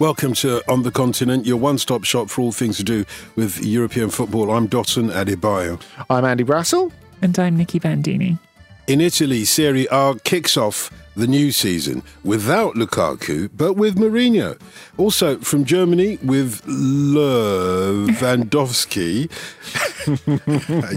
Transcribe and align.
Welcome 0.00 0.32
to 0.36 0.62
On 0.66 0.82
the 0.82 0.90
Continent, 0.90 1.44
your 1.44 1.58
one 1.58 1.76
stop 1.76 2.04
shop 2.04 2.30
for 2.30 2.40
all 2.40 2.52
things 2.52 2.78
to 2.78 2.82
do 2.82 3.04
with 3.36 3.62
European 3.62 4.08
football. 4.08 4.50
I'm 4.50 4.66
Dotun 4.66 5.10
Adebayo. 5.10 5.78
I'm 6.08 6.24
Andy 6.24 6.42
Brassel. 6.42 6.90
And 7.20 7.38
I'm 7.38 7.58
Nicky 7.58 7.78
Bandini. 7.78 8.38
In 8.86 9.02
Italy, 9.02 9.44
Serie 9.44 9.86
A 9.90 10.14
kicks 10.24 10.56
off 10.56 10.90
the 11.16 11.26
new 11.26 11.52
season 11.52 12.02
without 12.24 12.76
Lukaku, 12.76 13.50
but 13.54 13.74
with 13.74 13.96
Mourinho. 13.96 14.58
Also 14.96 15.36
from 15.40 15.66
Germany 15.66 16.16
with 16.22 16.62
Lewandowski. 16.64 18.10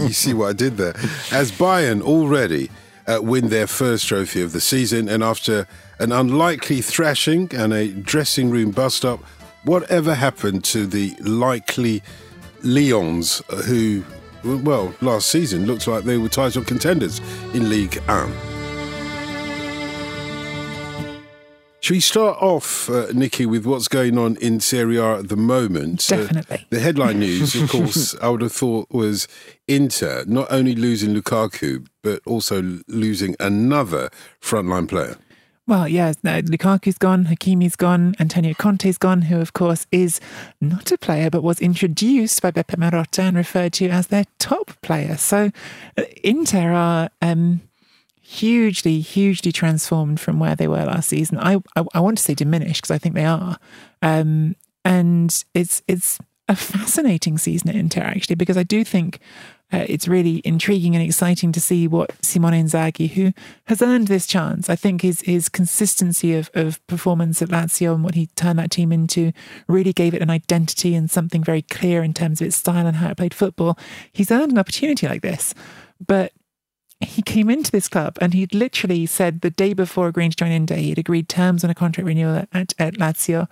you 0.00 0.14
see 0.14 0.32
what 0.32 0.48
I 0.48 0.54
did 0.54 0.78
there. 0.78 0.96
As 1.30 1.52
Bayern 1.52 2.00
already 2.00 2.70
uh, 3.06 3.18
win 3.20 3.50
their 3.50 3.66
first 3.66 4.08
trophy 4.08 4.40
of 4.40 4.52
the 4.52 4.62
season, 4.62 5.10
and 5.10 5.22
after 5.22 5.66
an 5.98 6.12
unlikely 6.12 6.80
thrashing 6.80 7.54
and 7.54 7.72
a 7.72 7.88
dressing 7.88 8.50
room 8.50 8.70
bust 8.70 9.04
up, 9.04 9.20
whatever 9.64 10.14
happened 10.14 10.64
to 10.64 10.86
the 10.86 11.14
likely 11.20 12.02
Lions 12.62 13.42
who, 13.66 14.02
well, 14.42 14.94
last 15.00 15.28
season 15.28 15.66
looked 15.66 15.86
like 15.86 16.04
they 16.04 16.16
were 16.16 16.28
title 16.28 16.64
contenders 16.64 17.20
in 17.52 17.68
League 17.68 17.96
1? 18.02 18.32
Should 21.84 21.92
we 21.92 22.00
start 22.00 22.40
off, 22.40 22.88
uh, 22.88 23.08
Nicky, 23.12 23.44
with 23.44 23.66
what's 23.66 23.88
going 23.88 24.16
on 24.16 24.36
in 24.36 24.58
Serie 24.58 24.96
A 24.96 25.18
at 25.18 25.28
the 25.28 25.36
moment? 25.36 26.08
Definitely. 26.08 26.56
Uh, 26.56 26.60
the 26.70 26.80
headline 26.80 27.18
news, 27.18 27.54
of 27.54 27.68
course, 27.70 28.16
I 28.22 28.30
would 28.30 28.40
have 28.40 28.52
thought 28.52 28.86
was 28.90 29.28
Inter 29.68 30.24
not 30.26 30.50
only 30.50 30.74
losing 30.74 31.14
Lukaku, 31.14 31.86
but 32.02 32.22
also 32.24 32.80
losing 32.88 33.36
another 33.38 34.08
frontline 34.40 34.88
player. 34.88 35.18
Well, 35.66 35.88
no, 35.88 36.42
Lukaku's 36.42 36.98
gone, 36.98 37.24
Hakimi's 37.24 37.74
gone, 37.74 38.14
Antonio 38.20 38.52
Conte's 38.52 38.98
gone, 38.98 39.22
who, 39.22 39.40
of 39.40 39.54
course, 39.54 39.86
is 39.90 40.20
not 40.60 40.92
a 40.92 40.98
player, 40.98 41.30
but 41.30 41.42
was 41.42 41.58
introduced 41.60 42.42
by 42.42 42.50
Beppe 42.50 42.76
Marotta 42.76 43.20
and 43.20 43.36
referred 43.36 43.72
to 43.74 43.88
as 43.88 44.08
their 44.08 44.26
top 44.38 44.78
player. 44.82 45.16
So 45.16 45.50
uh, 45.96 46.02
Inter 46.22 46.72
are. 46.72 47.08
Um, 47.22 47.62
hugely, 48.26 49.00
hugely 49.00 49.52
transformed 49.52 50.18
from 50.18 50.40
where 50.40 50.56
they 50.56 50.66
were 50.66 50.84
last 50.84 51.10
season. 51.10 51.38
I 51.38 51.56
I, 51.76 51.84
I 51.92 52.00
want 52.00 52.16
to 52.16 52.24
say 52.24 52.34
diminished 52.34 52.80
because 52.80 52.90
I 52.90 52.98
think 52.98 53.14
they 53.14 53.26
are, 53.26 53.58
um, 54.00 54.56
and 54.82 55.44
it's 55.52 55.82
it's 55.86 56.18
a 56.48 56.56
fascinating 56.56 57.36
season 57.36 57.68
at 57.68 57.76
Inter 57.76 58.00
actually 58.00 58.36
because 58.36 58.56
I 58.56 58.62
do 58.62 58.82
think. 58.82 59.20
Uh, 59.72 59.84
it's 59.88 60.06
really 60.06 60.40
intriguing 60.44 60.94
and 60.94 61.04
exciting 61.04 61.50
to 61.50 61.60
see 61.60 61.88
what 61.88 62.12
Simone 62.22 62.52
Inzaghi, 62.52 63.10
who 63.10 63.32
has 63.66 63.82
earned 63.82 64.08
this 64.08 64.26
chance, 64.26 64.68
I 64.70 64.76
think 64.76 65.02
his 65.02 65.22
his 65.22 65.48
consistency 65.48 66.34
of, 66.34 66.50
of 66.54 66.86
performance 66.86 67.40
at 67.42 67.48
Lazio 67.48 67.94
and 67.94 68.04
what 68.04 68.14
he 68.14 68.26
turned 68.36 68.58
that 68.58 68.70
team 68.70 68.92
into 68.92 69.32
really 69.66 69.92
gave 69.92 70.14
it 70.14 70.22
an 70.22 70.30
identity 70.30 70.94
and 70.94 71.10
something 71.10 71.42
very 71.42 71.62
clear 71.62 72.02
in 72.02 72.14
terms 72.14 72.40
of 72.40 72.46
its 72.46 72.56
style 72.56 72.86
and 72.86 72.96
how 72.96 73.10
it 73.10 73.16
played 73.16 73.34
football. 73.34 73.78
He's 74.12 74.30
earned 74.30 74.52
an 74.52 74.58
opportunity 74.58 75.08
like 75.08 75.22
this, 75.22 75.54
but 76.06 76.32
he 77.00 77.22
came 77.22 77.50
into 77.50 77.70
this 77.70 77.88
club 77.88 78.16
and 78.20 78.34
he'd 78.34 78.54
literally 78.54 79.06
said 79.06 79.40
the 79.40 79.50
day 79.50 79.72
before 79.72 80.08
agreeing 80.08 80.30
to 80.30 80.36
join 80.36 80.52
Inter, 80.52 80.76
he 80.76 80.90
had 80.90 80.98
agreed 80.98 81.28
terms 81.28 81.64
on 81.64 81.70
a 81.70 81.74
contract 81.74 82.06
renewal 82.06 82.46
at, 82.52 82.74
at 82.78 82.94
Lazio. 82.94 83.48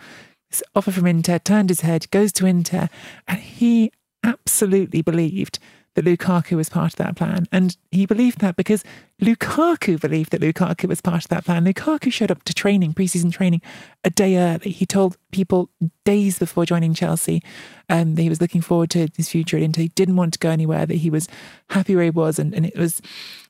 This 0.50 0.62
offer 0.74 0.92
from 0.92 1.06
Inter 1.06 1.38
turned 1.38 1.70
his 1.70 1.80
head, 1.80 2.10
goes 2.10 2.32
to 2.34 2.46
Inter, 2.46 2.88
and 3.26 3.40
he 3.40 3.92
absolutely 4.22 5.02
believed 5.02 5.58
that 5.94 6.04
Lukaku 6.04 6.56
was 6.56 6.68
part 6.68 6.92
of 6.92 6.96
that 6.96 7.16
plan. 7.16 7.46
And 7.52 7.76
he 7.90 8.06
believed 8.06 8.40
that 8.40 8.56
because 8.56 8.82
Lukaku 9.20 10.00
believed 10.00 10.30
that 10.30 10.40
Lukaku 10.40 10.88
was 10.88 11.00
part 11.00 11.24
of 11.24 11.28
that 11.28 11.44
plan. 11.44 11.64
Lukaku 11.64 12.12
showed 12.12 12.30
up 12.30 12.42
to 12.44 12.54
training, 12.54 12.94
preseason 12.94 13.30
training, 13.30 13.60
a 14.02 14.10
day 14.10 14.36
early. 14.36 14.70
He 14.70 14.86
told 14.86 15.16
people 15.32 15.70
days 16.04 16.38
before 16.38 16.64
joining 16.64 16.94
Chelsea 16.94 17.42
um, 17.88 18.14
that 18.14 18.22
he 18.22 18.28
was 18.28 18.40
looking 18.40 18.62
forward 18.62 18.90
to 18.90 19.08
his 19.16 19.28
future 19.28 19.56
at 19.56 19.62
Inter. 19.62 19.82
He 19.82 19.88
didn't 19.88 20.16
want 20.16 20.32
to 20.32 20.38
go 20.38 20.50
anywhere, 20.50 20.86
that 20.86 20.96
he 20.96 21.10
was 21.10 21.28
happy 21.70 21.94
where 21.94 22.04
he 22.04 22.10
was. 22.10 22.38
And, 22.38 22.54
and 22.54 22.64
it 22.64 22.76
was 22.76 23.02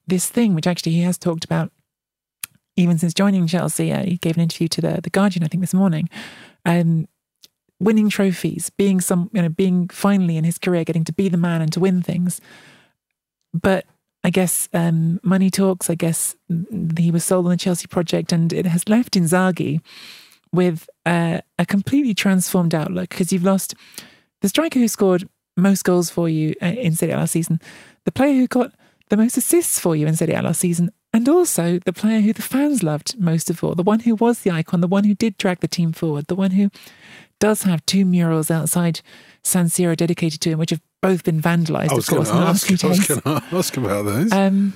this 0.06 0.28
thing, 0.28 0.54
which 0.54 0.66
actually 0.66 0.92
he 0.92 1.02
has 1.02 1.18
talked 1.18 1.44
about 1.44 1.70
even 2.76 2.98
since 2.98 3.14
joining 3.14 3.46
Chelsea. 3.46 3.92
Uh, 3.92 4.04
he 4.04 4.16
gave 4.16 4.36
an 4.36 4.42
interview 4.42 4.66
to 4.68 4.80
the, 4.80 5.00
the 5.02 5.10
Guardian, 5.10 5.44
I 5.44 5.48
think, 5.48 5.60
this 5.60 5.74
morning. 5.74 6.08
Um, 6.64 7.06
winning 7.82 8.08
trophies, 8.08 8.70
being 8.70 9.00
some, 9.00 9.30
you 9.32 9.42
know, 9.42 9.48
being 9.48 9.88
finally 9.88 10.36
in 10.36 10.44
his 10.44 10.58
career 10.58 10.84
getting 10.84 11.04
to 11.04 11.12
be 11.12 11.28
the 11.28 11.36
man 11.36 11.60
and 11.60 11.72
to 11.72 11.80
win 11.80 12.02
things. 12.02 12.40
But 13.52 13.86
I 14.24 14.30
guess 14.30 14.68
um, 14.72 15.20
money 15.22 15.50
talks. 15.50 15.90
I 15.90 15.94
guess 15.94 16.36
he 16.96 17.10
was 17.10 17.24
sold 17.24 17.46
on 17.46 17.50
the 17.50 17.56
Chelsea 17.56 17.86
project, 17.86 18.32
and 18.32 18.52
it 18.52 18.66
has 18.66 18.88
left 18.88 19.14
Inzaghi 19.14 19.80
with 20.52 20.88
uh, 21.06 21.40
a 21.58 21.66
completely 21.66 22.14
transformed 22.14 22.74
outlook 22.74 23.10
because 23.10 23.32
you've 23.32 23.44
lost 23.44 23.74
the 24.42 24.48
striker 24.48 24.78
who 24.78 24.88
scored 24.88 25.28
most 25.56 25.84
goals 25.84 26.10
for 26.10 26.28
you 26.28 26.54
uh, 26.62 26.66
in 26.66 26.94
Serie 26.94 27.12
A 27.12 27.16
last 27.16 27.32
season, 27.32 27.60
the 28.04 28.12
player 28.12 28.34
who 28.34 28.46
got 28.46 28.72
the 29.08 29.16
most 29.16 29.36
assists 29.36 29.78
for 29.78 29.96
you 29.96 30.06
in 30.06 30.16
Serie 30.16 30.34
A 30.34 30.42
last 30.42 30.60
season, 30.60 30.90
and 31.12 31.28
also 31.28 31.78
the 31.80 31.92
player 31.92 32.20
who 32.20 32.32
the 32.32 32.42
fans 32.42 32.82
loved 32.82 33.18
most 33.18 33.50
of 33.50 33.62
all, 33.62 33.74
the 33.74 33.82
one 33.82 34.00
who 34.00 34.14
was 34.14 34.40
the 34.40 34.50
icon, 34.50 34.80
the 34.80 34.88
one 34.88 35.04
who 35.04 35.14
did 35.14 35.36
drag 35.36 35.60
the 35.60 35.68
team 35.68 35.92
forward, 35.92 36.26
the 36.28 36.34
one 36.34 36.52
who 36.52 36.70
does 37.42 37.64
have 37.64 37.84
two 37.86 38.04
murals 38.04 38.52
outside 38.52 39.00
San 39.42 39.66
Siro 39.66 39.96
dedicated 39.96 40.40
to 40.42 40.50
him, 40.50 40.60
which 40.60 40.70
have 40.70 40.80
both 41.00 41.24
been 41.24 41.42
vandalised, 41.42 41.98
of 41.98 42.06
course, 42.06 42.30
in 42.30 42.36
the 42.36 42.40
last 42.40 42.64
few 42.64 42.76
days. 42.76 42.84
I 42.84 43.14
was 43.14 43.20
going 43.20 43.40
to 43.40 43.56
ask 43.56 43.76
about 43.76 44.04
those. 44.04 44.30
Um, 44.32 44.74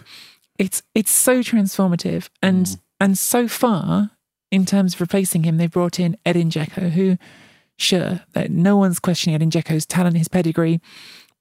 it's 0.59 0.83
it's 0.93 1.13
so 1.13 1.39
transformative, 1.41 2.29
and 2.43 2.67
mm. 2.67 2.81
and 3.01 3.17
so 3.17 3.47
far 3.47 4.11
in 4.51 4.67
terms 4.67 4.95
of 4.95 5.01
replacing 5.01 5.45
him, 5.45 5.59
they 5.59 5.69
brought 5.69 6.01
in 6.01 6.17
Edin 6.27 6.51
Dzeko, 6.51 6.91
who, 6.91 7.19
sure, 7.79 8.23
that 8.33 8.51
no 8.51 8.77
one's 8.77 8.99
questioning 8.99 9.37
Edin 9.37 9.51
Dzeko's 9.51 9.87
talent, 9.87 10.17
his 10.17 10.29
pedigree, 10.29 10.81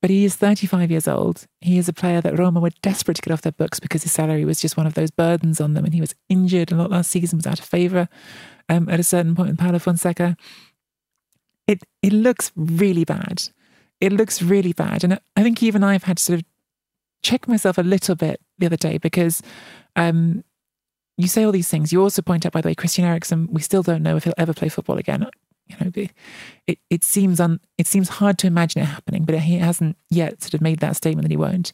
but 0.02 0.12
he 0.12 0.26
is 0.26 0.36
35 0.36 0.92
years 0.92 1.08
old. 1.08 1.48
He 1.60 1.80
is 1.80 1.90
a 1.90 1.94
player 1.94 2.22
that 2.22 2.38
Roma 2.38 2.60
were 2.60 2.72
desperate 2.84 3.16
to 3.16 3.22
get 3.24 3.32
off 3.32 3.42
their 3.42 3.52
books 3.52 3.80
because 3.80 4.04
his 4.04 4.12
salary 4.12 4.46
was 4.46 4.60
just 4.60 4.78
one 4.78 4.86
of 4.86 4.94
those 4.94 5.10
burdens 5.10 5.60
on 5.60 5.74
them, 5.74 5.86
and 5.86 5.94
he 5.96 6.02
was 6.02 6.14
injured 6.30 6.72
a 6.72 6.76
lot 6.76 6.92
last 6.92 7.10
season, 7.10 7.40
was 7.40 7.48
out 7.48 7.60
of 7.60 7.66
favour 7.66 8.10
um, 8.70 8.90
at 8.90 9.00
a 9.00 9.04
certain 9.04 9.34
point 9.34 9.50
in 9.50 9.58
Paulo 9.58 9.80
Fonseca 9.80 10.38
it 11.68 11.84
it 12.02 12.14
looks 12.14 12.52
really 12.56 13.04
bad. 13.06 13.44
It 14.02 14.12
looks 14.12 14.42
really 14.42 14.74
bad, 14.74 15.04
and 15.04 15.20
I 15.36 15.44
think 15.44 15.64
even 15.64 15.84
I've 15.84 16.04
had 16.04 16.18
to 16.18 16.24
sort 16.24 16.40
of 16.40 16.46
check 17.24 17.48
myself 17.48 17.78
a 17.78 17.82
little 17.82 18.16
bit 18.16 18.40
the 18.60 18.68
other 18.68 18.78
day 18.78 18.98
because 18.98 19.42
um, 19.96 20.44
you 21.18 21.28
say 21.28 21.44
all 21.44 21.52
these 21.52 21.70
things. 21.70 21.92
You 21.92 22.02
also 22.02 22.22
point 22.22 22.46
out, 22.46 22.52
by 22.52 22.62
the 22.62 22.68
way, 22.68 22.76
Christian 22.76 23.06
Eriksen. 23.06 23.48
We 23.52 23.62
still 23.62 23.84
don't 23.84 24.04
know 24.04 24.18
if 24.18 24.26
he'll 24.26 24.34
ever 24.38 24.54
play 24.54 24.70
football 24.70 24.98
again. 24.98 25.26
You 25.68 25.76
know, 25.82 25.92
it 26.68 26.80
it 26.90 27.04
seems 27.04 27.40
un, 27.40 27.60
it 27.78 27.88
seems 27.88 28.10
hard 28.10 28.38
to 28.40 28.48
imagine 28.48 28.84
it 28.84 28.86
happening, 28.86 29.24
but 29.26 29.40
he 29.40 29.58
hasn't 29.58 29.98
yet 30.10 30.44
sort 30.44 30.54
of 30.54 30.62
made 30.62 30.80
that 30.80 30.96
statement 30.96 31.24
that 31.24 31.32
he 31.32 31.38
won't. 31.38 31.74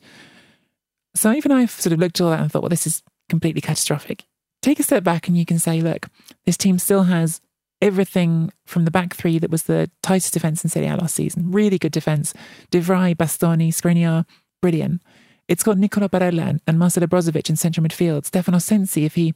So 1.13 1.33
even 1.33 1.51
I've 1.51 1.71
sort 1.71 1.91
of 1.91 1.99
looked 1.99 2.21
at 2.21 2.23
all 2.23 2.29
that 2.29 2.39
and 2.39 2.49
thought, 2.49 2.61
well, 2.61 2.69
this 2.69 2.87
is 2.87 3.03
completely 3.27 3.59
catastrophic. 3.61 4.23
Take 4.61 4.79
a 4.79 4.83
step 4.83 5.03
back 5.03 5.27
and 5.27 5.37
you 5.37 5.45
can 5.45 5.59
say, 5.59 5.81
look, 5.81 6.07
this 6.45 6.55
team 6.55 6.79
still 6.79 7.03
has 7.03 7.41
everything 7.81 8.51
from 8.65 8.85
the 8.85 8.91
back 8.91 9.15
three 9.15 9.39
that 9.39 9.49
was 9.49 9.63
the 9.63 9.89
tightest 10.01 10.33
defence 10.33 10.63
in 10.63 10.69
Serie 10.69 10.87
A 10.87 10.95
last 10.95 11.15
season. 11.15 11.51
Really 11.51 11.77
good 11.77 11.91
defence. 11.91 12.33
De 12.69 12.79
Vrij, 12.79 13.15
Bastoni, 13.15 13.69
Skriniar, 13.69 14.25
brilliant. 14.61 15.01
It's 15.47 15.63
got 15.63 15.77
Nicola 15.77 16.07
Barella 16.07 16.59
and 16.65 16.79
Marcelo 16.79 17.07
Brozovic 17.07 17.49
in 17.49 17.55
central 17.55 17.85
midfield. 17.85 18.25
Stefano 18.25 18.59
Sensi, 18.59 19.03
if 19.03 19.15
he 19.15 19.33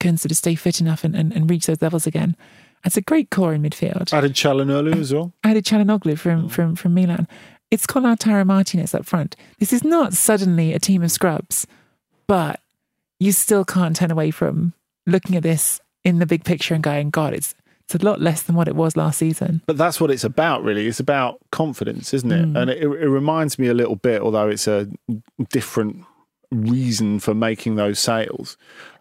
can 0.00 0.18
sort 0.18 0.30
of 0.30 0.36
stay 0.36 0.54
fit 0.54 0.80
enough 0.80 1.04
and, 1.04 1.14
and, 1.14 1.32
and 1.32 1.48
reach 1.48 1.66
those 1.66 1.80
levels 1.80 2.06
again. 2.06 2.36
It's 2.84 2.96
a 2.96 3.00
great 3.00 3.30
core 3.30 3.54
in 3.54 3.62
midfield. 3.62 4.12
Added 4.12 4.34
Calhanoglu 4.34 5.00
as 5.00 5.14
well. 5.14 5.32
Added 5.42 5.64
Calhanoglu 5.64 6.18
from, 6.18 6.44
oh. 6.44 6.48
from, 6.48 6.76
from 6.76 6.94
Milan. 6.94 7.26
It's 7.70 7.86
got 7.86 8.02
Martinez 8.46 8.94
up 8.94 9.06
front. 9.06 9.34
This 9.58 9.72
is 9.72 9.82
not 9.82 10.12
suddenly 10.12 10.72
a 10.72 10.78
team 10.78 11.02
of 11.02 11.10
scrubs, 11.10 11.66
but 12.26 12.60
you 13.18 13.32
still 13.32 13.64
can't 13.64 13.96
turn 13.96 14.10
away 14.10 14.30
from 14.30 14.72
looking 15.06 15.36
at 15.36 15.42
this 15.42 15.80
in 16.04 16.18
the 16.18 16.26
big 16.26 16.44
picture 16.44 16.74
and 16.74 16.82
going, 16.82 17.10
God, 17.10 17.34
it's 17.34 17.54
it's 17.86 18.02
a 18.02 18.04
lot 18.04 18.20
less 18.20 18.42
than 18.42 18.56
what 18.56 18.66
it 18.66 18.74
was 18.74 18.96
last 18.96 19.18
season. 19.18 19.62
But 19.66 19.78
that's 19.78 20.00
what 20.00 20.10
it's 20.10 20.24
about, 20.24 20.64
really. 20.64 20.88
It's 20.88 20.98
about 20.98 21.38
confidence, 21.52 22.12
isn't 22.12 22.32
it? 22.32 22.44
Mm. 22.44 22.60
And 22.60 22.70
it, 22.70 22.82
it 22.82 23.08
reminds 23.08 23.60
me 23.60 23.68
a 23.68 23.74
little 23.74 23.94
bit, 23.94 24.22
although 24.22 24.48
it's 24.48 24.66
a 24.66 24.88
different 25.50 26.04
reason 26.50 27.20
for 27.20 27.32
making 27.32 27.76
those 27.76 28.00
sales, 28.00 28.56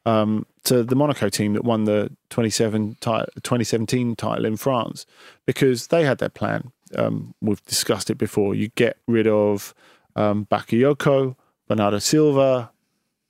um, 0.06 0.46
to 0.66 0.84
the 0.84 0.96
Monaco 0.96 1.30
team 1.30 1.54
that 1.54 1.64
won 1.64 1.86
the 1.86 2.12
27 2.30 2.98
ti- 3.02 3.26
2017 3.42 4.16
title 4.16 4.46
in 4.46 4.56
France, 4.56 5.08
because 5.48 5.88
they 5.88 6.04
had 6.04 6.20
their 6.20 6.30
plan. 6.30 6.72
Um, 6.96 7.34
we've 7.42 7.64
discussed 7.66 8.12
it 8.12 8.20
before. 8.20 8.54
You 8.54 8.70
get 8.70 8.98
rid 9.08 9.26
of 9.26 9.74
um, 10.16 10.46
Bakayoko, 10.46 11.36
Bernardo 11.68 11.98
Silva, 11.98 12.72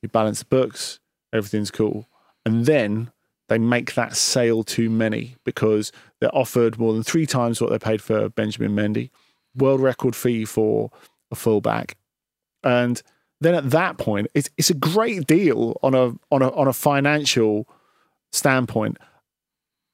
you 0.02 0.10
balance 0.10 0.40
the 0.40 0.46
books, 0.46 1.00
everything's 1.32 1.72
cool. 1.72 2.10
And 2.46 2.66
then 2.66 3.12
they 3.48 3.58
make 3.58 3.94
that 3.96 4.16
sale 4.16 4.64
too 4.64 4.90
many 4.90 5.36
because 5.44 5.92
they're 6.20 6.36
offered 6.36 6.80
more 6.80 6.94
than 6.94 7.04
three 7.04 7.26
times 7.26 7.62
what 7.62 7.70
they 7.70 7.80
paid 7.80 8.02
for 8.02 8.30
Benjamin 8.30 8.76
Mendy, 8.76 9.10
world 9.56 9.82
record 9.82 10.16
fee 10.16 10.46
for 10.46 10.92
a 11.32 11.36
fullback, 11.36 11.98
and 12.64 13.02
then 13.42 13.54
at 13.54 13.70
that 13.72 13.98
point, 13.98 14.28
it's 14.34 14.50
it's 14.58 14.70
a 14.70 14.76
great 14.76 15.28
deal 15.28 15.78
on 15.84 15.94
a 15.94 16.14
on 16.32 16.42
a 16.42 16.50
on 16.52 16.68
a 16.68 16.74
financial 16.74 17.68
standpoint. 18.32 18.98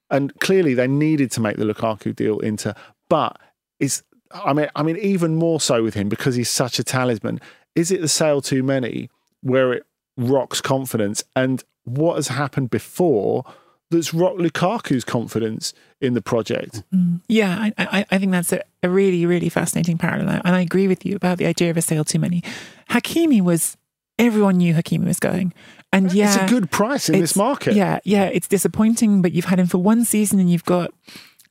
and 0.10 0.38
clearly 0.40 0.74
they 0.74 0.88
needed 0.88 1.32
to 1.32 1.42
make 1.42 1.58
the 1.58 1.64
Lukaku 1.64 2.16
deal 2.16 2.40
into, 2.40 2.76
but 3.10 3.40
it's 3.80 4.04
I 4.34 4.54
mean, 4.54 4.70
I 4.76 4.84
mean, 4.84 4.98
even 4.98 5.36
more 5.36 5.60
so 5.60 5.84
with 5.84 5.94
him 5.94 6.10
because 6.10 6.36
he's 6.36 6.50
such 6.50 6.80
a 6.80 6.84
talisman. 6.84 7.42
Is 7.76 7.92
it 7.92 8.02
the 8.02 8.08
sale 8.08 8.42
too 8.42 8.64
many 8.64 9.10
where 9.42 9.74
it 9.74 9.84
rocks 10.18 10.62
confidence? 10.62 11.24
And 11.36 11.64
what 11.96 12.16
has 12.16 12.30
happened 12.30 12.70
before 12.70 13.46
that's 13.90 14.14
rocked 14.14 14.40
Lukaku's 14.40 15.04
confidence 15.04 15.74
in 16.00 16.14
the 16.14 16.22
project? 16.22 16.84
Mm. 16.94 17.22
Yeah, 17.28 17.58
I, 17.60 17.74
I, 17.78 18.06
I 18.12 18.18
think 18.18 18.32
that's 18.32 18.54
a, 18.54 18.64
a 18.82 18.90
really, 18.90 19.26
really 19.26 19.50
fascinating 19.50 19.98
parallel. 19.98 20.42
And 20.46 20.56
I 20.56 20.62
agree 20.62 20.88
with 20.88 21.06
you 21.06 21.16
about 21.16 21.38
the 21.38 21.46
idea 21.46 21.70
of 21.70 21.78
a 21.78 21.82
sale 21.82 22.06
too 22.06 22.20
many. 22.20 22.42
Hakimi 22.90 23.42
was, 23.42 23.78
everyone 24.18 24.58
knew 24.58 24.74
Hakimi 24.74 25.06
was 25.06 25.20
going. 25.20 25.54
And 25.92 26.14
yeah, 26.14 26.34
It's 26.34 26.44
a 26.44 26.54
good 26.54 26.72
price 26.72 27.10
in 27.10 27.20
this 27.20 27.36
market. 27.36 27.76
Yeah, 27.76 28.00
yeah, 28.06 28.26
it's 28.26 28.48
disappointing, 28.48 29.22
but 29.22 29.34
you've 29.34 29.46
had 29.46 29.60
him 29.60 29.68
for 29.68 29.78
one 29.78 30.06
season 30.06 30.40
and 30.40 30.50
you've 30.50 30.64
got 30.64 30.94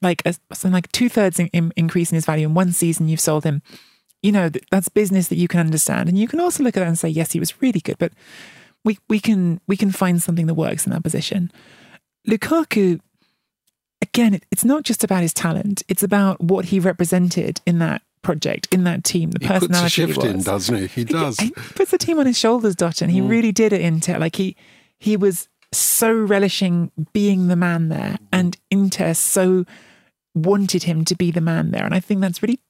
like 0.01 0.23
a, 0.25 0.35
something 0.53 0.73
like 0.73 0.91
two 0.93 1.11
thirds 1.11 1.39
in, 1.39 1.49
in, 1.49 1.73
increase 1.77 2.11
in 2.11 2.15
his 2.15 2.25
value 2.25 2.47
in 2.47 2.55
one 2.55 2.73
season. 2.73 3.09
You've 3.09 3.21
sold 3.21 3.45
him. 3.45 3.63
You 4.23 4.33
know, 4.33 4.51
that's 4.71 4.89
business 4.89 5.29
that 5.29 5.37
you 5.37 5.49
can 5.49 5.61
understand, 5.61 6.09
and 6.09 6.19
you 6.19 6.29
can 6.29 6.41
also 6.41 6.63
look 6.63 6.77
at 6.77 6.81
that 6.81 6.89
and 6.89 6.99
say, 6.99 7.09
yes, 7.09 7.33
he 7.33 7.41
was 7.41 7.63
really 7.63 7.81
good, 7.81 7.97
but 7.99 8.13
we 8.85 8.99
we 9.09 9.21
can 9.21 9.61
we 9.67 9.77
can 9.77 9.91
find 9.91 10.23
something 10.23 10.47
that 10.47 10.55
works 10.55 10.87
in 10.87 10.93
that 10.93 11.03
position. 11.03 11.51
Lukaku, 12.29 13.01
again, 14.03 14.35
it, 14.35 14.45
it's 14.51 14.65
not 14.65 14.85
just 14.85 15.05
about 15.05 15.23
his 15.23 15.35
talent; 15.35 15.83
it's 15.89 16.03
about 16.03 16.41
what 16.41 16.67
he 16.67 16.81
represented 16.81 17.61
in 17.67 17.79
that 17.79 18.03
project, 18.23 18.69
in 18.73 18.85
that 18.85 19.05
team, 19.05 19.31
the 19.31 19.39
He 19.41 19.49
puts 19.49 19.65
a 19.65 19.69
personality 19.69 19.91
shift 19.91 20.23
he 20.23 20.29
in, 20.29 20.43
doesn't 20.43 20.77
he? 20.77 20.87
He 20.87 21.05
does. 21.05 21.39
He 21.39 21.51
puts 21.51 21.91
the 21.91 21.99
team 21.99 22.19
on 22.19 22.27
his 22.27 22.39
shoulders, 22.39 22.75
Dot, 22.75 23.01
and 23.03 23.11
he 23.11 23.21
mm. 23.21 23.29
really 23.29 23.53
did 23.53 23.73
it 23.73 23.81
Inter. 23.81 24.19
Like 24.19 24.37
he 24.37 24.57
he 24.99 25.17
was 25.17 25.49
so 25.73 26.13
relishing 26.13 26.91
being 27.13 27.49
the 27.49 27.57
man 27.57 27.89
there, 27.89 28.19
and 28.33 28.57
mm. 28.57 28.61
Inter 28.71 29.15
so 29.15 29.65
wanted 30.35 30.85
him 30.85 31.05
to 31.05 31.15
be 31.17 31.31
the 31.31 31.41
man 31.41 31.71
there. 31.71 31.85
And 31.85 31.95
I 31.95 32.01
think 32.01 32.21
that's 32.21 32.43
really 32.43 32.61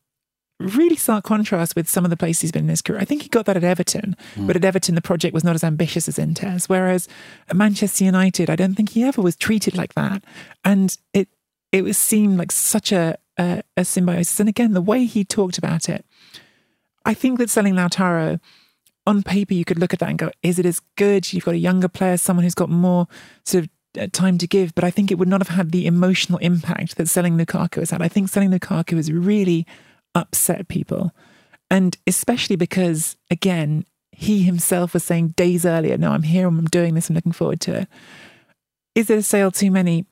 really 0.60 0.96
stark 0.96 1.24
contrast 1.24 1.74
with 1.74 1.88
some 1.88 2.04
of 2.04 2.10
the 2.10 2.16
places 2.16 2.42
he's 2.42 2.52
been 2.52 2.64
in 2.64 2.68
his 2.68 2.82
career. 2.82 3.00
I 3.00 3.04
think 3.04 3.22
he 3.22 3.28
got 3.28 3.46
that 3.46 3.56
at 3.56 3.64
Everton, 3.64 4.16
but 4.36 4.56
at 4.56 4.64
Everton 4.64 4.94
the 4.94 5.00
project 5.00 5.34
was 5.34 5.44
not 5.44 5.54
as 5.54 5.64
ambitious 5.64 6.06
as 6.06 6.18
Inter's. 6.18 6.68
Whereas 6.68 7.08
at 7.48 7.56
Manchester 7.56 8.04
United, 8.04 8.50
I 8.50 8.56
don't 8.56 8.74
think 8.74 8.90
he 8.90 9.02
ever 9.02 9.22
was 9.22 9.36
treated 9.36 9.76
like 9.76 9.94
that. 9.94 10.22
And 10.64 10.96
it 11.12 11.28
it 11.72 11.82
was 11.82 11.96
seemed 11.98 12.38
like 12.38 12.52
such 12.52 12.92
a 12.92 13.16
a, 13.38 13.62
a 13.76 13.84
symbiosis. 13.84 14.38
And 14.38 14.48
again, 14.48 14.72
the 14.72 14.82
way 14.82 15.06
he 15.06 15.24
talked 15.24 15.58
about 15.58 15.88
it, 15.88 16.04
I 17.04 17.14
think 17.14 17.38
that 17.38 17.50
selling 17.50 17.74
Lautaro 17.74 18.38
on 19.06 19.22
paper, 19.22 19.54
you 19.54 19.64
could 19.64 19.78
look 19.78 19.92
at 19.94 19.98
that 20.00 20.10
and 20.10 20.18
go, 20.18 20.30
is 20.42 20.58
it 20.58 20.66
as 20.66 20.80
good? 20.96 21.32
You've 21.32 21.44
got 21.44 21.54
a 21.54 21.58
younger 21.58 21.88
player, 21.88 22.16
someone 22.16 22.44
who's 22.44 22.54
got 22.54 22.68
more 22.68 23.08
sort 23.44 23.64
of 23.64 23.70
uh, 23.98 24.06
time 24.12 24.38
to 24.38 24.46
give, 24.46 24.74
but 24.74 24.84
I 24.84 24.90
think 24.90 25.10
it 25.10 25.18
would 25.18 25.26
not 25.26 25.40
have 25.40 25.56
had 25.56 25.72
the 25.72 25.86
emotional 25.86 26.38
impact 26.38 26.96
that 26.96 27.08
selling 27.08 27.36
Lukaku 27.36 27.76
has 27.76 27.90
had. 27.90 28.02
I 28.02 28.08
think 28.08 28.28
selling 28.28 28.50
Lukaku 28.50 28.96
has 28.96 29.10
really 29.10 29.66
upset 30.14 30.68
people. 30.68 31.12
And 31.70 31.96
especially 32.06 32.56
because, 32.56 33.16
again, 33.30 33.84
he 34.12 34.42
himself 34.42 34.92
was 34.94 35.04
saying 35.04 35.28
days 35.28 35.64
earlier, 35.64 35.96
no, 35.96 36.10
I'm 36.10 36.24
here, 36.24 36.48
and 36.48 36.58
I'm 36.58 36.64
doing 36.66 36.94
this, 36.94 37.08
I'm 37.08 37.14
looking 37.14 37.32
forward 37.32 37.60
to 37.62 37.74
it. 37.82 37.88
Is 38.94 39.08
it 39.08 39.18
a 39.18 39.22
sale 39.22 39.50
too 39.50 39.70
many? 39.70 40.04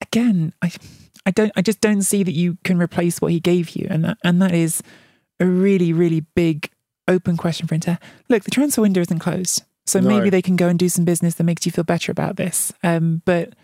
Again, 0.00 0.52
I 0.62 0.72
I 1.26 1.30
don't 1.30 1.52
I 1.56 1.62
just 1.62 1.80
don't 1.80 2.02
see 2.02 2.22
that 2.22 2.32
you 2.32 2.56
can 2.64 2.80
replace 2.80 3.20
what 3.20 3.32
he 3.32 3.40
gave 3.40 3.70
you. 3.70 3.86
And 3.90 4.04
that 4.04 4.18
and 4.24 4.40
that 4.40 4.54
is 4.54 4.82
a 5.38 5.46
really, 5.46 5.92
really 5.92 6.20
big 6.20 6.70
open 7.08 7.36
question 7.36 7.66
for 7.66 7.74
Inter. 7.74 7.98
Look, 8.28 8.44
the 8.44 8.50
transfer 8.50 8.82
window 8.82 9.00
isn't 9.00 9.18
closed. 9.18 9.62
So 9.86 10.00
No. 10.00 10.08
maybe 10.08 10.30
they 10.30 10.42
can 10.42 10.56
go 10.56 10.68
and 10.68 10.78
do 10.78 10.88
some 10.88 11.04
business 11.04 11.34
that 11.34 11.44
makes 11.44 11.66
you 11.66 11.72
feel 11.72 11.84
better 11.84 12.12
about 12.12 12.36
this. 12.36 12.72
Um, 12.82 13.22
but 13.24 13.54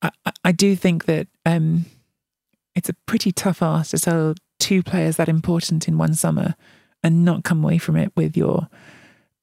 I- 0.00 0.10
I 0.44 0.52
do 0.52 0.74
think 0.74 1.04
that 1.04 1.28
um, 1.44 1.84
it's 2.74 2.88
a 2.88 2.94
pretty 3.06 3.32
tough 3.32 3.62
ask 3.62 3.90
to 3.90 3.98
sell 3.98 4.34
two 4.58 4.82
players 4.82 5.16
that 5.16 5.28
important 5.28 5.88
in 5.88 5.98
one 5.98 6.14
summer 6.14 6.54
and 7.02 7.24
not 7.24 7.44
come 7.44 7.64
away 7.64 7.78
from 7.78 7.96
it 7.96 8.12
with 8.16 8.36
your 8.36 8.68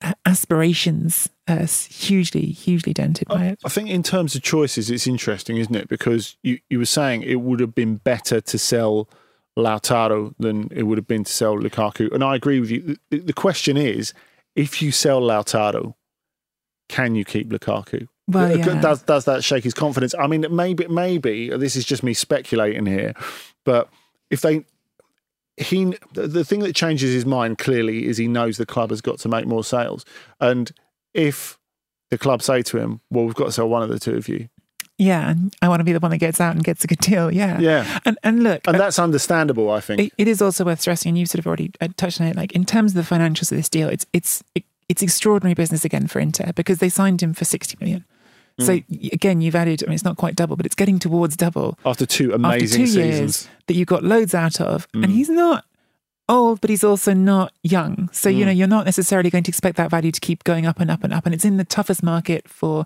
uh, 0.01 0.13
aspirations 0.25 1.29
uh, 1.47 1.67
hugely, 1.89 2.45
hugely 2.45 2.93
dented 2.93 3.27
by 3.27 3.47
it. 3.47 3.59
I 3.65 3.69
think 3.69 3.89
in 3.89 4.03
terms 4.03 4.35
of 4.35 4.41
choices, 4.41 4.89
it's 4.89 5.07
interesting, 5.07 5.57
isn't 5.57 5.75
it? 5.75 5.89
Because 5.89 6.37
you, 6.41 6.59
you 6.69 6.79
were 6.79 6.85
saying 6.85 7.23
it 7.23 7.41
would 7.41 7.59
have 7.59 7.75
been 7.75 7.97
better 7.97 8.39
to 8.39 8.57
sell 8.57 9.09
Lautaro 9.57 10.33
than 10.39 10.69
it 10.71 10.83
would 10.83 10.97
have 10.97 11.07
been 11.07 11.25
to 11.25 11.31
sell 11.31 11.57
Lukaku. 11.57 12.11
And 12.13 12.23
I 12.23 12.35
agree 12.35 12.59
with 12.59 12.71
you. 12.71 12.97
The, 13.09 13.19
the 13.19 13.33
question 13.33 13.75
is 13.75 14.13
if 14.55 14.81
you 14.81 14.91
sell 14.91 15.21
Lautaro, 15.21 15.95
can 16.87 17.15
you 17.15 17.25
keep 17.25 17.49
Lukaku? 17.49 18.07
Well, 18.29 18.55
yeah. 18.57 18.81
Does, 18.81 19.01
does 19.01 19.25
that 19.25 19.43
shake 19.43 19.63
his 19.63 19.73
confidence? 19.73 20.13
I 20.17 20.27
mean, 20.27 20.45
maybe, 20.49 20.87
maybe 20.87 21.49
this 21.49 21.75
is 21.75 21.83
just 21.83 22.03
me 22.03 22.13
speculating 22.13 22.85
here, 22.85 23.13
but 23.65 23.89
if 24.29 24.41
they, 24.41 24.65
he, 25.57 25.95
the 26.13 26.45
thing 26.45 26.59
that 26.61 26.75
changes 26.75 27.11
his 27.13 27.25
mind 27.25 27.57
clearly 27.57 28.05
is 28.05 28.17
he 28.17 28.27
knows 28.27 28.57
the 28.57 28.65
club 28.65 28.91
has 28.91 29.01
got 29.01 29.19
to 29.19 29.29
make 29.29 29.45
more 29.45 29.63
sales. 29.63 30.05
And 30.39 30.71
if 31.13 31.57
the 32.11 32.17
club 32.17 32.41
say 32.41 32.61
to 32.61 32.77
him, 32.77 33.01
well, 33.09 33.25
we've 33.25 33.35
got 33.35 33.45
to 33.45 33.51
sell 33.51 33.67
one 33.67 33.83
of 33.83 33.89
the 33.89 33.99
two 33.99 34.15
of 34.15 34.29
you, 34.29 34.49
Yeah, 34.97 35.29
and 35.31 35.55
I 35.61 35.69
want 35.69 35.79
to 35.79 35.83
be 35.83 35.93
the 35.93 35.99
one 35.99 36.11
that 36.11 36.17
gets 36.17 36.39
out 36.41 36.55
and 36.55 36.63
gets 36.63 36.83
a 36.83 36.87
good 36.87 36.99
deal. 36.99 37.31
Yeah, 37.31 37.59
Yeah. 37.59 37.99
And 38.05 38.17
and 38.23 38.43
look, 38.43 38.61
and 38.67 38.79
that's 38.79 38.99
understandable, 38.99 39.69
I 39.71 39.79
think. 39.79 40.01
it, 40.01 40.13
it 40.17 40.27
is 40.27 40.41
also 40.41 40.65
worth 40.65 40.81
stressing, 40.81 41.09
and 41.09 41.17
you've 41.17 41.29
sort 41.29 41.39
of 41.39 41.47
already 41.47 41.71
uh, 41.81 41.87
touched 41.97 42.21
on 42.21 42.27
it. 42.27 42.35
Like 42.35 42.51
in 42.53 42.65
terms 42.65 42.95
of 42.95 43.05
the 43.07 43.15
financials 43.15 43.51
of 43.51 43.57
this 43.57 43.69
deal, 43.69 43.89
it's 43.89 44.05
it's 44.13 44.43
it, 44.55 44.63
it's 44.87 45.01
extraordinary 45.01 45.53
business 45.53 45.85
again 45.85 46.07
for 46.07 46.19
Inter 46.19 46.51
because 46.55 46.79
they 46.79 46.89
signed 46.89 47.21
him 47.21 47.33
for 47.33 47.45
sixty 47.45 47.77
million. 47.79 48.05
So 48.59 48.73
Mm. 48.77 48.83
y- 48.89 49.09
again, 49.13 49.41
you've 49.41 49.55
added. 49.55 49.83
I 49.83 49.87
mean, 49.87 49.95
it's 49.95 50.03
not 50.03 50.17
quite 50.17 50.35
double, 50.35 50.55
but 50.55 50.65
it's 50.65 50.75
getting 50.75 50.99
towards 50.99 51.35
double 51.37 51.77
After 51.85 52.05
two 52.05 52.33
amazing 52.33 52.65
after 52.65 52.77
two 52.77 52.87
seasons. 52.87 52.95
years 53.19 53.47
that 53.67 53.73
you 53.75 53.85
got 53.85 54.03
loads 54.03 54.33
out 54.33 54.59
of, 54.61 54.87
Mm. 54.93 55.03
and 55.05 55.13
he's 55.13 55.29
not 55.29 55.65
old, 56.27 56.61
but 56.61 56.69
he's 56.69 56.83
also 56.83 57.13
not 57.13 57.51
young. 57.63 58.09
So 58.11 58.29
Mm. 58.29 58.37
you 58.37 58.45
know, 58.45 58.51
you're 58.51 58.67
not 58.67 58.85
necessarily 58.85 59.29
going 59.29 59.43
to 59.45 59.49
expect 59.49 59.77
that 59.77 59.89
value 59.89 60.11
to 60.11 60.19
keep 60.19 60.43
going 60.43 60.65
up 60.65 60.79
and 60.79 60.91
up 60.91 61.03
and 61.03 61.11
up. 61.13 61.25
And 61.25 61.33
it's 61.33 61.45
in 61.45 61.57
the 61.57 61.63
toughest 61.65 62.03
market 62.03 62.47
for 62.47 62.85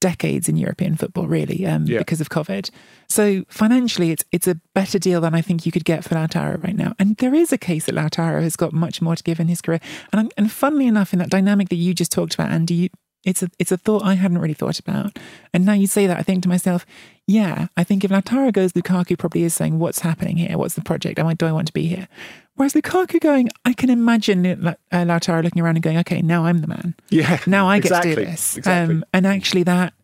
decades 0.00 0.48
in 0.48 0.56
European 0.56 0.96
football, 0.96 1.28
really, 1.28 1.64
um, 1.64 1.84
Yeah. 1.86 1.98
because 1.98 2.20
of 2.20 2.28
COVID. 2.28 2.70
So 3.08 3.44
financially, 3.48 4.10
it's 4.10 4.24
it's 4.32 4.48
a 4.48 4.56
better 4.74 4.98
deal 4.98 5.20
than 5.20 5.32
I 5.32 5.42
think 5.42 5.64
you 5.64 5.70
could 5.70 5.84
get 5.84 6.02
for 6.02 6.16
Lautaro 6.16 6.60
right 6.64 6.74
now. 6.74 6.94
And 6.98 7.16
there 7.18 7.32
is 7.34 7.52
a 7.52 7.58
case 7.58 7.84
that 7.84 7.94
Lautaro 7.94 8.42
has 8.42 8.56
got 8.56 8.72
much 8.72 9.00
more 9.00 9.14
to 9.14 9.22
give 9.22 9.38
in 9.38 9.46
his 9.46 9.60
career. 9.60 9.78
And 10.12 10.32
and 10.36 10.50
funnily 10.50 10.88
enough, 10.88 11.12
in 11.12 11.20
that 11.20 11.30
dynamic 11.30 11.68
that 11.68 11.76
you 11.76 11.94
just 11.94 12.10
talked 12.10 12.34
about, 12.34 12.50
Andy, 12.50 12.74
you, 12.74 12.88
it's 13.24 13.42
a 13.42 13.48
it's 13.58 13.72
a 13.72 13.76
thought 13.76 14.02
I 14.04 14.14
hadn't 14.14 14.38
really 14.38 14.54
thought 14.54 14.78
about. 14.78 15.18
And 15.54 15.64
now 15.64 15.72
you 15.74 15.86
say 15.86 16.06
that, 16.06 16.18
I 16.18 16.22
think 16.22 16.42
to 16.42 16.48
myself, 16.48 16.84
yeah, 17.26 17.68
I 17.76 17.84
think 17.84 18.02
if 18.04 18.10
Lautaro 18.10 18.52
goes, 18.52 18.72
Lukaku 18.72 19.18
probably 19.18 19.42
is 19.44 19.54
saying, 19.54 19.78
"What's 19.78 20.00
happening 20.00 20.36
here? 20.38 20.58
What's 20.58 20.74
the 20.74 20.80
project? 20.82 21.18
Am 21.18 21.26
I 21.26 21.34
do 21.34 21.46
I 21.46 21.52
want 21.52 21.66
to 21.68 21.72
be 21.72 21.86
here?" 21.86 22.08
Whereas 22.56 22.74
Lukaku 22.74 23.18
going, 23.20 23.48
I 23.64 23.72
can 23.72 23.88
imagine 23.88 24.44
uh, 24.46 24.74
Lautaro 24.92 25.42
looking 25.42 25.62
around 25.62 25.76
and 25.76 25.82
going, 25.82 25.98
"Okay, 25.98 26.20
now 26.22 26.44
I'm 26.46 26.58
the 26.58 26.66
man." 26.66 26.94
Yeah. 27.10 27.38
now 27.46 27.68
I 27.68 27.78
get 27.78 27.86
exactly. 27.86 28.14
to 28.16 28.24
do 28.24 28.30
this. 28.30 28.56
Exactly. 28.58 28.96
Um, 28.96 29.04
and 29.12 29.26
actually, 29.26 29.62
that 29.64 29.94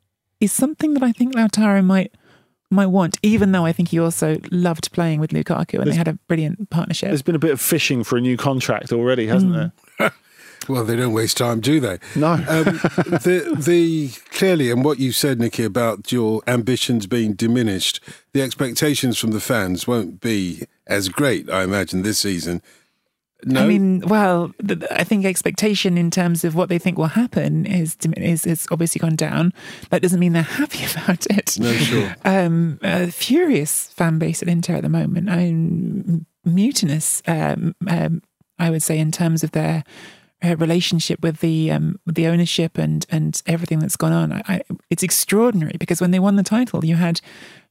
is 0.40 0.52
something 0.52 0.94
that 0.94 1.02
I 1.02 1.12
think 1.12 1.34
Lautaro 1.34 1.84
might 1.84 2.12
might 2.70 2.86
want, 2.86 3.18
even 3.22 3.52
though 3.52 3.64
I 3.64 3.72
think 3.72 3.88
he 3.88 3.98
also 3.98 4.38
loved 4.50 4.92
playing 4.92 5.20
with 5.20 5.30
Lukaku 5.30 5.74
and 5.74 5.84
There's- 5.84 5.86
they 5.88 5.96
had 5.96 6.06
a 6.08 6.12
brilliant 6.28 6.68
partnership. 6.70 7.08
There's 7.08 7.22
been 7.22 7.34
a 7.34 7.38
bit 7.38 7.50
of 7.50 7.60
fishing 7.62 8.04
for 8.04 8.18
a 8.18 8.20
new 8.20 8.36
contract 8.36 8.92
already, 8.92 9.26
hasn't 9.26 9.52
Mm. 9.52 9.72
there? 9.98 10.12
Well, 10.68 10.84
they 10.84 10.96
don't 10.96 11.12
waste 11.12 11.38
time, 11.38 11.60
do 11.60 11.80
they? 11.80 11.98
No. 12.14 12.32
Um, 12.32 12.44
the 12.44 13.56
the 13.58 14.10
clearly, 14.30 14.70
and 14.70 14.84
what 14.84 14.98
you 14.98 15.12
said, 15.12 15.40
Nicky, 15.40 15.64
about 15.64 16.12
your 16.12 16.42
ambitions 16.46 17.06
being 17.06 17.32
diminished, 17.32 18.00
the 18.32 18.42
expectations 18.42 19.18
from 19.18 19.30
the 19.30 19.40
fans 19.40 19.86
won't 19.86 20.20
be 20.20 20.64
as 20.86 21.08
great, 21.08 21.50
I 21.50 21.62
imagine, 21.62 22.02
this 22.02 22.18
season. 22.18 22.62
No, 23.44 23.62
I 23.62 23.66
mean, 23.68 24.00
well, 24.00 24.52
I 24.90 25.04
think 25.04 25.24
expectation 25.24 25.96
in 25.96 26.10
terms 26.10 26.42
of 26.42 26.56
what 26.56 26.68
they 26.68 26.78
think 26.78 26.98
will 26.98 27.06
happen 27.06 27.66
is 27.66 27.96
is 28.16 28.44
is 28.44 28.66
obviously 28.72 28.98
gone 28.98 29.14
down. 29.14 29.52
That 29.90 30.02
doesn't 30.02 30.18
mean 30.18 30.32
they're 30.32 30.42
happy 30.62 30.84
about 30.84 31.24
it. 31.26 31.56
no, 31.58 31.72
sure. 31.72 32.16
um, 32.24 32.80
a 32.82 33.10
furious 33.12 33.88
fan 33.88 34.18
base 34.18 34.42
at 34.42 34.48
Inter 34.48 34.74
at 34.74 34.82
the 34.82 34.88
moment. 34.88 35.30
I 35.30 35.36
mean, 35.36 36.26
mutinous, 36.44 37.22
um, 37.28 37.76
um, 37.86 38.22
I 38.58 38.70
would 38.70 38.82
say, 38.82 38.98
in 38.98 39.12
terms 39.12 39.44
of 39.44 39.52
their 39.52 39.84
uh, 40.44 40.56
relationship 40.56 41.20
with 41.22 41.40
the 41.40 41.70
um, 41.70 41.98
with 42.06 42.14
the 42.14 42.26
ownership 42.26 42.78
and 42.78 43.06
and 43.10 43.42
everything 43.46 43.78
that's 43.78 43.96
gone 43.96 44.12
on. 44.12 44.32
I, 44.32 44.42
I, 44.46 44.62
it's 44.90 45.02
extraordinary 45.02 45.76
because 45.78 46.00
when 46.00 46.10
they 46.10 46.18
won 46.18 46.36
the 46.36 46.42
title, 46.42 46.84
you 46.84 46.96
had 46.96 47.20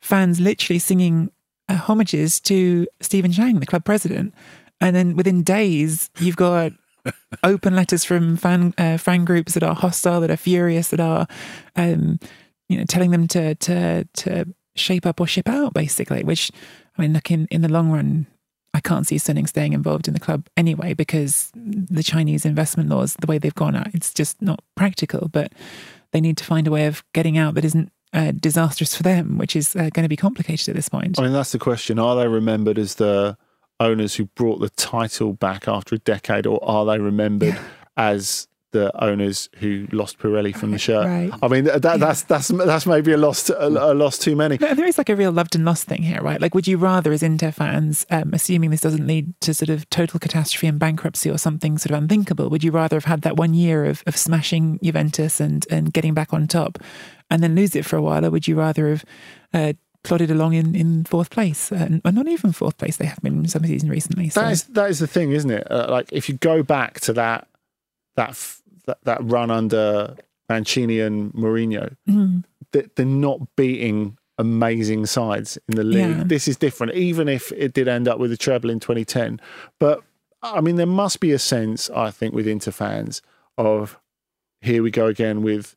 fans 0.02 0.40
literally 0.40 0.80
singing 0.80 1.32
uh, 1.70 1.76
homages 1.76 2.40
to 2.42 2.88
Steven 3.02 3.32
Zhang, 3.32 3.60
the 3.60 3.66
club 3.66 3.86
president, 3.86 4.34
and 4.82 4.96
then 4.96 5.16
within 5.16 5.44
days, 5.44 6.10
you've 6.20 6.36
got 6.36 6.74
open 7.44 7.76
letters 7.76 8.04
from 8.04 8.38
fan 8.38 8.74
uh, 8.78 8.98
fan 8.98 9.26
groups 9.26 9.54
that 9.54 9.64
are 9.64 9.76
hostile, 9.76 10.22
that 10.22 10.32
are 10.32 10.38
furious, 10.38 10.90
that 10.90 11.00
are 11.00 11.28
um, 11.76 12.20
you 12.70 12.78
know 12.78 12.86
telling 12.86 13.12
them 13.12 13.28
to 13.28 13.56
to 13.56 14.04
to 14.14 14.46
shape 14.76 15.06
up 15.06 15.20
or 15.22 15.28
ship 15.28 15.48
out, 15.48 15.74
basically. 15.74 16.24
Which 16.24 16.52
I 16.98 17.02
mean, 17.02 17.14
look 17.14 17.32
in 17.32 17.48
in 17.50 17.62
the 17.62 17.70
long 17.70 17.92
run. 17.92 18.28
I 18.78 18.80
can't 18.80 19.08
see 19.08 19.16
Suning 19.16 19.48
staying 19.50 19.74
involved 19.74 20.08
in 20.08 20.14
the 20.14 20.20
club 20.20 20.46
anyway 20.56 20.94
because 20.94 21.52
the 21.56 22.04
Chinese 22.04 22.46
investment 22.46 22.90
laws, 22.90 23.16
the 23.20 23.26
way 23.26 23.40
they've 23.40 23.56
gone 23.56 23.76
out, 23.76 23.88
it's 23.96 24.14
just 24.14 24.40
not 24.40 24.60
practical. 24.76 25.30
But 25.30 25.52
they 26.12 26.22
need 26.22 26.38
to 26.38 26.44
find 26.44 26.68
a 26.68 26.72
way 26.72 26.86
of 26.86 27.04
getting 27.14 27.40
out 27.40 27.56
that 27.56 27.66
isn't 27.66 27.92
uh, 28.14 28.34
disastrous 28.40 28.94
for 28.96 29.02
them, 29.02 29.40
which 29.40 29.56
is 29.56 29.76
uh, 29.76 29.90
going 29.94 30.04
to 30.04 30.10
be 30.10 30.16
complicated 30.16 30.70
at 30.70 30.76
this 30.76 30.90
point. 30.90 31.18
I 31.20 31.24
mean, 31.24 31.34
that's 31.34 31.52
the 31.54 31.58
question. 31.60 31.98
Are 31.98 32.16
they 32.16 32.28
remembered 32.28 32.78
as 32.78 32.96
the 32.96 33.36
owners 33.80 34.16
who 34.16 34.26
brought 34.36 34.60
the 34.60 34.70
title 34.70 35.34
back 35.34 35.68
after 35.68 35.96
a 35.96 36.00
decade, 36.00 36.46
or 36.46 36.64
are 36.64 36.86
they 36.86 37.00
remembered 37.00 37.56
Yeah. 37.56 37.64
as 37.98 38.48
the 38.78 39.04
owners 39.04 39.50
who 39.60 39.88
lost 39.92 40.20
Pirelli 40.20 40.56
from 40.56 40.72
the 40.72 40.78
shirt? 40.78 41.06
Right. 41.06 41.32
I 41.42 41.48
mean, 41.48 41.66
that, 41.66 41.82
that's 41.82 42.24
that's 42.24 42.48
that's 42.50 42.86
maybe 42.86 43.12
a 43.12 43.18
loss 43.18 43.50
a, 43.50 43.68
a 43.68 43.94
loss 43.94 44.18
too 44.18 44.36
many. 44.36 44.58
No, 44.60 44.74
there 44.74 44.86
is 44.86 44.98
like 44.98 45.10
a 45.10 45.16
real 45.16 45.32
loved 45.32 45.56
and 45.56 45.66
lost 45.66 45.86
thing 45.86 46.04
here, 46.04 46.22
right? 46.22 46.42
Like, 46.42 46.54
would 46.54 46.68
you 46.68 46.78
rather, 46.78 47.12
as 47.12 47.24
Inter 47.24 47.52
fans, 47.52 48.06
um, 48.10 48.34
assuming 48.34 48.70
this 48.70 48.82
doesn't 48.82 49.08
lead 49.08 49.34
to 49.42 49.54
sort 49.54 49.70
of 49.70 49.90
total 49.90 50.20
catastrophe 50.20 50.68
and 50.68 50.80
bankruptcy 50.80 51.30
or 51.30 51.38
something 51.38 51.78
sort 51.78 51.92
of 51.92 52.04
unthinkable, 52.04 52.50
would 52.50 52.64
you 52.64 52.72
rather 52.72 52.96
have 52.96 53.06
had 53.06 53.22
that 53.22 53.38
one 53.38 53.54
year 53.54 53.86
of, 53.86 54.04
of 54.08 54.16
smashing 54.16 54.80
Juventus 54.84 55.40
and, 55.40 55.66
and 55.72 55.94
getting 55.94 56.14
back 56.14 56.34
on 56.34 56.48
top 56.48 56.78
and 57.30 57.42
then 57.42 57.56
lose 57.56 57.76
it 57.76 57.86
for 57.86 57.98
a 57.98 58.02
while? 58.02 58.26
Or 58.26 58.30
would 58.30 58.48
you 58.48 58.56
rather 58.56 58.90
have 58.90 59.06
uh, 59.54 59.74
plodded 60.04 60.32
along 60.32 60.54
in, 60.54 60.76
in 60.76 61.04
fourth 61.06 61.30
place? 61.30 61.72
Uh, 61.72 62.00
and 62.04 62.16
not 62.16 62.28
even 62.28 62.52
fourth 62.52 62.78
place, 62.78 62.98
they 62.98 63.06
have 63.06 63.22
been 63.22 63.40
in 63.40 63.48
some 63.48 63.66
season 63.66 63.90
recently. 63.90 64.30
So. 64.30 64.42
That 64.42 64.52
is 64.52 64.64
that 64.64 64.90
is 64.90 65.00
the 65.00 65.08
thing, 65.08 65.32
isn't 65.32 65.52
it? 65.52 65.70
Uh, 65.70 65.88
like 65.90 66.12
if 66.12 66.30
you 66.30 66.36
go 66.36 66.64
back 66.64 67.00
to 67.02 67.14
that 67.14 67.48
that 68.16 68.30
f- 68.30 68.62
that, 68.88 68.98
that 69.04 69.20
run 69.24 69.52
under 69.52 70.16
Mancini 70.50 71.00
and 71.00 71.32
Mourinho, 71.34 71.96
Mm. 72.10 72.44
they, 72.72 72.88
they're 72.96 73.06
not 73.06 73.56
beating 73.56 74.18
amazing 74.40 75.06
sides 75.06 75.58
in 75.68 75.76
the 75.76 75.84
league. 75.84 76.18
Yeah. 76.18 76.24
This 76.26 76.48
is 76.48 76.58
different, 76.58 76.94
even 76.94 77.28
if 77.28 77.52
it 77.54 77.74
did 77.74 77.88
end 77.88 78.08
up 78.08 78.20
with 78.20 78.32
a 78.32 78.38
treble 78.38 78.70
in 78.70 78.80
2010. 78.80 79.40
But 79.80 80.02
I 80.44 80.62
mean, 80.62 80.76
there 80.76 80.86
must 80.86 81.20
be 81.20 81.32
a 81.32 81.40
sense, 81.40 81.90
I 81.90 82.12
think, 82.12 82.34
with 82.34 82.48
Inter 82.48 82.72
fans 82.72 83.22
of 83.58 84.00
here 84.62 84.84
we 84.84 84.92
go 84.92 85.08
again 85.08 85.42
with 85.42 85.76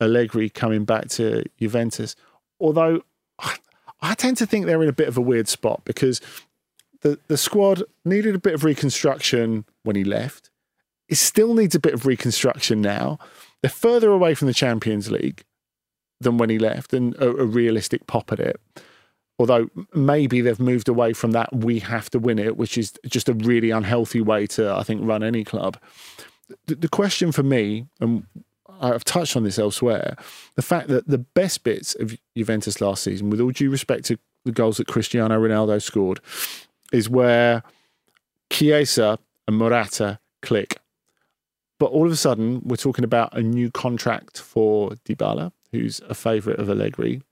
Allegri 0.00 0.50
coming 0.50 0.84
back 0.84 1.08
to 1.10 1.44
Juventus. 1.58 2.14
Although 2.60 3.02
I, 3.38 3.56
I 4.02 4.14
tend 4.14 4.36
to 4.38 4.46
think 4.46 4.66
they're 4.66 4.82
in 4.82 4.88
a 4.88 4.92
bit 4.92 5.08
of 5.08 5.16
a 5.16 5.22
weird 5.22 5.48
spot 5.48 5.80
because 5.84 6.20
the, 7.00 7.18
the 7.28 7.36
squad 7.38 7.82
needed 8.04 8.34
a 8.34 8.38
bit 8.38 8.54
of 8.54 8.64
reconstruction 8.64 9.64
when 9.84 9.96
he 9.96 10.04
left. 10.04 10.50
It 11.08 11.16
still 11.16 11.54
needs 11.54 11.74
a 11.74 11.80
bit 11.80 11.94
of 11.94 12.06
reconstruction 12.06 12.80
now. 12.80 13.18
They're 13.62 13.70
further 13.70 14.10
away 14.10 14.34
from 14.34 14.48
the 14.48 14.54
Champions 14.54 15.10
League 15.10 15.44
than 16.20 16.38
when 16.38 16.50
he 16.50 16.58
left 16.58 16.92
and 16.92 17.14
a, 17.16 17.28
a 17.28 17.44
realistic 17.44 18.06
pop 18.06 18.32
at 18.32 18.40
it. 18.40 18.60
Although 19.38 19.68
maybe 19.94 20.40
they've 20.40 20.58
moved 20.58 20.88
away 20.88 21.12
from 21.12 21.32
that, 21.32 21.54
we 21.54 21.78
have 21.80 22.08
to 22.10 22.18
win 22.18 22.38
it, 22.38 22.56
which 22.56 22.78
is 22.78 22.94
just 23.06 23.28
a 23.28 23.34
really 23.34 23.70
unhealthy 23.70 24.22
way 24.22 24.46
to, 24.48 24.72
I 24.72 24.82
think, 24.82 25.02
run 25.04 25.22
any 25.22 25.44
club. 25.44 25.78
The, 26.66 26.74
the 26.76 26.88
question 26.88 27.32
for 27.32 27.42
me, 27.42 27.86
and 28.00 28.24
I've 28.80 29.04
touched 29.04 29.36
on 29.36 29.44
this 29.44 29.58
elsewhere, 29.58 30.16
the 30.54 30.62
fact 30.62 30.88
that 30.88 31.06
the 31.06 31.18
best 31.18 31.64
bits 31.64 31.94
of 31.94 32.16
Juventus 32.34 32.80
last 32.80 33.02
season, 33.02 33.28
with 33.28 33.40
all 33.40 33.50
due 33.50 33.70
respect 33.70 34.06
to 34.06 34.18
the 34.44 34.52
goals 34.52 34.78
that 34.78 34.86
Cristiano 34.86 35.38
Ronaldo 35.38 35.82
scored, 35.82 36.20
is 36.92 37.08
where 37.08 37.62
Chiesa 38.50 39.18
and 39.46 39.58
Morata 39.58 40.18
click. 40.40 40.78
But 41.78 41.86
all 41.86 42.06
of 42.06 42.12
a 42.12 42.16
sudden, 42.16 42.62
we're 42.64 42.76
talking 42.76 43.04
about 43.04 43.36
a 43.36 43.42
new 43.42 43.70
contract 43.70 44.40
for 44.40 44.90
Dybala, 45.04 45.52
who's 45.72 46.00
a 46.08 46.14
favourite 46.14 46.58
of 46.58 46.70
Allegri. 46.70 47.22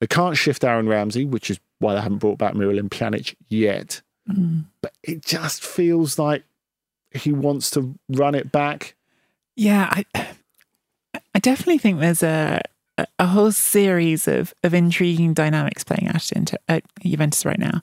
They 0.00 0.06
can't 0.06 0.36
shift 0.36 0.64
Aaron 0.64 0.88
Ramsey, 0.88 1.24
which 1.24 1.50
is 1.50 1.60
why 1.78 1.94
they 1.94 2.00
haven't 2.00 2.18
brought 2.18 2.38
back 2.38 2.54
Miralem 2.54 2.88
Pjanic 2.88 3.34
yet. 3.48 4.00
Mm. 4.28 4.64
But 4.80 4.94
it 5.02 5.24
just 5.24 5.64
feels 5.64 6.18
like 6.18 6.44
he 7.12 7.32
wants 7.32 7.70
to 7.70 7.94
run 8.08 8.34
it 8.34 8.50
back. 8.50 8.94
Yeah, 9.56 9.88
I, 9.90 10.04
I 11.34 11.38
definitely 11.38 11.78
think 11.78 12.00
there's 12.00 12.22
a 12.22 12.60
a 13.18 13.26
whole 13.26 13.52
series 13.52 14.28
of 14.28 14.54
of 14.62 14.72
intriguing 14.72 15.34
dynamics 15.34 15.84
playing 15.84 16.08
out 16.08 16.32
at 16.68 16.84
Juventus 17.00 17.44
right 17.44 17.58
now. 17.58 17.80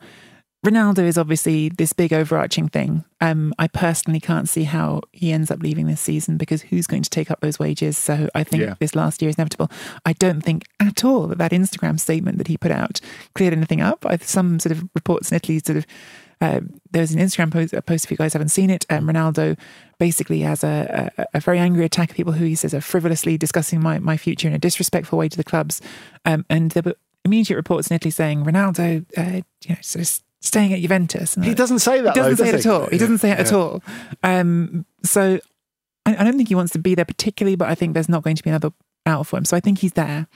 Ronaldo 0.66 1.00
is 1.00 1.18
obviously 1.18 1.70
this 1.70 1.92
big 1.92 2.14
overarching 2.14 2.68
thing. 2.68 3.04
Um, 3.20 3.52
I 3.58 3.68
personally 3.68 4.20
can't 4.20 4.48
see 4.48 4.64
how 4.64 5.02
he 5.12 5.32
ends 5.32 5.50
up 5.50 5.60
leaving 5.64 5.88
this 5.88 6.00
season 6.02 6.38
because 6.38 6.62
who's 6.62 6.86
going 6.86 7.02
to 7.02 7.10
take 7.10 7.32
up 7.32 7.40
those 7.42 7.58
wages? 7.58 7.98
So 7.98 8.30
I 8.36 8.44
think 8.44 8.62
Yeah. 8.62 8.76
this 8.80 8.94
last 8.96 9.24
year 9.24 9.30
is 9.30 9.36
inevitable. 9.38 9.72
I 10.06 10.14
don't 10.14 10.42
think 10.42 10.66
at 10.80 11.04
all 11.04 11.26
that 11.28 11.40
that 11.40 11.52
Instagram 11.52 12.00
statement 12.00 12.38
that 12.38 12.48
he 12.48 12.58
put 12.58 12.70
out 12.70 13.02
cleared 13.34 13.54
anything 13.54 13.82
up. 13.82 14.06
I, 14.06 14.18
some 14.18 14.60
sort 14.60 14.72
of 14.78 14.84
reports 14.94 15.32
in 15.32 15.38
Italy 15.38 15.60
sort 15.66 15.78
of 15.80 15.86
uh, 16.42 16.60
there 16.92 17.02
was 17.02 17.12
an 17.12 17.20
Instagram 17.20 17.52
post, 17.52 17.74
a 17.74 17.82
post 17.82 18.06
if 18.06 18.12
you 18.12 18.18
guys 18.18 18.34
haven't 18.34 18.50
seen 18.50 18.70
it. 18.70 18.86
Um, 18.90 19.08
Ronaldo 19.08 19.58
basically 20.00 20.42
has 20.42 20.64
a, 20.64 21.12
a, 21.18 21.26
a 21.36 21.40
very 21.40 21.58
angry 21.60 21.86
attack 21.86 22.10
of 22.12 22.16
people 22.16 22.34
who 22.34 22.46
he 22.46 22.56
says 22.56 22.74
are 22.74 22.82
frivolously 22.82 23.38
discussing 23.38 23.80
my, 23.82 23.98
my 24.00 24.18
future 24.18 24.48
in 24.48 24.54
a 24.54 24.60
disrespectful 24.60 25.18
way 25.20 25.30
to 25.30 25.38
the 25.38 25.44
clubs. 25.44 25.82
Um, 26.26 26.44
and 26.50 26.72
there 26.72 26.82
were 26.84 26.96
immediate 27.26 27.58
reports 27.58 27.90
in 27.90 27.96
Italy 27.96 28.10
saying 28.12 28.44
Ronaldo, 28.44 29.06
uh, 29.18 29.42
you 29.66 29.70
know, 29.76 29.82
sort 29.82 30.02
of 30.08 30.22
staying 30.42 30.74
at 30.74 30.82
Juventus. 30.82 31.36
He 31.36 31.54
doesn't 31.54 31.80
say 31.80 32.02
that. 32.02 32.16
he 32.16 32.22
doesn't 32.22 32.38
though, 32.38 32.44
say 32.44 32.50
it 32.50 32.52
does 32.54 32.66
at 32.66 32.72
all. 32.72 32.88
He 32.88 32.98
doesn't 32.98 33.20
say 33.20 33.32
it 33.32 33.40
at 33.40 33.54
all. 33.54 33.82
Um, 34.24 34.86
so 35.04 35.40
I, 36.06 36.18
I 36.18 36.24
don't 36.24 36.36
think 36.36 36.50
he 36.50 36.56
wants 36.56 36.74
to 36.74 36.80
be 36.80 36.96
there 36.96 37.06
particularly, 37.06 37.56
but 37.56 37.70
I 37.70 37.76
think 37.76 37.94
there's 37.94 38.10
not 38.10 38.24
going 38.24 38.36
to 38.36 38.44
be 38.44 38.50
another 38.50 38.72
out 39.06 39.28
for 39.28 39.38
him. 39.38 39.46
So 39.46 39.56
I 39.56 39.60
think 39.60 39.80
he's 39.80 39.94
there. 39.94 40.28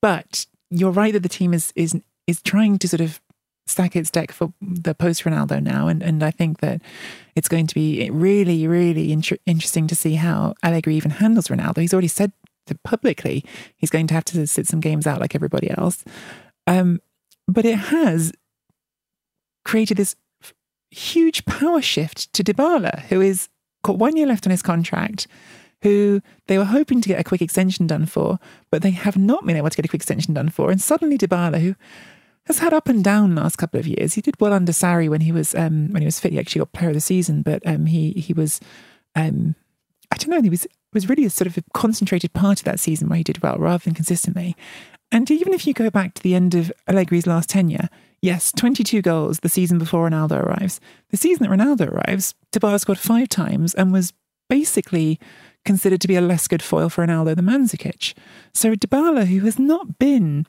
But 0.00 0.46
you're 0.70 0.90
right 0.90 1.12
that 1.12 1.22
the 1.22 1.28
team 1.28 1.52
is 1.52 1.72
is 1.76 2.00
is 2.26 2.40
trying 2.42 2.78
to 2.78 2.88
sort 2.88 3.00
of 3.00 3.20
stack 3.66 3.94
its 3.94 4.10
deck 4.10 4.32
for 4.32 4.52
the 4.60 4.94
post 4.94 5.24
Ronaldo 5.24 5.62
now, 5.62 5.88
and 5.88 6.02
and 6.02 6.22
I 6.22 6.30
think 6.30 6.60
that 6.60 6.80
it's 7.36 7.48
going 7.48 7.66
to 7.66 7.74
be 7.74 8.08
really 8.10 8.66
really 8.66 9.12
inter- 9.12 9.38
interesting 9.46 9.86
to 9.88 9.94
see 9.94 10.14
how 10.14 10.54
Allegri 10.62 10.96
even 10.96 11.10
handles 11.10 11.48
Ronaldo. 11.48 11.78
He's 11.78 11.92
already 11.92 12.08
said 12.08 12.32
publicly 12.84 13.44
he's 13.76 13.90
going 13.90 14.06
to 14.06 14.14
have 14.14 14.24
to 14.24 14.46
sit 14.46 14.66
some 14.66 14.78
games 14.78 15.06
out 15.06 15.20
like 15.20 15.34
everybody 15.34 15.70
else. 15.70 16.04
Um, 16.68 17.00
but 17.48 17.64
it 17.64 17.76
has 17.76 18.32
created 19.64 19.96
this 19.96 20.16
huge 20.90 21.44
power 21.44 21.80
shift 21.80 22.32
to 22.32 22.42
Dybala, 22.42 23.02
who 23.04 23.20
is 23.20 23.48
got 23.82 23.98
one 23.98 24.16
year 24.16 24.26
left 24.26 24.46
on 24.46 24.50
his 24.50 24.62
contract, 24.62 25.26
who 25.82 26.20
they 26.46 26.58
were 26.58 26.64
hoping 26.64 27.00
to 27.00 27.08
get 27.08 27.20
a 27.20 27.24
quick 27.24 27.40
extension 27.40 27.86
done 27.86 28.06
for, 28.06 28.38
but 28.70 28.82
they 28.82 28.90
have 28.90 29.16
not 29.16 29.46
been 29.46 29.56
able 29.56 29.70
to 29.70 29.76
get 29.76 29.84
a 29.84 29.88
quick 29.88 30.02
extension 30.02 30.34
done 30.34 30.50
for. 30.50 30.70
And 30.70 30.80
suddenly 30.80 31.16
Dybala, 31.16 31.60
who 31.60 31.74
has 32.44 32.58
had 32.58 32.72
up 32.72 32.88
and 32.88 33.02
down 33.02 33.34
last 33.34 33.56
couple 33.56 33.80
of 33.80 33.86
years, 33.86 34.14
he 34.14 34.20
did 34.20 34.40
well 34.40 34.52
under 34.52 34.72
Sarri 34.72 35.08
when 35.08 35.22
he 35.22 35.32
was 35.32 35.54
um, 35.54 35.88
when 35.92 36.02
he 36.02 36.06
was 36.06 36.20
fit. 36.20 36.32
He 36.32 36.38
actually 36.38 36.60
got 36.60 36.72
Player 36.72 36.90
of 36.90 36.94
the 36.94 37.00
Season, 37.00 37.42
but 37.42 37.66
um, 37.66 37.86
he 37.86 38.12
he 38.12 38.32
was 38.32 38.60
um, 39.14 39.54
I 40.10 40.16
don't 40.16 40.30
know. 40.30 40.42
He 40.42 40.50
was 40.50 40.66
was 40.92 41.08
really 41.08 41.24
a 41.24 41.30
sort 41.30 41.46
of 41.46 41.56
a 41.56 41.62
concentrated 41.72 42.32
part 42.32 42.58
of 42.58 42.64
that 42.64 42.80
season 42.80 43.08
where 43.08 43.18
he 43.18 43.22
did 43.22 43.42
well 43.42 43.56
rather 43.58 43.84
than 43.84 43.94
consistently. 43.94 44.56
And 45.12 45.30
even 45.30 45.52
if 45.52 45.66
you 45.66 45.72
go 45.72 45.90
back 45.90 46.14
to 46.14 46.22
the 46.22 46.34
end 46.34 46.54
of 46.54 46.72
Allegri's 46.88 47.26
last 47.26 47.48
tenure, 47.48 47.88
yes, 48.22 48.52
22 48.52 49.02
goals 49.02 49.40
the 49.40 49.48
season 49.48 49.78
before 49.78 50.08
Ronaldo 50.08 50.42
arrives. 50.42 50.80
The 51.10 51.16
season 51.16 51.44
that 51.44 51.56
Ronaldo 51.56 51.90
arrives, 51.90 52.34
Dybala 52.52 52.80
scored 52.80 52.98
five 52.98 53.28
times 53.28 53.74
and 53.74 53.92
was 53.92 54.12
basically 54.48 55.18
considered 55.64 56.00
to 56.00 56.08
be 56.08 56.16
a 56.16 56.20
less 56.20 56.48
good 56.48 56.62
foil 56.62 56.88
for 56.88 57.06
Ronaldo 57.06 57.36
than 57.36 57.46
Mandzukic. 57.46 58.14
So 58.54 58.74
Dybala, 58.74 59.26
who 59.26 59.40
has 59.40 59.58
not 59.58 59.98
been, 59.98 60.46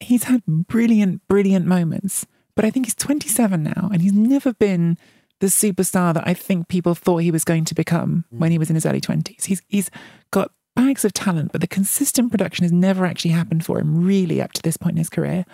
he's 0.00 0.24
had 0.24 0.44
brilliant, 0.46 1.26
brilliant 1.28 1.66
moments, 1.66 2.26
but 2.54 2.64
I 2.64 2.70
think 2.70 2.86
he's 2.86 2.94
27 2.94 3.62
now 3.62 3.90
and 3.92 4.02
he's 4.02 4.12
never 4.12 4.52
been 4.52 4.96
the 5.40 5.46
superstar 5.48 6.14
that 6.14 6.26
I 6.26 6.34
think 6.34 6.68
people 6.68 6.94
thought 6.94 7.18
he 7.18 7.30
was 7.30 7.44
going 7.44 7.64
to 7.66 7.74
become 7.74 8.24
hmm. 8.30 8.38
when 8.38 8.52
he 8.52 8.58
was 8.58 8.70
in 8.70 8.76
his 8.76 8.86
early 8.86 9.00
20s. 9.00 9.44
He's 9.44 9.62
he's 9.68 9.90
got 10.30 10.52
bags 10.76 11.04
of 11.04 11.12
talent, 11.12 11.52
but 11.52 11.60
the 11.60 11.66
consistent 11.66 12.30
production 12.30 12.64
has 12.64 12.72
never 12.72 13.04
actually 13.04 13.32
happened 13.32 13.64
for 13.64 13.78
him 13.78 14.04
really 14.04 14.40
up 14.40 14.52
to 14.52 14.62
this 14.62 14.76
point 14.76 14.92
in 14.92 14.98
his 14.98 15.10
career. 15.10 15.44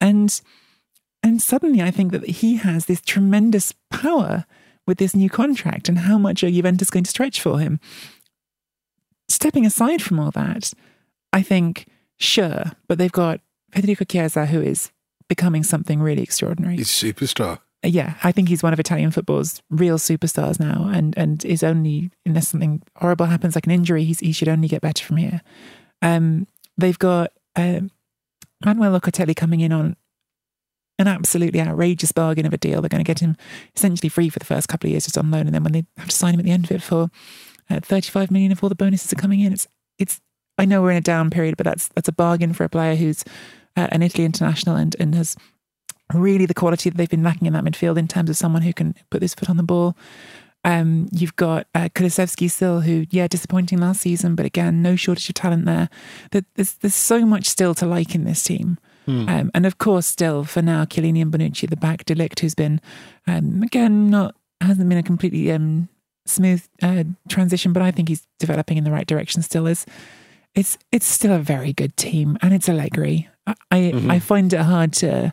And 0.00 0.40
and 1.22 1.42
suddenly 1.42 1.82
I 1.82 1.90
think 1.90 2.12
that 2.12 2.26
he 2.26 2.56
has 2.56 2.86
this 2.86 3.00
tremendous 3.00 3.72
power 3.90 4.44
with 4.86 4.98
this 4.98 5.14
new 5.14 5.28
contract 5.28 5.88
and 5.88 5.98
how 5.98 6.18
much 6.18 6.44
are 6.44 6.50
Juventus 6.50 6.90
going 6.90 7.04
to 7.04 7.10
stretch 7.10 7.40
for 7.40 7.58
him. 7.58 7.80
Stepping 9.28 9.66
aside 9.66 10.00
from 10.00 10.20
all 10.20 10.30
that, 10.32 10.72
I 11.32 11.42
think 11.42 11.86
sure, 12.18 12.72
but 12.86 12.98
they've 12.98 13.10
got 13.10 13.40
Federico 13.72 14.04
Chiesa 14.04 14.46
who 14.46 14.62
is 14.62 14.92
becoming 15.28 15.64
something 15.64 16.00
really 16.00 16.22
extraordinary 16.22 16.76
He's 16.76 17.02
a 17.02 17.06
superstar. 17.06 17.58
yeah, 17.82 18.14
I 18.22 18.30
think 18.30 18.48
he's 18.48 18.62
one 18.62 18.72
of 18.72 18.78
Italian 18.78 19.10
football's 19.10 19.60
real 19.70 19.98
superstars 19.98 20.60
now, 20.60 20.88
and 20.92 21.16
and 21.18 21.44
is 21.44 21.64
only 21.64 22.10
unless 22.24 22.48
something 22.48 22.82
horrible 22.96 23.26
happens, 23.26 23.56
like 23.56 23.66
an 23.66 23.72
injury, 23.72 24.04
he's, 24.04 24.20
he 24.20 24.32
should 24.32 24.48
only 24.48 24.68
get 24.68 24.82
better 24.82 25.04
from 25.04 25.16
here. 25.16 25.40
Um, 26.02 26.46
they've 26.78 26.98
got 26.98 27.32
um, 27.56 27.90
Manuel 28.64 28.98
Locatelli 28.98 29.36
coming 29.36 29.60
in 29.60 29.72
on 29.72 29.96
an 30.98 31.08
absolutely 31.08 31.60
outrageous 31.60 32.12
bargain 32.12 32.46
of 32.46 32.54
a 32.54 32.58
deal. 32.58 32.80
They're 32.80 32.88
going 32.88 33.04
to 33.04 33.08
get 33.08 33.20
him 33.20 33.36
essentially 33.74 34.08
free 34.08 34.30
for 34.30 34.38
the 34.38 34.46
first 34.46 34.68
couple 34.68 34.88
of 34.88 34.92
years, 34.92 35.04
just 35.04 35.18
on 35.18 35.30
loan, 35.30 35.46
and 35.46 35.54
then 35.54 35.62
when 35.62 35.72
they 35.72 35.84
have 35.98 36.08
to 36.08 36.16
sign 36.16 36.34
him 36.34 36.40
at 36.40 36.46
the 36.46 36.52
end 36.52 36.64
of 36.64 36.70
it 36.70 36.82
for 36.82 37.10
uh, 37.68 37.80
thirty-five 37.80 38.30
million, 38.30 38.52
if 38.52 38.62
all 38.62 38.68
the 38.68 38.74
bonuses 38.74 39.12
are 39.12 39.16
coming 39.16 39.40
in, 39.40 39.52
it's 39.52 39.68
it's. 39.98 40.20
I 40.58 40.64
know 40.64 40.80
we're 40.80 40.92
in 40.92 40.96
a 40.96 41.02
down 41.02 41.28
period, 41.28 41.58
but 41.58 41.64
that's 41.64 41.88
that's 41.88 42.08
a 42.08 42.12
bargain 42.12 42.54
for 42.54 42.64
a 42.64 42.68
player 42.70 42.94
who's 42.96 43.24
uh, 43.76 43.88
an 43.92 44.02
Italy 44.02 44.24
international 44.24 44.76
and 44.76 44.96
and 44.98 45.14
has 45.14 45.36
really 46.14 46.46
the 46.46 46.54
quality 46.54 46.88
that 46.88 46.96
they've 46.96 47.10
been 47.10 47.22
lacking 47.22 47.46
in 47.46 47.52
that 47.52 47.64
midfield 47.64 47.98
in 47.98 48.08
terms 48.08 48.30
of 48.30 48.36
someone 48.36 48.62
who 48.62 48.72
can 48.72 48.94
put 49.10 49.20
this 49.20 49.34
foot 49.34 49.50
on 49.50 49.58
the 49.58 49.62
ball. 49.62 49.96
Um, 50.66 51.08
you've 51.12 51.36
got 51.36 51.68
uh, 51.76 51.88
Kulusevski 51.94 52.50
still, 52.50 52.80
who 52.80 53.06
yeah, 53.10 53.28
disappointing 53.28 53.78
last 53.78 54.00
season, 54.00 54.34
but 54.34 54.44
again, 54.44 54.82
no 54.82 54.96
shortage 54.96 55.28
of 55.28 55.36
talent 55.36 55.64
there. 55.64 55.88
That 56.32 56.44
there's 56.56 56.74
there's 56.74 56.94
so 56.94 57.24
much 57.24 57.46
still 57.46 57.72
to 57.76 57.86
like 57.86 58.14
in 58.16 58.24
this 58.24 58.42
team. 58.42 58.78
Um, 59.28 59.50
and 59.54 59.64
of 59.64 59.78
course, 59.78 60.06
still 60.06 60.42
for 60.42 60.62
now, 60.62 60.84
Chiellini 60.84 61.22
and 61.22 61.32
Bonucci 61.32 61.70
the 61.70 61.76
back, 61.76 62.04
De 62.04 62.14
Ligt, 62.16 62.40
who's 62.40 62.56
been 62.56 62.80
um, 63.28 63.62
again 63.62 64.10
not 64.10 64.34
hasn't 64.60 64.88
been 64.88 64.98
a 64.98 65.02
completely 65.04 65.52
um, 65.52 65.88
smooth 66.26 66.66
uh, 66.82 67.04
transition, 67.28 67.72
but 67.72 67.82
I 67.82 67.92
think 67.92 68.08
he's 68.08 68.26
developing 68.40 68.76
in 68.76 68.82
the 68.82 68.90
right 68.90 69.06
direction. 69.06 69.42
Still 69.42 69.68
is. 69.68 69.86
It's 70.56 70.76
it's 70.90 71.06
still 71.06 71.32
a 71.32 71.38
very 71.38 71.72
good 71.72 71.96
team, 71.96 72.36
and 72.42 72.52
it's 72.52 72.68
Allegri. 72.68 73.28
I 73.46 73.54
I, 73.70 74.06
I 74.08 74.18
find 74.18 74.52
it 74.52 74.62
hard 74.62 74.92
to 74.94 75.32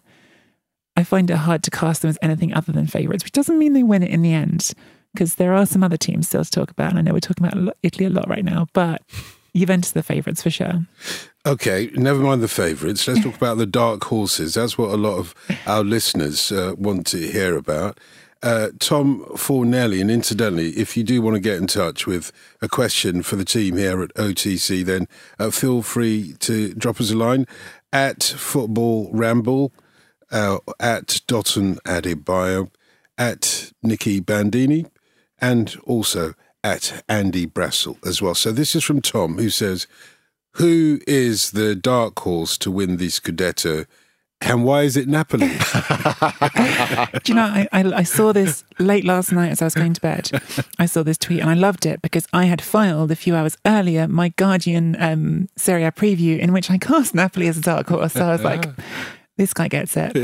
I 0.95 1.03
find 1.03 1.31
it 1.31 1.37
hard 1.37 1.63
to 1.63 1.71
cast 1.71 2.03
them 2.03 2.09
as 2.09 2.19
anything 2.21 2.53
other 2.53 2.71
than 2.71 2.85
favourites, 2.85 3.23
which 3.23 3.33
doesn't 3.33 3.57
mean 3.57 3.73
they 3.73 3.81
win 3.81 4.03
it 4.03 4.11
in 4.11 4.21
the 4.21 4.33
end, 4.33 4.73
because 5.13 5.35
there 5.35 5.53
are 5.53 5.65
some 5.65 5.83
other 5.83 5.97
teams 5.97 6.27
still 6.27 6.43
to 6.43 6.49
talk 6.49 6.71
about. 6.71 6.89
And 6.89 6.99
I 6.99 7.01
know 7.01 7.13
we're 7.13 7.19
talking 7.19 7.45
about 7.45 7.77
Italy 7.83 8.05
a 8.05 8.09
lot 8.09 8.27
right 8.27 8.43
now, 8.43 8.67
but 8.73 9.01
Juventus 9.55 9.91
are 9.91 9.99
the 9.99 10.03
favourites 10.03 10.41
for 10.41 10.49
sure. 10.49 10.85
Okay, 11.45 11.91
never 11.93 12.19
mind 12.19 12.41
the 12.41 12.47
favourites. 12.47 13.07
Let's 13.07 13.23
talk 13.23 13.35
about 13.35 13.57
the 13.57 13.65
dark 13.65 14.03
horses. 14.05 14.55
That's 14.55 14.77
what 14.77 14.89
a 14.89 14.97
lot 14.97 15.17
of 15.17 15.35
our 15.67 15.83
listeners 15.83 16.51
uh, 16.51 16.73
want 16.77 17.05
to 17.07 17.17
hear 17.17 17.57
about. 17.57 17.99
Uh, 18.41 18.69
Tom 18.79 19.23
Fornelli, 19.35 20.01
and 20.01 20.11
incidentally, 20.11 20.71
if 20.71 20.97
you 20.97 21.03
do 21.03 21.21
want 21.21 21.35
to 21.35 21.39
get 21.39 21.57
in 21.57 21.67
touch 21.67 22.05
with 22.05 22.31
a 22.61 22.67
question 22.67 23.23
for 23.23 23.37
the 23.37 23.45
team 23.45 23.77
here 23.77 24.01
at 24.01 24.13
OTC, 24.15 24.83
then 24.83 25.07
uh, 25.39 25.49
feel 25.49 25.81
free 25.81 26.35
to 26.39 26.73
drop 26.73 26.99
us 26.99 27.11
a 27.11 27.15
line 27.15 27.47
at 27.93 28.23
Football 28.23 29.09
Ramble, 29.13 29.71
uh, 30.31 30.57
at 30.79 31.21
Dotun 31.27 31.77
Adebayo, 31.85 32.69
at 33.17 33.71
Nicky 33.81 34.19
Bandini, 34.19 34.87
and 35.43 35.75
also 35.83 36.33
at 36.63 37.03
Andy 37.09 37.45
Brassel 37.45 37.97
as 38.07 38.21
well. 38.21 38.33
So 38.33 38.53
this 38.53 38.75
is 38.75 38.83
from 38.83 39.01
Tom, 39.01 39.37
who 39.37 39.49
says, 39.49 39.85
"Who 40.53 41.01
is 41.05 41.51
the 41.51 41.75
dark 41.75 42.17
horse 42.19 42.57
to 42.59 42.71
win 42.71 42.95
the 42.95 43.07
Scudetto, 43.07 43.85
and 44.39 44.63
why 44.63 44.83
is 44.83 44.95
it 44.95 45.09
Napoli?" 45.09 45.49
Do 45.49 47.31
you 47.31 47.33
know, 47.35 47.43
I, 47.43 47.67
I, 47.73 47.83
I 47.93 48.03
saw 48.03 48.31
this 48.31 48.63
late 48.79 49.03
last 49.03 49.33
night 49.33 49.51
as 49.51 49.61
I 49.61 49.65
was 49.65 49.75
going 49.75 49.93
to 49.93 50.01
bed. 50.01 50.31
I 50.79 50.85
saw 50.85 51.03
this 51.03 51.17
tweet 51.17 51.41
and 51.41 51.49
I 51.49 51.55
loved 51.55 51.85
it 51.85 52.01
because 52.01 52.25
I 52.31 52.45
had 52.45 52.61
filed 52.61 53.11
a 53.11 53.15
few 53.15 53.35
hours 53.35 53.57
earlier 53.65 54.07
my 54.07 54.29
Guardian 54.29 54.95
um, 55.01 55.49
Serie 55.57 55.83
A 55.83 55.91
preview 55.91 56.39
in 56.39 56.53
which 56.53 56.71
I 56.71 56.77
cast 56.77 57.13
Napoli 57.21 57.49
as 57.49 57.57
a 57.57 57.61
dark 57.61 57.89
horse. 57.89 58.13
So 58.13 58.25
I 58.25 58.31
was 58.31 58.43
like, 58.43 58.65
this 59.35 59.53
guy 59.53 59.67
gets 59.67 59.97
it. 59.97 60.15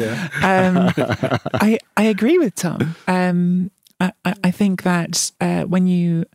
Um, 0.42 0.94
I, 1.56 1.78
I 1.98 2.04
agree 2.04 2.38
with 2.38 2.56
Tom. 2.56 2.96
Um, 3.08 3.72
I, 4.00 4.12
I 4.26 4.52
think 4.52 4.84
that 4.84 5.32
uh, 5.42 5.64
when 5.64 5.88
you 5.88 6.26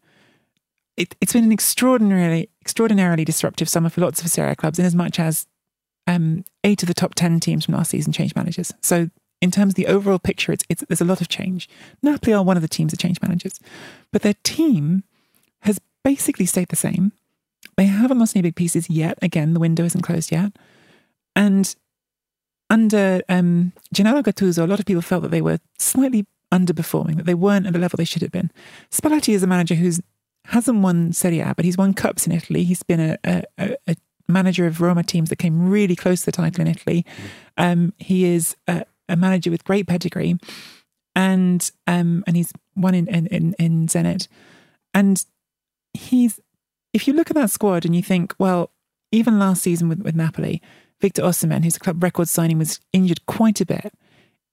it, 0.97 1.17
it's 1.21 1.33
been 1.33 1.45
an 1.45 1.53
extraordinarily 1.53 2.51
extraordinarily 2.61 3.25
disruptive 3.25 3.69
summer 3.69 3.89
for 3.89 4.01
lots 4.01 4.21
of 4.21 4.29
Serie 4.29 4.57
clubs 4.57 4.79
in 4.79 4.85
as 4.85 4.95
much 4.95 5.19
as 5.19 5.47
um, 6.07 6.45
eight 6.63 6.83
of 6.83 6.89
the 6.89 6.95
top 6.95 7.15
10 7.15 7.41
teams 7.41 7.65
from 7.65 7.75
last 7.75 7.91
season 7.91 8.13
changed 8.13 8.37
managers. 8.37 8.73
So, 8.83 9.11
in 9.41 9.51
terms 9.51 9.73
of 9.73 9.75
the 9.75 9.87
overall 9.87 10.19
picture, 10.19 10.53
it's, 10.53 10.65
it's, 10.71 10.85
there's 10.89 11.01
a 11.01 11.07
lot 11.07 11.21
of 11.21 11.29
change. 11.29 11.69
Napoli 12.03 12.33
are 12.33 12.43
one 12.43 12.57
of 12.57 12.63
the 12.63 12.69
teams 12.69 12.93
that 12.93 13.01
changed 13.01 13.23
managers, 13.23 13.61
but 14.13 14.23
their 14.23 14.35
team 14.43 15.05
has 15.63 15.81
basically 16.03 16.47
stayed 16.47 16.69
the 16.69 16.77
same. 16.77 17.13
They 17.77 17.87
haven't 17.87 18.19
lost 18.19 18.37
any 18.37 18.43
big 18.43 18.57
pieces 18.57 18.89
yet. 18.89 19.19
Again, 19.21 19.53
the 19.53 19.61
window 19.61 19.85
isn't 19.85 20.03
closed 20.03 20.31
yet. 20.31 20.53
And 21.37 21.75
under 22.71 23.21
um, 23.29 23.73
Gennaro 23.93 24.23
Gattuso, 24.23 24.63
a 24.63 24.67
lot 24.67 24.81
of 24.81 24.87
people 24.87 25.03
felt 25.03 25.23
that 25.23 25.31
they 25.31 25.43
were 25.43 25.59
slightly 25.79 26.27
underperforming, 26.59 27.17
that 27.17 27.27
they 27.27 27.35
weren't 27.35 27.67
at 27.67 27.73
the 27.73 27.79
level 27.79 27.97
they 27.97 28.05
should 28.05 28.23
have 28.23 28.33
been. 28.33 28.51
Spalletti 28.91 29.35
is 29.35 29.43
a 29.43 29.47
manager 29.47 29.75
who's 29.75 30.01
hasn't 30.47 30.83
won 30.83 31.13
Serie 31.13 31.41
A, 31.41 31.55
but 31.55 31.65
he's 31.65 31.79
won 31.79 31.95
cups 31.95 32.27
in 32.27 32.33
Italy. 32.33 32.65
He's 32.65 32.83
been 32.83 33.01
a, 33.01 33.19
a, 33.25 33.77
a, 33.87 33.97
manager 34.27 34.67
of 34.67 34.81
Roma 34.81 35.03
teams 35.03 35.29
that 35.29 35.37
came 35.37 35.69
really 35.69 35.95
close 35.95 36.21
to 36.21 36.27
the 36.27 36.33
title 36.33 36.63
in 36.63 36.67
Italy. 36.67 37.05
Um, 37.59 37.93
he 37.99 38.25
is 38.25 38.57
a, 38.67 38.85
a 39.09 39.17
manager 39.17 39.51
with 39.51 39.65
great 39.65 39.87
pedigree, 39.87 40.39
and 41.15 41.71
um, 41.87 42.25
and 42.27 42.37
he's 42.37 42.53
won 42.77 42.95
in 42.95 43.07
in, 43.09 43.27
in, 43.29 43.55
in 43.59 43.87
Zenit. 43.87 44.29
And 44.93 45.25
he's 45.93 46.41
if 46.95 47.07
you 47.07 47.13
look 47.13 47.31
at 47.31 47.37
that 47.37 47.51
squad 47.51 47.85
and 47.85 47.95
you 47.95 48.03
think, 48.03 48.35
well, 48.39 48.71
even 49.13 49.39
last 49.39 49.63
season 49.63 49.89
with, 49.89 50.01
with 50.03 50.15
Napoli, 50.15 50.63
Victor 51.01 51.23
Osimhen, 51.23 51.65
who's 51.65 51.77
a 51.77 51.81
club 51.81 52.03
record 52.03 52.29
signing, 52.29 52.59
was 52.59 52.81
injured 52.93 53.27
quite 53.27 53.61
a 53.61 53.67
bit. 53.67 53.93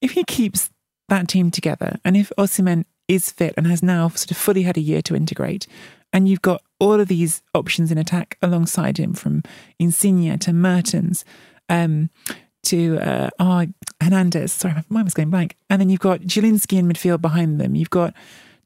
If 0.01 0.11
he 0.11 0.23
keeps 0.23 0.70
that 1.11 1.27
team 1.27 1.51
together, 1.51 1.99
and 2.03 2.17
if 2.17 2.31
Osimhen 2.37 2.85
is 3.07 3.31
fit 3.31 3.53
and 3.57 3.67
has 3.67 3.83
now 3.83 4.07
sort 4.09 4.31
of 4.31 4.37
fully 4.37 4.63
had 4.63 4.77
a 4.77 4.81
year 4.81 5.01
to 5.03 5.15
integrate, 5.15 5.67
and 6.13 6.27
you've 6.27 6.41
got 6.41 6.61
all 6.79 6.99
of 6.99 7.07
these 7.07 7.41
options 7.53 7.91
in 7.91 7.97
attack 7.97 8.37
alongside 8.41 8.97
him, 8.97 9.13
from 9.13 9.43
Insigne 9.79 10.39
to 10.39 10.53
Mertens, 10.53 11.23
um, 11.69 12.09
to 12.63 12.97
uh, 12.99 13.29
oh, 13.39 13.65
Hernandez. 14.01 14.53
Sorry, 14.53 14.73
my 14.73 14.83
mind 14.89 15.05
was 15.05 15.13
going 15.13 15.29
blank. 15.29 15.55
And 15.69 15.81
then 15.81 15.89
you've 15.89 15.99
got 15.99 16.21
Zielinski 16.21 16.77
in 16.77 16.87
midfield 16.87 17.21
behind 17.21 17.59
them. 17.59 17.75
You've 17.75 17.89
got 17.89 18.13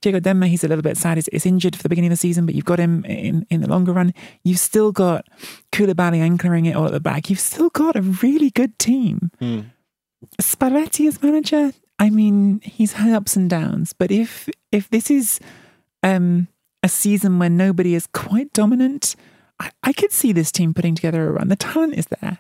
Diego 0.01 0.19
Demme. 0.19 0.43
He's 0.43 0.63
a 0.63 0.67
little 0.67 0.81
bit 0.81 0.97
sad. 0.97 1.17
He's, 1.17 1.29
he's 1.31 1.45
injured 1.45 1.75
for 1.75 1.83
the 1.83 1.89
beginning 1.89 2.11
of 2.11 2.17
the 2.17 2.17
season, 2.17 2.45
but 2.45 2.55
you've 2.55 2.65
got 2.65 2.79
him 2.79 3.05
in, 3.05 3.45
in 3.49 3.61
the 3.61 3.69
longer 3.69 3.93
run. 3.93 4.13
You've 4.43 4.59
still 4.59 4.91
got 4.91 5.27
Koulibaly 5.71 6.19
anchoring 6.19 6.65
it 6.65 6.75
all 6.75 6.85
at 6.85 6.91
the 6.91 6.99
back. 6.99 7.29
You've 7.29 7.39
still 7.39 7.69
got 7.69 7.95
a 7.95 8.01
really 8.01 8.49
good 8.49 8.77
team. 8.79 9.31
Spalletti 10.41 11.07
as 11.07 11.21
manager, 11.21 11.71
I 11.97 12.09
mean, 12.09 12.61
he's 12.61 12.93
had 12.93 13.13
ups 13.13 13.35
and 13.35 13.49
downs, 13.49 13.93
but 13.93 14.11
if 14.11 14.49
if 14.71 14.89
this 14.89 15.09
is 15.09 15.39
um, 16.03 16.47
a 16.83 16.89
season 16.89 17.39
where 17.39 17.49
nobody 17.49 17.95
is 17.95 18.07
quite 18.07 18.51
dominant, 18.53 19.15
I, 19.59 19.71
I 19.83 19.93
could 19.93 20.11
see 20.11 20.31
this 20.33 20.51
team 20.51 20.73
putting 20.73 20.95
together 20.95 21.27
a 21.27 21.31
run. 21.31 21.47
The 21.47 21.55
talent 21.55 21.95
is 21.95 22.07
there. 22.07 22.39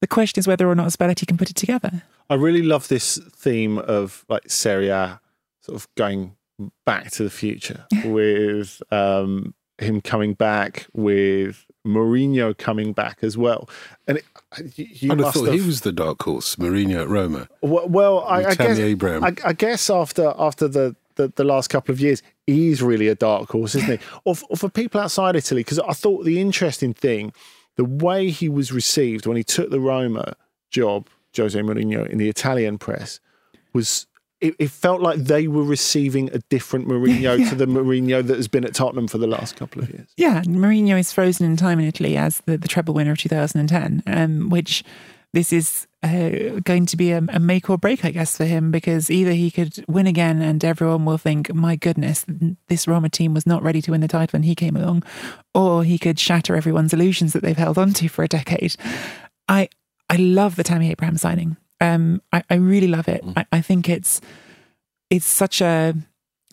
The 0.00 0.06
question 0.06 0.40
is 0.40 0.46
whether 0.46 0.68
or 0.68 0.74
not 0.74 0.88
Spalletti 0.88 1.26
can 1.26 1.38
put 1.38 1.50
it 1.50 1.56
together. 1.56 2.02
I 2.28 2.34
really 2.34 2.62
love 2.62 2.88
this 2.88 3.18
theme 3.34 3.78
of 3.78 4.24
like 4.28 4.50
Serie 4.50 4.88
A 4.88 5.20
sort 5.60 5.76
of 5.76 5.88
going 5.96 6.36
back 6.84 7.10
to 7.12 7.22
the 7.22 7.30
future 7.30 7.86
with 8.04 8.82
um, 8.90 9.54
him 9.78 10.00
coming 10.00 10.34
back, 10.34 10.86
with 10.92 11.65
Mourinho 11.86 12.56
coming 12.56 12.92
back 12.92 13.18
as 13.22 13.38
well. 13.38 13.68
And 14.06 14.18
it, 14.18 14.24
you, 14.78 14.86
you 14.90 15.12
I'd 15.12 15.20
have 15.20 15.34
thought 15.34 15.52
he 15.52 15.60
was 15.60 15.82
the 15.82 15.92
dark 15.92 16.22
horse, 16.22 16.56
Mourinho 16.56 17.02
at 17.02 17.08
Roma. 17.08 17.48
Well, 17.62 17.88
well 17.88 18.20
I, 18.20 18.44
I 18.44 18.54
guess. 18.54 18.78
I, 18.78 19.34
I 19.44 19.52
guess 19.52 19.88
after 19.90 20.34
after 20.38 20.68
the, 20.68 20.96
the 21.14 21.32
the 21.36 21.44
last 21.44 21.68
couple 21.68 21.92
of 21.92 22.00
years, 22.00 22.22
he's 22.46 22.82
really 22.82 23.08
a 23.08 23.14
dark 23.14 23.50
horse, 23.50 23.74
isn't 23.74 24.00
he? 24.00 24.06
or, 24.24 24.34
for, 24.34 24.46
or 24.50 24.56
for 24.56 24.68
people 24.68 25.00
outside 25.00 25.36
Italy, 25.36 25.60
because 25.60 25.78
I 25.78 25.92
thought 25.92 26.24
the 26.24 26.40
interesting 26.40 26.94
thing, 26.94 27.32
the 27.76 27.84
way 27.84 28.30
he 28.30 28.48
was 28.48 28.72
received 28.72 29.26
when 29.26 29.36
he 29.36 29.44
took 29.44 29.70
the 29.70 29.80
Roma 29.80 30.34
job, 30.70 31.08
Jose 31.36 31.58
Mourinho 31.58 32.08
in 32.08 32.18
the 32.18 32.28
Italian 32.28 32.78
press, 32.78 33.20
was. 33.72 34.06
It, 34.48 34.54
it 34.58 34.70
felt 34.70 35.00
like 35.00 35.18
they 35.18 35.48
were 35.48 35.62
receiving 35.62 36.30
a 36.32 36.38
different 36.50 36.86
Mourinho 36.86 37.48
to 37.50 37.54
the 37.54 37.66
Mourinho 37.66 38.26
that 38.26 38.36
has 38.36 38.48
been 38.48 38.64
at 38.64 38.74
Tottenham 38.74 39.08
for 39.08 39.18
the 39.18 39.26
last 39.26 39.56
couple 39.56 39.82
of 39.82 39.90
years. 39.90 40.08
Yeah, 40.16 40.42
Mourinho 40.42 40.98
is 40.98 41.12
frozen 41.12 41.46
in 41.46 41.56
time 41.56 41.78
in 41.78 41.86
Italy 41.86 42.16
as 42.16 42.40
the, 42.46 42.56
the 42.56 42.68
treble 42.68 42.94
winner 42.94 43.12
of 43.12 43.18
2010, 43.18 44.02
um, 44.06 44.50
which 44.50 44.84
this 45.32 45.52
is 45.52 45.86
uh, 46.02 46.60
going 46.64 46.86
to 46.86 46.96
be 46.96 47.12
a, 47.12 47.18
a 47.28 47.38
make 47.38 47.68
or 47.68 47.76
break, 47.76 48.04
I 48.04 48.10
guess, 48.10 48.36
for 48.36 48.44
him 48.44 48.70
because 48.70 49.10
either 49.10 49.32
he 49.32 49.50
could 49.50 49.84
win 49.88 50.06
again 50.06 50.40
and 50.40 50.64
everyone 50.64 51.04
will 51.04 51.18
think, 51.18 51.52
my 51.52 51.76
goodness, 51.76 52.24
this 52.68 52.88
Roma 52.88 53.08
team 53.08 53.34
was 53.34 53.46
not 53.46 53.62
ready 53.62 53.82
to 53.82 53.90
win 53.90 54.00
the 54.00 54.08
title 54.08 54.36
and 54.36 54.44
he 54.44 54.54
came 54.54 54.76
along, 54.76 55.02
or 55.54 55.84
he 55.84 55.98
could 55.98 56.18
shatter 56.18 56.56
everyone's 56.56 56.94
illusions 56.94 57.32
that 57.32 57.42
they've 57.42 57.56
held 57.56 57.76
onto 57.76 58.08
for 58.08 58.24
a 58.24 58.28
decade. 58.28 58.76
I 59.48 59.68
I 60.08 60.16
love 60.16 60.56
the 60.56 60.64
Tammy 60.64 60.90
Abraham 60.90 61.16
signing. 61.16 61.56
Um, 61.80 62.22
I, 62.32 62.42
I 62.48 62.54
really 62.54 62.88
love 62.88 63.08
it. 63.08 63.22
I, 63.36 63.46
I 63.52 63.60
think 63.60 63.88
it's 63.88 64.20
it's 65.10 65.26
such 65.26 65.60
a 65.60 65.94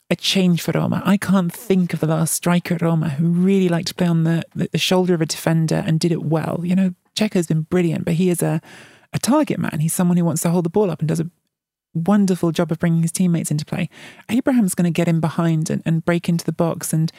a 0.10 0.16
change 0.16 0.62
for 0.62 0.72
Roma. 0.74 1.02
I 1.06 1.18
can't 1.18 1.52
think 1.52 1.94
of 1.94 2.00
the 2.00 2.08
last 2.08 2.34
striker 2.34 2.76
at 2.76 2.82
Roma 2.82 3.10
who 3.10 3.28
really 3.28 3.70
liked 3.70 3.88
to 3.88 3.96
play 3.96 4.08
on 4.08 4.26
the, 4.26 4.44
the, 4.54 4.70
the 4.72 4.78
shoulder 4.78 5.14
of 5.14 5.22
a 5.22 5.26
defender 5.26 5.84
and 5.88 6.00
did 6.00 6.12
it 6.12 6.24
well. 6.24 6.62
You 6.64 6.76
know, 6.76 6.94
Dzeko's 7.16 7.48
been 7.48 7.62
brilliant, 7.64 8.06
but 8.06 8.16
he 8.16 8.30
is 8.30 8.44
a, 8.44 8.62
a 9.12 9.20
target 9.20 9.60
man. 9.60 9.80
He's 9.80 9.94
someone 9.94 10.18
who 10.18 10.26
wants 10.26 10.44
to 10.44 10.50
hold 10.50 10.66
the 10.66 10.70
ball 10.70 10.92
up 10.92 11.00
and 11.00 11.08
does 11.08 11.20
a 11.20 11.30
wonderful 11.94 12.52
job 12.52 12.72
of 12.72 12.80
bringing 12.80 13.02
his 13.02 13.12
teammates 13.12 13.50
into 13.50 13.66
play. 13.66 13.90
Abraham's 14.30 14.76
going 14.76 14.92
to 14.92 14.96
get 14.96 15.08
in 15.08 15.20
behind 15.20 15.70
and, 15.70 15.82
and 15.86 16.06
break 16.06 16.30
into 16.30 16.46
the 16.46 16.52
box. 16.52 16.94
And 16.94 17.12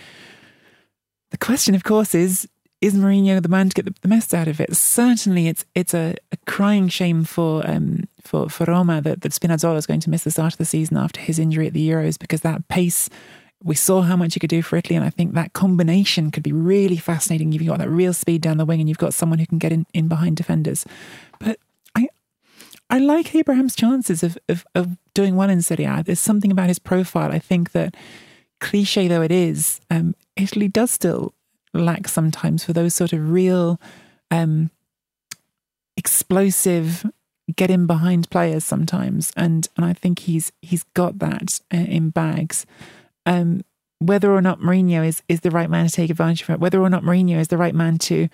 the 1.31 1.39
question, 1.39 1.75
of 1.75 1.85
course, 1.85 2.15
is 2.15 2.49
is 2.85 2.95
Mourinho 2.95 3.43
the 3.43 3.49
man 3.49 3.71
to 3.71 3.75
get 3.75 3.87
the, 3.87 3.95
the 4.03 4.09
most 4.09 4.35
out 4.35 4.47
of 4.47 4.61
it? 4.61 4.77
Certainly, 4.77 5.49
it's 5.49 5.65
it's 5.75 5.95
a, 5.95 6.15
a 6.33 6.37
crying 6.47 6.89
shame 6.89 7.25
for 7.25 7.67
um, 7.69 8.07
for 8.21 8.51
for 8.51 8.65
Roma 8.67 9.01
that, 9.01 9.23
that 9.23 9.33
Spinazzola 9.33 9.79
is 9.79 9.87
going 9.87 10.01
to 10.01 10.11
miss 10.11 10.25
the 10.25 10.31
start 10.31 10.53
of 10.53 10.59
the 10.59 10.67
season 10.67 10.99
after 10.99 11.21
his 11.21 11.39
injury 11.39 11.67
at 11.67 11.73
the 11.73 11.89
Euros 11.89 12.19
because 12.19 12.43
that 12.43 12.69
pace. 12.69 13.09
We 13.63 13.77
saw 13.77 14.03
how 14.03 14.17
much 14.17 14.35
he 14.35 14.41
could 14.41 14.51
do 14.51 14.61
for 14.61 14.77
Italy, 14.77 14.95
and 14.95 15.07
I 15.07 15.09
think 15.09 15.33
that 15.33 15.55
combination 15.55 16.31
could 16.31 16.43
be 16.43 16.53
really 16.53 16.99
fascinating. 16.99 17.55
If 17.55 17.63
you've 17.63 17.71
got 17.71 17.79
that 17.79 17.89
real 17.89 18.13
speed 18.13 18.43
down 18.43 18.59
the 18.59 18.67
wing, 18.67 18.81
and 18.81 18.91
you've 18.91 18.99
got 18.99 19.15
someone 19.15 19.39
who 19.39 19.47
can 19.47 19.57
get 19.57 19.73
in, 19.73 19.87
in 19.95 20.07
behind 20.07 20.37
defenders. 20.37 20.85
But 21.39 21.59
I 21.95 22.09
I 22.91 22.99
like 22.99 23.35
Abraham's 23.35 23.75
chances 23.75 24.23
of, 24.23 24.37
of 24.51 24.67
of 24.75 24.99
doing 25.15 25.37
well 25.37 25.49
in 25.49 25.63
Serie 25.63 25.85
A. 25.85 26.03
There's 26.05 26.21
something 26.21 26.53
about 26.53 26.69
his 26.69 26.79
profile. 26.79 27.33
I 27.33 27.39
think 27.39 27.73
that 27.73 27.97
cliche 28.61 29.09
though 29.09 29.23
it 29.23 29.33
is, 29.33 29.81
um, 29.91 30.15
Italy 30.37 30.69
does 30.69 30.91
still 30.91 31.33
lack 31.75 32.09
sometimes 32.09 32.65
for 32.65 32.73
those 32.73 32.95
sort 32.95 33.13
of 33.13 33.31
real 33.31 33.81
um, 34.31 34.71
explosive 35.97 37.05
get 37.57 37.71
in 37.71 37.87
behind 37.87 38.31
players 38.31 38.65
sometimes. 38.65 39.33
And 39.37 39.69
and 39.77 39.85
I 39.85 39.93
think 39.93 40.21
he's 40.21 40.53
he's 40.63 40.85
got 40.95 41.19
that 41.19 41.61
uh, 41.73 41.77
in 41.77 42.11
bags. 42.11 42.67
Um, 43.27 43.63
whether 43.99 44.33
or 44.33 44.43
not 44.43 44.61
Mourinho 44.61 45.07
is 45.07 45.23
is 45.29 45.41
the 45.41 45.51
right 45.51 45.71
man 45.71 45.87
to 45.87 45.93
take 45.93 46.11
advantage 46.11 46.43
of 46.43 46.51
it 46.51 46.61
whether 46.61 46.81
or 46.81 46.91
not 46.91 47.03
Mourinho 47.03 47.39
is 47.39 47.49
the 47.49 47.57
right 47.57 47.75
man 47.75 47.99
to 47.99 48.29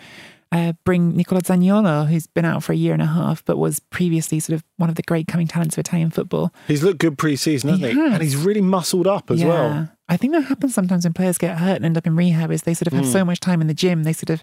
uh, 0.53 0.73
bring 0.85 1.17
Nicola 1.17 1.43
Zaniolo, 1.43 2.09
who's 2.09 2.27
been 2.27 2.45
out 2.45 2.65
for 2.65 2.73
a 2.73 2.77
year 2.77 2.93
and 2.93 3.03
a 3.03 3.07
half, 3.07 3.45
but 3.45 3.57
was 3.57 3.79
previously 3.79 4.41
sort 4.41 4.57
of 4.57 4.65
one 4.79 4.89
of 4.89 4.97
the 4.97 5.03
great 5.03 5.29
coming 5.29 5.47
talents 5.47 5.77
of 5.77 5.81
Italian 5.81 6.11
football. 6.11 6.53
He's 6.67 6.83
looked 6.83 6.99
good 6.99 7.19
pre-season, 7.19 7.71
hasn't 7.71 7.93
he? 7.93 7.95
he? 7.95 8.07
And 8.07 8.23
he's 8.23 8.37
really 8.37 8.61
muscled 8.61 9.07
up 9.07 9.31
as 9.31 9.41
yeah. 9.41 9.47
well. 9.47 9.89
I 10.09 10.17
think 10.17 10.33
that 10.33 10.43
happens 10.43 10.75
sometimes 10.75 11.05
when 11.05 11.13
players 11.13 11.39
get 11.39 11.59
hurt 11.59 11.77
and 11.77 11.85
end 11.85 11.97
up 11.97 12.05
in 12.05 12.17
rehab. 12.17 12.51
Is 12.51 12.63
they 12.63 12.75
sort 12.75 12.89
of 12.89 12.95
have 12.95 13.05
mm. 13.05 13.13
so 13.13 13.25
much 13.25 13.39
time 13.39 13.61
in 13.61 13.69
the 13.69 13.75
gym, 13.75 14.03
they 14.03 14.13
sort 14.13 14.31
of 14.31 14.43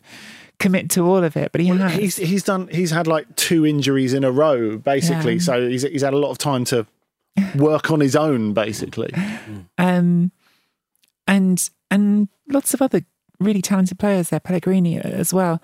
commit 0.59 0.89
to 0.91 1.01
all 1.01 1.23
of 1.23 1.35
it. 1.35 1.51
But 1.51 1.59
he 1.59 1.71
well, 1.71 1.89
has. 1.89 1.99
He's, 1.99 2.15
he's 2.15 2.43
done. 2.43 2.69
He's 2.71 2.91
had 2.91 3.05
like 3.05 3.35
two 3.35 3.65
injuries 3.65 4.13
in 4.13 4.23
a 4.23 4.31
row, 4.31 4.77
basically. 4.77 5.33
Yeah. 5.33 5.41
So 5.41 5.67
he's 5.67 5.81
he's 5.81 6.03
had 6.03 6.13
a 6.13 6.17
lot 6.17 6.31
of 6.31 6.37
time 6.37 6.63
to 6.65 6.87
work 7.55 7.91
on 7.91 7.99
his 7.99 8.15
own, 8.15 8.53
basically. 8.53 9.13
Um, 9.79 10.31
and 11.27 11.69
and 11.91 12.29
lots 12.49 12.73
of 12.73 12.81
other 12.81 13.05
really 13.39 13.61
talented 13.61 13.99
players 13.99 14.29
there, 14.29 14.39
Pellegrini 14.39 14.97
as 14.97 15.33
well. 15.33 15.61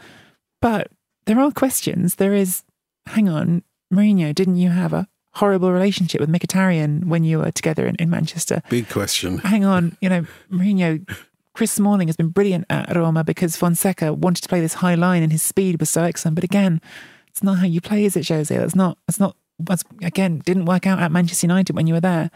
But 0.63 0.87
there 1.25 1.41
are 1.41 1.51
questions. 1.51 2.15
There 2.15 2.33
is, 2.33 2.63
hang 3.07 3.27
on, 3.27 3.63
Mourinho, 3.93 4.33
didn't 4.33 4.55
you 4.55 4.69
have 4.69 4.93
a 4.93 5.09
horrible 5.33 5.73
relationship 5.73 6.21
with 6.21 6.29
Mkhitaryan 6.29 7.03
when 7.03 7.25
you 7.25 7.39
were 7.39 7.51
together 7.51 7.85
in, 7.85 7.95
in 7.95 8.09
Manchester? 8.09 8.61
Big 8.69 8.87
question. 8.87 9.39
Hang 9.39 9.65
on, 9.65 9.97
you 9.99 10.07
know, 10.07 10.25
Mourinho, 10.49 11.05
Chris 11.53 11.73
Smalling 11.73 12.07
has 12.07 12.15
been 12.15 12.29
brilliant 12.29 12.63
at 12.69 12.95
Roma 12.95 13.25
because 13.25 13.57
Fonseca 13.57 14.13
wanted 14.13 14.41
to 14.43 14.47
play 14.47 14.61
this 14.61 14.75
high 14.75 14.95
line 14.95 15.21
and 15.21 15.33
his 15.33 15.41
speed 15.41 15.81
was 15.81 15.89
so 15.89 16.03
excellent. 16.03 16.35
But 16.35 16.45
again, 16.45 16.79
it's 17.27 17.43
not 17.43 17.59
how 17.59 17.65
you 17.65 17.81
play, 17.81 18.05
is 18.05 18.15
it, 18.15 18.29
Jose? 18.29 18.55
That's 18.55 18.73
not, 18.73 18.97
that's 19.05 19.19
not, 19.19 19.35
that's, 19.59 19.83
again, 20.01 20.39
didn't 20.45 20.63
work 20.63 20.87
out 20.87 20.99
at 20.99 21.11
Manchester 21.11 21.45
United 21.45 21.75
when 21.75 21.87
you 21.87 21.93
were 21.93 21.99
there. 21.99 22.31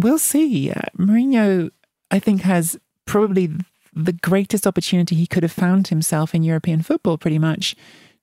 We'll 0.00 0.18
see. 0.18 0.72
Uh, 0.72 0.82
Mourinho, 0.98 1.70
I 2.10 2.18
think, 2.18 2.42
has 2.42 2.76
probably 3.06 3.50
the 3.94 4.12
greatest 4.12 4.66
opportunity 4.66 5.14
he 5.14 5.26
could 5.26 5.42
have 5.42 5.52
found 5.52 5.88
himself 5.88 6.34
in 6.34 6.42
European 6.42 6.82
football, 6.82 7.18
pretty 7.18 7.38
much, 7.38 7.74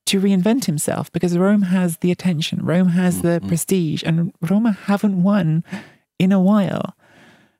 to 0.06 0.22
reinvent 0.22 0.66
himself 0.66 1.12
because 1.12 1.38
Rome 1.38 1.64
has 1.64 1.98
the 1.98 2.12
attention, 2.12 2.66
Rome 2.66 2.90
has 2.90 3.22
the 3.22 3.40
mm-hmm. 3.40 3.48
prestige, 3.48 4.04
and 4.06 4.34
Roma 4.42 4.72
haven't 4.72 5.22
won 5.22 5.64
in 6.18 6.32
a 6.32 6.40
while. 6.40 6.96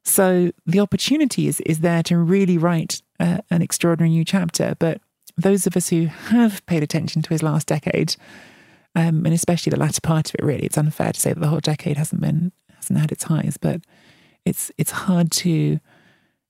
So 0.04 0.52
the 0.65 0.80
opportunity 0.80 1.48
is, 1.48 1.60
is 1.62 1.82
there 1.82 2.02
to 2.04 2.17
really 2.17 2.58
write 2.58 3.02
uh, 3.20 3.39
an 3.52 3.62
extraordinary 3.62 4.12
new 4.12 4.24
chapter. 4.24 4.76
But 4.80 5.02
those 5.38 5.67
of 5.67 5.76
us 5.76 5.89
who 5.89 6.06
have 6.06 6.65
paid 6.65 6.84
attention 6.84 7.22
to 7.24 7.30
his 7.30 7.43
last 7.43 7.67
decade, 7.67 8.15
um, 8.96 9.26
and 9.26 9.34
especially 9.34 9.72
the 9.72 9.80
latter 9.80 10.02
part 10.02 10.30
of 10.30 10.36
it, 10.36 10.46
really, 10.46 10.65
it's 10.65 10.78
unfair 10.78 11.12
to 11.12 11.20
say 11.20 11.34
that 11.34 11.39
the 11.39 11.48
whole 11.48 11.60
decade 11.60 11.98
hasn't 11.98 12.22
been 12.22 12.52
hasn't 12.76 13.00
had 13.00 13.12
its 13.12 13.24
highs, 13.24 13.58
but 13.58 13.82
it's 14.46 14.72
it's 14.78 14.91
hard 14.91 15.32
to 15.32 15.80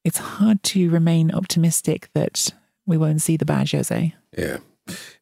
it's 0.07 0.19
hard 0.19 0.63
to 0.63 0.89
remain 0.89 1.33
optimistic 1.33 2.07
that 2.13 2.53
we 2.85 2.95
won't 2.95 3.21
see 3.21 3.35
the 3.35 3.43
bad 3.43 3.69
Jose. 3.69 4.15
Yeah. 4.37 4.59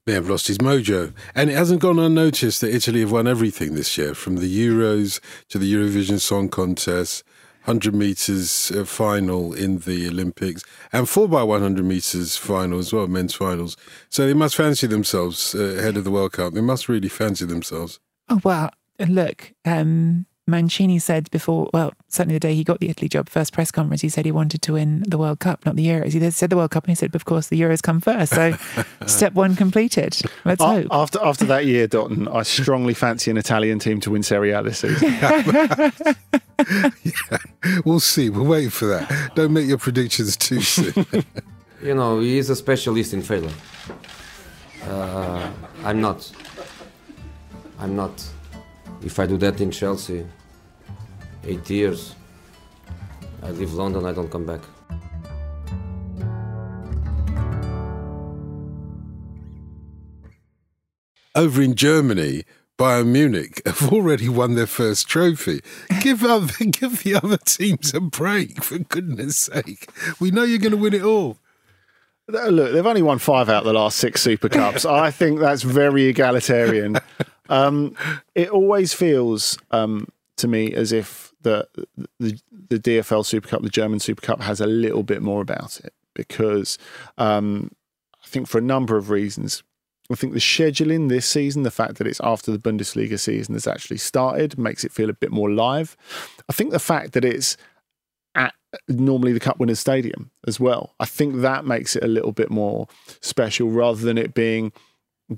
May 0.05 0.13
have 0.13 0.29
lost 0.29 0.45
his 0.45 0.59
mojo. 0.59 1.11
And 1.33 1.49
it 1.49 1.55
hasn't 1.55 1.81
gone 1.81 1.97
unnoticed 1.97 2.61
that 2.61 2.71
Italy 2.71 2.99
have 2.99 3.11
won 3.11 3.25
everything 3.25 3.73
this 3.73 3.97
year, 3.97 4.13
from 4.13 4.35
the 4.35 4.67
Euros 4.67 5.19
to 5.49 5.57
the 5.57 5.73
Eurovision 5.73 6.19
Song 6.19 6.49
Contest, 6.49 7.23
100 7.63 7.95
metres 7.95 8.69
uh, 8.69 8.85
final 8.85 9.53
in 9.53 9.79
the 9.79 10.07
Olympics, 10.07 10.63
and 10.93 11.07
4x100 11.07 11.83
metres 11.83 12.37
final 12.37 12.77
as 12.77 12.93
well, 12.93 13.07
men's 13.07 13.33
finals. 13.33 13.75
So 14.09 14.27
they 14.27 14.35
must 14.35 14.55
fancy 14.55 14.85
themselves 14.85 15.55
uh, 15.55 15.77
ahead 15.79 15.97
of 15.97 16.03
the 16.03 16.11
World 16.11 16.33
Cup. 16.33 16.53
They 16.53 16.61
must 16.61 16.87
really 16.87 17.09
fancy 17.09 17.45
themselves. 17.45 17.99
Oh, 18.29 18.39
well, 18.43 18.69
look, 18.99 19.51
um, 19.65 20.27
Mancini 20.47 20.99
said 20.99 21.31
before, 21.31 21.69
well, 21.73 21.91
certainly 22.07 22.35
the 22.35 22.39
day 22.39 22.53
he 22.53 22.63
got 22.63 22.79
the 22.79 22.89
Italy 22.89 23.09
job, 23.09 23.29
first 23.29 23.51
press 23.51 23.71
conference, 23.71 24.01
he 24.01 24.09
said 24.09 24.25
he 24.25 24.31
wanted 24.31 24.61
to 24.61 24.73
win 24.73 25.03
the 25.07 25.17
World 25.17 25.39
Cup, 25.39 25.65
not 25.65 25.75
the 25.75 25.87
Euros. 25.87 26.11
He 26.13 26.31
said 26.31 26.51
the 26.51 26.57
World 26.57 26.69
Cup, 26.71 26.83
and 26.83 26.91
he 26.91 26.95
said, 26.95 27.11
but 27.11 27.21
of 27.21 27.25
course, 27.25 27.47
the 27.47 27.59
Euros 27.59 27.81
come 27.81 27.99
first. 27.99 28.33
So 28.33 28.55
step 29.07 29.33
one 29.33 29.55
completed. 29.55 30.21
Let's 30.43 30.61
uh, 30.61 30.67
hope. 30.67 30.87
After 30.91 31.19
after 31.23 31.45
that 31.45 31.65
year, 31.65 31.87
Dotun, 31.87 32.27
I 32.33 32.43
strongly 32.43 32.93
fancy 32.93 33.31
an 33.31 33.37
Italian 33.37 33.79
team 33.79 33.99
to 34.01 34.11
win 34.11 34.21
Serie 34.21 34.51
A 34.51 34.61
this 34.61 34.79
season. 34.79 35.11
yeah, 37.03 37.37
we'll 37.83 37.99
see. 37.99 38.29
We'll 38.29 38.45
wait 38.45 38.71
for 38.71 38.85
that. 38.85 39.31
Don't 39.35 39.53
make 39.53 39.67
your 39.67 39.79
predictions 39.79 40.37
too 40.37 40.61
soon. 40.61 41.05
you 41.81 41.95
know, 41.95 42.19
he 42.19 42.37
is 42.37 42.51
a 42.51 42.55
specialist 42.55 43.13
in 43.13 43.23
failure. 43.23 43.49
Uh, 44.83 45.51
I'm 45.83 46.01
not. 46.01 46.31
I'm 47.79 47.95
not. 47.95 48.23
If 49.03 49.19
I 49.19 49.25
do 49.25 49.37
that 49.37 49.61
in 49.61 49.71
Chelsea, 49.71 50.25
eight 51.43 51.69
years, 51.69 52.15
I 53.43 53.51
leave 53.51 53.73
London, 53.73 54.05
I 54.05 54.13
don't 54.13 54.29
come 54.29 54.45
back. 54.45 54.61
Over 61.35 61.61
in 61.61 61.75
Germany, 61.75 62.43
Bayern 62.77 63.07
Munich 63.07 63.61
have 63.65 63.91
already 63.91 64.27
won 64.27 64.55
their 64.55 64.67
first 64.67 65.07
trophy. 65.07 65.61
Give 66.01 66.23
other, 66.25 66.53
give 66.65 67.03
the 67.03 67.15
other 67.15 67.37
teams 67.37 67.93
a 67.93 68.01
break, 68.01 68.63
for 68.63 68.79
goodness 68.79 69.37
sake. 69.37 69.89
We 70.19 70.31
know 70.31 70.43
you're 70.43 70.59
going 70.59 70.71
to 70.71 70.77
win 70.77 70.93
it 70.93 71.03
all. 71.03 71.37
Look, 72.27 72.73
they've 72.73 72.85
only 72.85 73.03
won 73.03 73.19
five 73.19 73.49
out 73.49 73.59
of 73.59 73.65
the 73.65 73.73
last 73.73 73.97
six 73.97 74.21
Super 74.21 74.49
Cups. 74.49 74.83
I 74.85 75.11
think 75.11 75.39
that's 75.39 75.61
very 75.61 76.05
egalitarian. 76.05 76.97
Um, 77.49 77.95
it 78.33 78.49
always 78.49 78.93
feels 78.93 79.57
um, 79.71 80.07
to 80.37 80.47
me 80.47 80.73
as 80.73 80.91
if 80.91 81.33
the, 81.41 81.67
the, 82.19 82.39
the 82.69 82.79
DFL 82.79 83.25
Super 83.25 83.47
Cup, 83.47 83.61
the 83.61 83.69
German 83.69 83.99
Super 83.99 84.21
Cup, 84.21 84.41
has 84.41 84.59
a 84.59 84.67
little 84.67 85.03
bit 85.03 85.21
more 85.21 85.41
about 85.41 85.79
it 85.83 85.93
because 86.13 86.77
um, 87.17 87.71
I 88.23 88.27
think 88.27 88.47
for 88.47 88.57
a 88.57 88.61
number 88.61 88.97
of 88.97 89.09
reasons. 89.09 89.63
I 90.11 90.13
think 90.13 90.33
the 90.33 90.39
scheduling 90.39 91.09
this 91.09 91.25
season, 91.25 91.63
the 91.63 91.71
fact 91.71 91.95
that 91.95 92.05
it's 92.05 92.21
after 92.23 92.51
the 92.51 92.59
Bundesliga 92.59 93.19
season 93.19 93.55
has 93.55 93.65
actually 93.65 93.97
started, 93.97 94.55
makes 94.55 94.83
it 94.83 94.91
feel 94.91 95.09
a 95.09 95.13
bit 95.13 95.31
more 95.31 95.49
live. 95.49 95.97
I 96.47 96.53
think 96.53 96.69
the 96.69 96.77
fact 96.77 97.13
that 97.13 97.25
it's 97.25 97.57
at 98.35 98.53
normally 98.87 99.33
the 99.33 99.39
Cup 99.39 99.59
Winners' 99.59 99.79
Stadium 99.79 100.29
as 100.45 100.59
well, 100.59 100.93
I 100.99 101.05
think 101.05 101.37
that 101.37 101.65
makes 101.65 101.95
it 101.95 102.03
a 102.03 102.07
little 102.07 102.33
bit 102.33 102.51
more 102.51 102.87
special 103.19 103.71
rather 103.71 104.01
than 104.01 104.19
it 104.19 104.35
being 104.35 104.71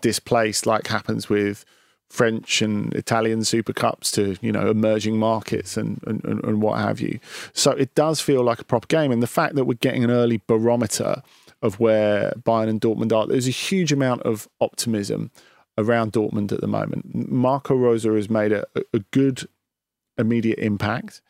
displaced 0.02 0.66
like 0.66 0.88
happens 0.88 1.30
with 1.30 1.64
French 2.10 2.62
and 2.62 2.94
Italian 2.94 3.44
Super 3.44 3.74
Cups 3.74 4.12
to 4.12 4.38
you 4.42 4.52
know 4.52 4.70
emerging 4.70 5.18
markets 5.18 5.78
and, 5.78 6.02
and, 6.08 6.24
and 6.24 6.62
what 6.62 6.80
have 6.80 7.00
you. 7.00 7.20
So 7.54 7.72
it 7.72 7.94
does 7.96 8.22
feel 8.22 8.44
like 8.44 8.60
a 8.60 8.66
proper 8.66 8.88
game, 8.88 9.12
and 9.12 9.22
the 9.22 9.28
fact 9.28 9.56
that 9.56 9.66
we're 9.66 9.76
getting 9.76 10.04
an 10.04 10.12
early 10.12 10.42
barometer 10.48 11.22
of 11.62 11.80
where 11.80 12.34
Bayern 12.44 12.70
and 12.70 12.80
Dortmund 12.80 13.12
are, 13.12 13.26
there's 13.28 13.48
a 13.48 13.52
huge 13.52 13.92
amount 13.92 14.22
of 14.24 14.48
optimism 14.62 15.32
around 15.78 16.14
Dortmund 16.14 16.52
at 16.52 16.62
the 16.62 16.68
moment. 16.68 17.30
Marco 17.32 17.76
Rose 17.76 18.04
has 18.04 18.30
made 18.30 18.52
a, 18.52 18.66
a 18.94 19.00
good 19.12 19.48
immediate 20.18 20.60
impact. 20.60 21.22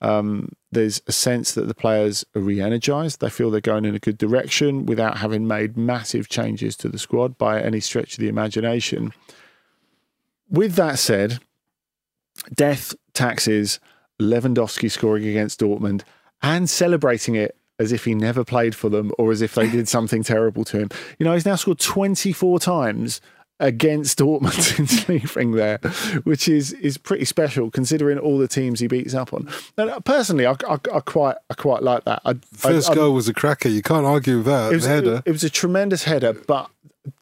Um, 0.00 0.52
there's 0.70 1.00
a 1.06 1.12
sense 1.12 1.54
that 1.54 1.68
the 1.68 1.74
players 1.74 2.24
are 2.34 2.40
re-energized. 2.40 3.20
They 3.20 3.30
feel 3.30 3.50
they're 3.50 3.60
going 3.60 3.84
in 3.84 3.94
a 3.94 4.00
good 4.00 4.18
direction 4.18 4.86
without 4.86 5.18
having 5.18 5.46
made 5.46 5.76
massive 5.76 6.28
changes 6.28 6.76
to 6.78 6.88
the 6.88 6.98
squad 6.98 7.38
by 7.38 7.60
any 7.60 7.80
stretch 7.80 8.14
of 8.14 8.20
the 8.20 8.28
imagination 8.28 9.12
with 10.48 10.74
that 10.74 10.98
said, 10.98 11.40
death 12.54 12.94
taxes 13.12 13.80
Lewandowski 14.20 14.90
scoring 14.90 15.26
against 15.26 15.60
Dortmund 15.60 16.02
and 16.42 16.68
celebrating 16.68 17.34
it 17.34 17.56
as 17.78 17.92
if 17.92 18.04
he 18.04 18.14
never 18.14 18.44
played 18.44 18.74
for 18.74 18.88
them 18.88 19.12
or 19.18 19.32
as 19.32 19.42
if 19.42 19.54
they 19.54 19.68
did 19.68 19.88
something 19.88 20.22
terrible 20.22 20.64
to 20.64 20.78
him. 20.78 20.88
You 21.18 21.24
know, 21.24 21.34
he's 21.34 21.44
now 21.44 21.56
scored 21.56 21.78
24 21.78 22.58
times 22.58 23.20
against 23.58 24.18
Dortmund 24.18 24.52
since 24.76 25.08
leaving 25.08 25.52
there, 25.52 25.78
which 26.24 26.48
is 26.48 26.72
is 26.74 26.98
pretty 26.98 27.24
special 27.24 27.70
considering 27.70 28.18
all 28.18 28.38
the 28.38 28.48
teams 28.48 28.80
he 28.80 28.86
beats 28.86 29.14
up 29.14 29.32
on. 29.32 29.48
And 29.76 30.04
personally, 30.04 30.46
I, 30.46 30.52
I, 30.68 30.74
I 30.92 31.00
quite 31.00 31.36
I 31.50 31.54
quite 31.54 31.82
like 31.82 32.04
that. 32.04 32.22
I, 32.24 32.34
First 32.52 32.94
goal 32.94 33.14
was 33.14 33.28
a 33.28 33.34
cracker. 33.34 33.68
You 33.68 33.82
can't 33.82 34.06
argue 34.06 34.38
with 34.38 34.46
that. 34.46 34.72
It 34.72 34.76
was, 34.76 34.86
header. 34.86 35.16
It, 35.16 35.22
it 35.26 35.32
was 35.32 35.44
a 35.44 35.50
tremendous 35.50 36.04
header, 36.04 36.32
but 36.32 36.70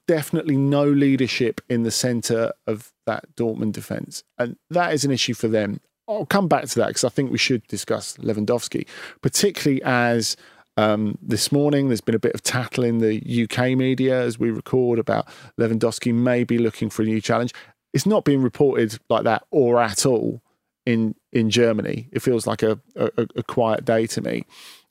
definitely 0.06 0.56
no 0.56 0.84
leadership 0.84 1.60
in 1.68 1.82
the 1.82 1.90
centre 1.90 2.52
of 2.66 2.92
that 3.06 3.34
Dortmund 3.36 3.72
defence. 3.72 4.24
And 4.38 4.56
that 4.70 4.92
is 4.92 5.04
an 5.04 5.10
issue 5.10 5.34
for 5.34 5.48
them. 5.48 5.80
I'll 6.08 6.26
come 6.26 6.48
back 6.48 6.66
to 6.66 6.78
that 6.80 6.88
because 6.88 7.04
I 7.04 7.08
think 7.08 7.30
we 7.30 7.38
should 7.38 7.66
discuss 7.66 8.16
Lewandowski, 8.18 8.86
particularly 9.22 9.82
as 9.84 10.36
um, 10.76 11.16
this 11.22 11.52
morning 11.52 11.88
there's 11.88 12.00
been 12.00 12.14
a 12.14 12.20
bit 12.20 12.34
of 12.34 12.42
tattle 12.42 12.84
in 12.84 12.98
the 12.98 13.48
UK 13.48 13.76
media 13.76 14.20
as 14.20 14.38
we 14.38 14.50
record 14.50 14.98
about 14.98 15.26
Lewandowski 15.58 16.12
maybe 16.12 16.58
looking 16.58 16.90
for 16.90 17.02
a 17.02 17.06
new 17.06 17.20
challenge. 17.20 17.54
It's 17.92 18.06
not 18.06 18.24
being 18.24 18.42
reported 18.42 18.98
like 19.08 19.24
that 19.24 19.44
or 19.50 19.80
at 19.80 20.04
all 20.04 20.42
in 20.84 21.14
in 21.32 21.48
Germany. 21.48 22.08
It 22.12 22.22
feels 22.22 22.46
like 22.46 22.62
a, 22.62 22.80
a, 22.96 23.26
a 23.36 23.42
quiet 23.42 23.84
day 23.84 24.06
to 24.08 24.20
me 24.20 24.44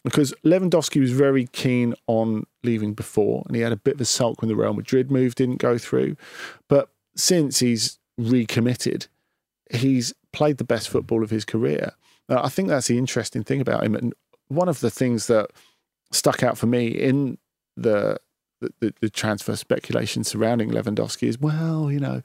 because 0.04 0.34
Lewandowski 0.44 1.00
was 1.00 1.12
very 1.12 1.48
keen 1.48 1.96
on 2.08 2.46
leaving 2.64 2.94
before, 2.94 3.44
and 3.48 3.56
he 3.56 3.62
had 3.62 3.72
a 3.72 3.78
bit 3.78 3.96
of 3.96 4.02
a 4.02 4.06
sulk 4.06 4.42
when 4.42 4.50
the 4.50 4.56
Real 4.56 4.74
Madrid 4.74 5.10
move 5.10 5.36
didn't 5.36 5.58
go 5.58 5.78
through. 5.78 6.16
But 6.68 6.90
since 7.16 7.60
he's 7.60 8.00
recommitted, 8.18 9.08
he's 9.72 10.14
played 10.32 10.58
the 10.58 10.64
best 10.64 10.90
football 10.90 11.24
of 11.24 11.30
his 11.30 11.46
career. 11.46 11.94
I 12.30 12.50
think 12.50 12.70
that's 12.70 12.88
the 12.88 12.98
interesting 12.98 13.44
thing 13.44 13.62
about 13.62 13.84
him, 13.84 13.96
and 13.96 14.14
one 14.48 14.70
of 14.70 14.80
the 14.80 14.90
things 14.90 15.28
that 15.28 15.52
stuck 16.12 16.44
out 16.44 16.58
for 16.58 16.68
me 16.68 16.88
in 16.88 17.38
the 17.76 18.18
the, 18.80 18.94
the, 19.02 19.10
transfer 19.10 19.58
speculation 19.58 20.24
surrounding 20.24 20.72
Lewandowski 20.72 21.28
is 21.28 21.38
well, 21.38 21.92
you 21.92 22.00
know, 22.00 22.22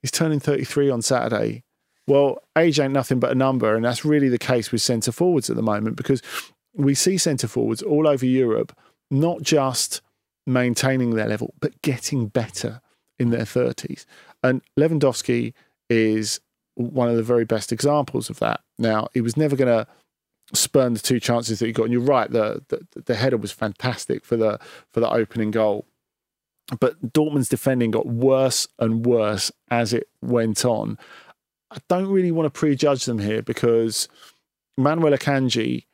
he's 0.00 0.10
turning 0.10 0.40
33 0.40 0.88
on 0.88 1.02
Saturday. 1.02 1.62
Well, 2.06 2.38
age 2.56 2.80
ain't 2.80 2.94
nothing 2.94 3.20
but 3.20 3.32
a 3.32 3.34
number, 3.34 3.74
and 3.74 3.84
that's 3.84 4.02
really 4.02 4.30
the 4.30 4.38
case 4.38 4.72
with 4.72 4.80
centre 4.80 5.12
forwards 5.12 5.50
at 5.50 5.56
the 5.56 5.62
moment 5.62 5.96
because 5.96 6.22
we 6.74 6.94
see 6.94 7.18
centre 7.18 7.48
forwards 7.48 7.82
all 7.82 8.06
over 8.06 8.26
Europe 8.26 8.76
not 9.10 9.42
just 9.42 10.02
maintaining 10.46 11.10
their 11.10 11.28
level, 11.28 11.54
but 11.60 11.80
getting 11.82 12.26
better 12.26 12.80
in 13.18 13.30
their 13.30 13.44
30s. 13.44 14.04
And 14.42 14.62
Lewandowski 14.78 15.54
is 15.88 16.40
one 16.74 17.08
of 17.08 17.16
the 17.16 17.22
very 17.22 17.44
best 17.44 17.72
examples 17.72 18.28
of 18.28 18.40
that. 18.40 18.60
Now, 18.78 19.08
he 19.14 19.20
was 19.20 19.36
never 19.36 19.56
going 19.56 19.68
to 19.68 19.86
spurn 20.52 20.94
the 20.94 21.00
two 21.00 21.20
chances 21.20 21.58
that 21.58 21.66
he 21.66 21.72
got. 21.72 21.84
And 21.84 21.92
you're 21.92 22.02
right, 22.02 22.30
the, 22.30 22.62
the, 22.68 23.02
the 23.02 23.14
header 23.14 23.36
was 23.36 23.52
fantastic 23.52 24.24
for 24.24 24.36
the 24.36 24.58
for 24.92 25.00
the 25.00 25.10
opening 25.10 25.50
goal. 25.50 25.86
But 26.80 27.12
Dortmund's 27.12 27.48
defending 27.48 27.90
got 27.90 28.06
worse 28.06 28.66
and 28.78 29.04
worse 29.06 29.52
as 29.70 29.92
it 29.92 30.08
went 30.22 30.64
on. 30.64 30.98
I 31.70 31.78
don't 31.88 32.08
really 32.08 32.32
want 32.32 32.46
to 32.46 32.58
prejudge 32.58 33.04
them 33.04 33.18
here 33.18 33.42
because 33.42 34.08
Manuel 34.76 35.12
Akanji, 35.12 35.84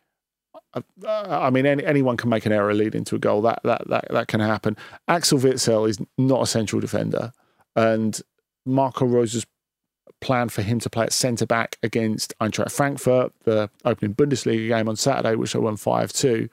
I 1.06 1.50
mean, 1.50 1.66
any, 1.66 1.85
anyone 1.85 2.16
can 2.16 2.30
make 2.30 2.46
an 2.46 2.52
error 2.52 2.74
leading 2.74 3.04
to 3.04 3.16
a 3.16 3.18
goal. 3.18 3.42
That 3.42 3.61
that 3.64 3.88
that 3.88 4.06
that 4.11 4.28
can 4.28 4.40
happen. 4.40 4.76
Axel 5.09 5.38
Witsel 5.38 5.88
is 5.88 5.98
not 6.16 6.42
a 6.42 6.46
central 6.46 6.80
defender, 6.80 7.33
and 7.74 8.20
Marco 8.64 9.04
Rose's 9.04 9.46
plan 10.20 10.48
for 10.48 10.62
him 10.62 10.78
to 10.80 10.90
play 10.90 11.04
at 11.04 11.12
centre 11.12 11.46
back 11.46 11.78
against 11.83 12.35
Eintracht 12.40 12.70
Frankfurt, 12.70 13.33
the 13.44 13.70
opening 13.85 14.14
Bundesliga 14.14 14.68
game 14.68 14.88
on 14.88 14.96
Saturday, 14.96 15.35
which 15.35 15.56
I 15.56 15.59
won 15.59 15.76
5 15.76 16.12
2. 16.12 16.48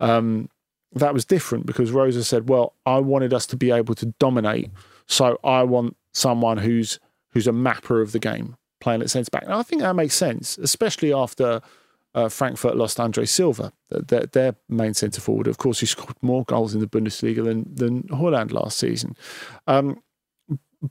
Um, 0.00 0.50
that 0.92 1.14
was 1.14 1.24
different 1.24 1.66
because 1.66 1.90
Rose 1.90 2.26
said, 2.26 2.48
Well, 2.48 2.74
I 2.84 2.98
wanted 2.98 3.32
us 3.34 3.46
to 3.46 3.56
be 3.56 3.70
able 3.70 3.94
to 3.96 4.06
dominate. 4.18 4.70
So 5.06 5.38
I 5.44 5.62
want 5.62 5.96
someone 6.12 6.58
who's 6.58 6.98
who's 7.30 7.46
a 7.46 7.52
mapper 7.52 8.00
of 8.00 8.12
the 8.12 8.18
game 8.18 8.56
playing 8.80 9.02
at 9.02 9.10
centre 9.10 9.30
back. 9.30 9.42
And 9.44 9.52
I 9.52 9.62
think 9.62 9.82
that 9.82 9.94
makes 9.96 10.14
sense, 10.14 10.58
especially 10.58 11.12
after 11.12 11.60
uh, 12.16 12.30
Frankfurt 12.30 12.76
lost 12.76 12.98
Andre 12.98 13.26
Silva, 13.26 13.72
their, 13.90 14.24
their 14.26 14.56
main 14.70 14.94
centre 14.94 15.20
forward. 15.20 15.46
Of 15.46 15.58
course, 15.58 15.80
he 15.80 15.86
scored 15.86 16.16
more 16.22 16.44
goals 16.44 16.74
in 16.74 16.80
the 16.80 16.86
Bundesliga 16.86 17.44
than 17.44 17.72
than 17.72 18.04
Haaland 18.04 18.52
last 18.52 18.78
season. 18.78 19.14
Um, 19.66 20.02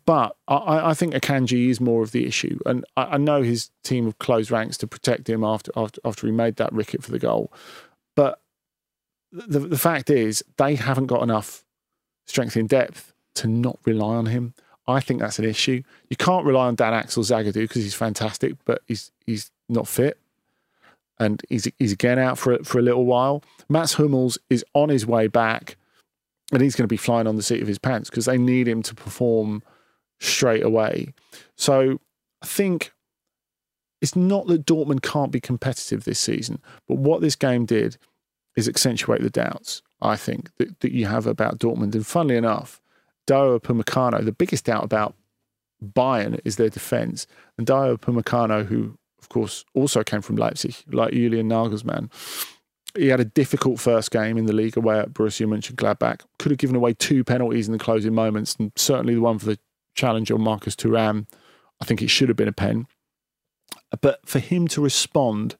but 0.05 0.35
I, 0.47 0.91
I, 0.91 0.93
think 0.93 1.13
Akanji 1.13 1.69
is 1.69 1.81
more 1.81 2.03
of 2.03 2.11
the 2.11 2.27
issue, 2.27 2.59
and 2.65 2.85
I, 2.95 3.03
I, 3.03 3.17
know 3.17 3.41
his 3.41 3.71
team 3.83 4.05
have 4.05 4.19
closed 4.19 4.51
ranks 4.51 4.77
to 4.77 4.87
protect 4.87 5.29
him 5.29 5.43
after 5.43 5.71
after, 5.75 5.99
after 6.05 6.27
he 6.27 6.33
made 6.33 6.57
that 6.57 6.71
ricket 6.71 7.03
for 7.03 7.11
the 7.11 7.19
goal. 7.19 7.51
But 8.15 8.39
the 9.31 9.59
the 9.59 9.77
fact 9.77 10.11
is, 10.11 10.43
they 10.57 10.75
haven't 10.75 11.07
got 11.07 11.23
enough 11.23 11.65
strength 12.27 12.55
in 12.55 12.67
depth 12.67 13.13
to 13.35 13.47
not 13.47 13.79
rely 13.85 14.15
on 14.15 14.27
him. 14.27 14.53
I 14.87 14.99
think 14.99 15.21
that's 15.21 15.39
an 15.39 15.45
issue. 15.45 15.81
You 16.09 16.17
can't 16.17 16.45
rely 16.45 16.67
on 16.67 16.75
Dan 16.75 16.93
Axel 16.93 17.23
Zagadou 17.23 17.53
because 17.53 17.81
he's 17.81 17.95
fantastic, 17.95 18.53
but 18.65 18.83
he's 18.85 19.11
he's 19.25 19.49
not 19.69 19.87
fit, 19.87 20.19
and 21.19 21.41
he's 21.49 21.67
he's 21.79 21.91
again 21.91 22.19
out 22.19 22.37
for 22.37 22.57
for 22.63 22.79
a 22.79 22.81
little 22.81 23.05
while. 23.05 23.43
Mats 23.69 23.93
Hummels 23.93 24.37
is 24.49 24.63
on 24.73 24.89
his 24.89 25.05
way 25.05 25.27
back, 25.27 25.77
and 26.51 26.61
he's 26.61 26.75
going 26.75 26.85
to 26.85 26.93
be 26.93 26.97
flying 26.97 27.27
on 27.27 27.35
the 27.35 27.43
seat 27.43 27.61
of 27.61 27.67
his 27.67 27.79
pants 27.79 28.09
because 28.09 28.25
they 28.25 28.37
need 28.37 28.67
him 28.67 28.81
to 28.83 28.95
perform 28.95 29.63
straight 30.19 30.63
away. 30.63 31.13
So 31.55 31.99
I 32.41 32.45
think 32.45 32.91
it's 34.01 34.15
not 34.15 34.47
that 34.47 34.65
Dortmund 34.65 35.01
can't 35.01 35.31
be 35.31 35.39
competitive 35.39 36.03
this 36.03 36.19
season, 36.19 36.61
but 36.87 36.97
what 36.97 37.21
this 37.21 37.35
game 37.35 37.65
did 37.65 37.97
is 38.55 38.67
accentuate 38.67 39.21
the 39.21 39.29
doubts, 39.29 39.81
I 40.01 40.15
think, 40.15 40.55
that, 40.57 40.79
that 40.81 40.91
you 40.91 41.07
have 41.07 41.27
about 41.27 41.59
Dortmund. 41.59 41.95
And 41.95 42.05
funnily 42.05 42.37
enough, 42.37 42.79
Dayot 43.27 43.61
Upamecano, 43.61 44.23
the 44.23 44.31
biggest 44.31 44.65
doubt 44.65 44.83
about 44.83 45.15
Bayern 45.83 46.39
is 46.45 46.55
their 46.55 46.69
defence. 46.69 47.27
And 47.57 47.67
Dayot 47.67 47.99
Upamecano, 47.99 48.65
who 48.65 48.97
of 49.25 49.29
course 49.29 49.65
also 49.73 50.03
came 50.03 50.21
from 50.21 50.35
Leipzig, 50.35 50.75
like 50.91 51.11
Julian 51.11 51.49
Nagelsmann, 51.49 52.11
he 52.95 53.07
had 53.07 53.19
a 53.19 53.25
difficult 53.25 53.79
first 53.79 54.11
game 54.11 54.37
in 54.37 54.45
the 54.45 54.53
league 54.53 54.77
away 54.77 54.99
at 54.99 55.13
Borussia 55.13 55.47
Mönchengladbach. 55.47 56.21
Could 56.39 56.51
have 56.51 56.59
given 56.59 56.75
away 56.75 56.93
two 56.93 57.23
penalties 57.23 57.67
in 57.67 57.73
the 57.73 57.79
closing 57.79 58.13
moments, 58.13 58.55
and 58.57 58.71
certainly 58.75 59.15
the 59.15 59.21
one 59.21 59.39
for 59.39 59.47
the 59.47 59.59
challenge 59.95 60.31
on 60.31 60.41
Marcus 60.41 60.75
Thuram. 60.75 61.27
I 61.81 61.85
think 61.85 62.01
it 62.01 62.09
should 62.09 62.29
have 62.29 62.37
been 62.37 62.47
a 62.47 62.53
pen. 62.53 62.87
But 64.01 64.27
for 64.27 64.39
him 64.39 64.67
to 64.69 64.81
respond 64.81 65.55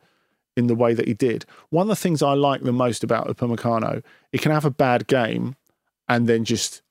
in 0.55 0.67
the 0.67 0.75
way 0.75 0.93
that 0.93 1.07
he 1.07 1.13
did, 1.13 1.45
one 1.69 1.83
of 1.83 1.89
the 1.89 1.95
things 1.95 2.21
I 2.21 2.33
like 2.33 2.61
the 2.61 2.71
most 2.71 3.03
about 3.03 3.27
Upamecano, 3.27 4.03
he 4.31 4.37
can 4.37 4.51
have 4.51 4.65
a 4.65 4.71
bad 4.71 5.07
game 5.07 5.55
and 6.07 6.27
then 6.27 6.45
just 6.45 6.81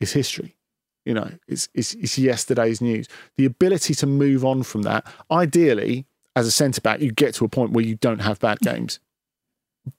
it's 0.00 0.12
history. 0.12 0.56
You 1.04 1.14
know, 1.14 1.30
it's, 1.48 1.68
it's, 1.74 1.94
it's 1.94 2.18
yesterday's 2.18 2.80
news. 2.80 3.08
The 3.36 3.44
ability 3.44 3.94
to 3.96 4.06
move 4.06 4.44
on 4.44 4.62
from 4.62 4.82
that, 4.82 5.04
ideally, 5.30 6.06
as 6.34 6.46
a 6.46 6.50
centre 6.50 6.80
back, 6.80 7.00
you 7.00 7.12
get 7.12 7.34
to 7.34 7.44
a 7.44 7.48
point 7.48 7.72
where 7.72 7.84
you 7.84 7.96
don't 7.96 8.20
have 8.20 8.40
bad 8.40 8.60
games. 8.60 9.00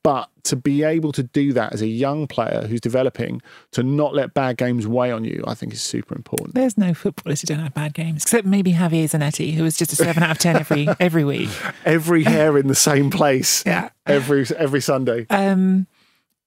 But 0.01 0.29
to 0.43 0.55
be 0.55 0.83
able 0.83 1.11
to 1.11 1.23
do 1.23 1.51
that 1.53 1.73
as 1.73 1.81
a 1.81 1.87
young 1.87 2.25
player 2.25 2.65
who's 2.67 2.79
developing, 2.79 3.41
to 3.71 3.83
not 3.83 4.15
let 4.15 4.33
bad 4.33 4.55
games 4.55 4.87
weigh 4.87 5.11
on 5.11 5.25
you, 5.25 5.43
I 5.45 5.55
think 5.55 5.73
is 5.73 5.81
super 5.81 6.15
important. 6.15 6.55
There's 6.55 6.77
no 6.77 6.93
footballers 6.93 7.41
who 7.41 7.47
don't 7.47 7.59
have 7.59 7.73
bad 7.73 7.93
games, 7.93 8.23
except 8.23 8.47
maybe 8.47 8.71
Javier 8.71 9.05
Zanetti, 9.05 9.53
who 9.53 9.63
was 9.63 9.75
just 9.75 9.91
a 9.91 9.97
seven 9.97 10.23
out 10.23 10.31
of 10.31 10.37
ten 10.37 10.55
every 10.55 10.87
every 11.01 11.25
week. 11.25 11.49
Every 11.83 12.23
hair 12.23 12.57
in 12.57 12.67
the 12.67 12.75
same 12.75 13.09
place. 13.09 13.63
Yeah. 13.73 13.89
Every 14.05 14.45
every 14.57 14.81
Sunday. 14.81 15.25
Um, 15.29 15.87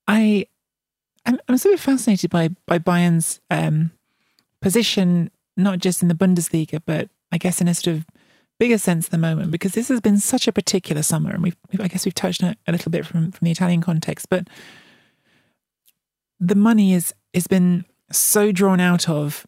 I, 0.06 0.46
I'm, 1.24 1.38
I'm 1.48 1.56
sort 1.58 1.74
of 1.74 1.80
fascinated 1.80 2.30
by 2.30 2.50
by 2.66 2.78
Bayern's 2.78 3.40
um 3.50 3.90
position, 4.60 5.30
not 5.56 5.78
just 5.78 6.02
in 6.02 6.08
the 6.08 6.14
Bundesliga, 6.14 6.80
but 6.84 7.08
I 7.32 7.38
guess 7.38 7.60
in 7.60 7.68
a 7.68 7.74
sort 7.74 7.96
of 7.96 8.06
bigger 8.58 8.78
sense 8.78 9.06
at 9.06 9.10
the 9.10 9.18
moment 9.18 9.50
because 9.50 9.72
this 9.72 9.88
has 9.88 10.00
been 10.00 10.18
such 10.18 10.48
a 10.48 10.52
particular 10.52 11.02
summer, 11.02 11.30
and 11.30 11.42
we've, 11.42 11.56
I 11.78 11.88
guess 11.88 12.04
we've 12.04 12.14
touched 12.14 12.42
on 12.42 12.50
it 12.50 12.58
a 12.66 12.72
little 12.72 12.90
bit 12.90 13.06
from 13.06 13.32
from 13.32 13.44
the 13.44 13.50
Italian 13.50 13.80
context, 13.80 14.28
but 14.28 14.48
the 16.40 16.54
money 16.54 16.92
is 16.94 17.14
has 17.34 17.46
been 17.46 17.84
so 18.12 18.52
drawn 18.52 18.80
out 18.80 19.08
of 19.08 19.46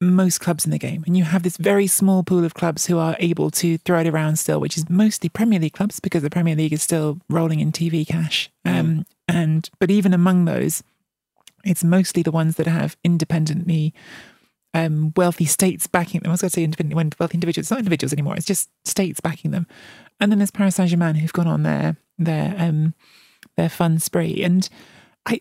most 0.00 0.40
clubs 0.40 0.64
in 0.64 0.70
the 0.70 0.78
game, 0.78 1.04
and 1.06 1.16
you 1.16 1.24
have 1.24 1.42
this 1.42 1.56
very 1.56 1.86
small 1.86 2.22
pool 2.22 2.44
of 2.44 2.54
clubs 2.54 2.86
who 2.86 2.98
are 2.98 3.16
able 3.18 3.50
to 3.50 3.78
throw 3.78 4.00
it 4.00 4.06
around 4.06 4.36
still, 4.36 4.60
which 4.60 4.76
is 4.76 4.88
mostly 4.88 5.28
Premier 5.28 5.58
League 5.58 5.74
clubs 5.74 6.00
because 6.00 6.22
the 6.22 6.30
Premier 6.30 6.56
League 6.56 6.72
is 6.72 6.82
still 6.82 7.18
rolling 7.28 7.60
in 7.60 7.72
TV 7.72 8.06
cash. 8.06 8.50
Mm. 8.66 8.80
Um, 8.80 9.06
and 9.28 9.70
but 9.78 9.90
even 9.90 10.14
among 10.14 10.46
those, 10.46 10.82
it's 11.64 11.84
mostly 11.84 12.22
the 12.22 12.30
ones 12.30 12.56
that 12.56 12.66
have 12.66 12.96
independently 13.04 13.92
um, 14.74 15.12
wealthy 15.16 15.44
states 15.44 15.86
backing 15.86 16.20
them. 16.20 16.30
I 16.30 16.32
was 16.32 16.42
going 16.42 16.50
to 16.50 16.54
say 16.54 16.64
independent, 16.64 17.18
wealthy 17.18 17.34
individuals. 17.34 17.64
It's 17.64 17.70
not 17.70 17.80
individuals 17.80 18.12
anymore. 18.12 18.36
It's 18.36 18.46
just 18.46 18.70
states 18.84 19.20
backing 19.20 19.50
them. 19.50 19.66
And 20.20 20.30
then 20.30 20.38
there's 20.38 20.50
Paris 20.50 20.76
Saint 20.76 20.90
Germain 20.90 21.16
who've 21.16 21.32
gone 21.32 21.48
on 21.48 21.62
their 21.62 21.96
their 22.18 22.54
um, 22.58 22.94
their 23.56 23.68
fun 23.68 23.98
spree. 23.98 24.42
And 24.42 24.68
I 25.26 25.40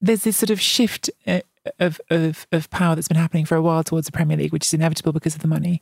there's 0.00 0.24
this 0.24 0.36
sort 0.36 0.50
of 0.50 0.60
shift 0.60 1.08
uh, 1.26 1.40
of 1.78 2.00
of 2.10 2.46
of 2.52 2.68
power 2.70 2.94
that's 2.94 3.08
been 3.08 3.16
happening 3.16 3.46
for 3.46 3.56
a 3.56 3.62
while 3.62 3.84
towards 3.84 4.06
the 4.06 4.12
Premier 4.12 4.36
League, 4.36 4.52
which 4.52 4.66
is 4.66 4.74
inevitable 4.74 5.12
because 5.12 5.34
of 5.34 5.42
the 5.42 5.48
money, 5.48 5.80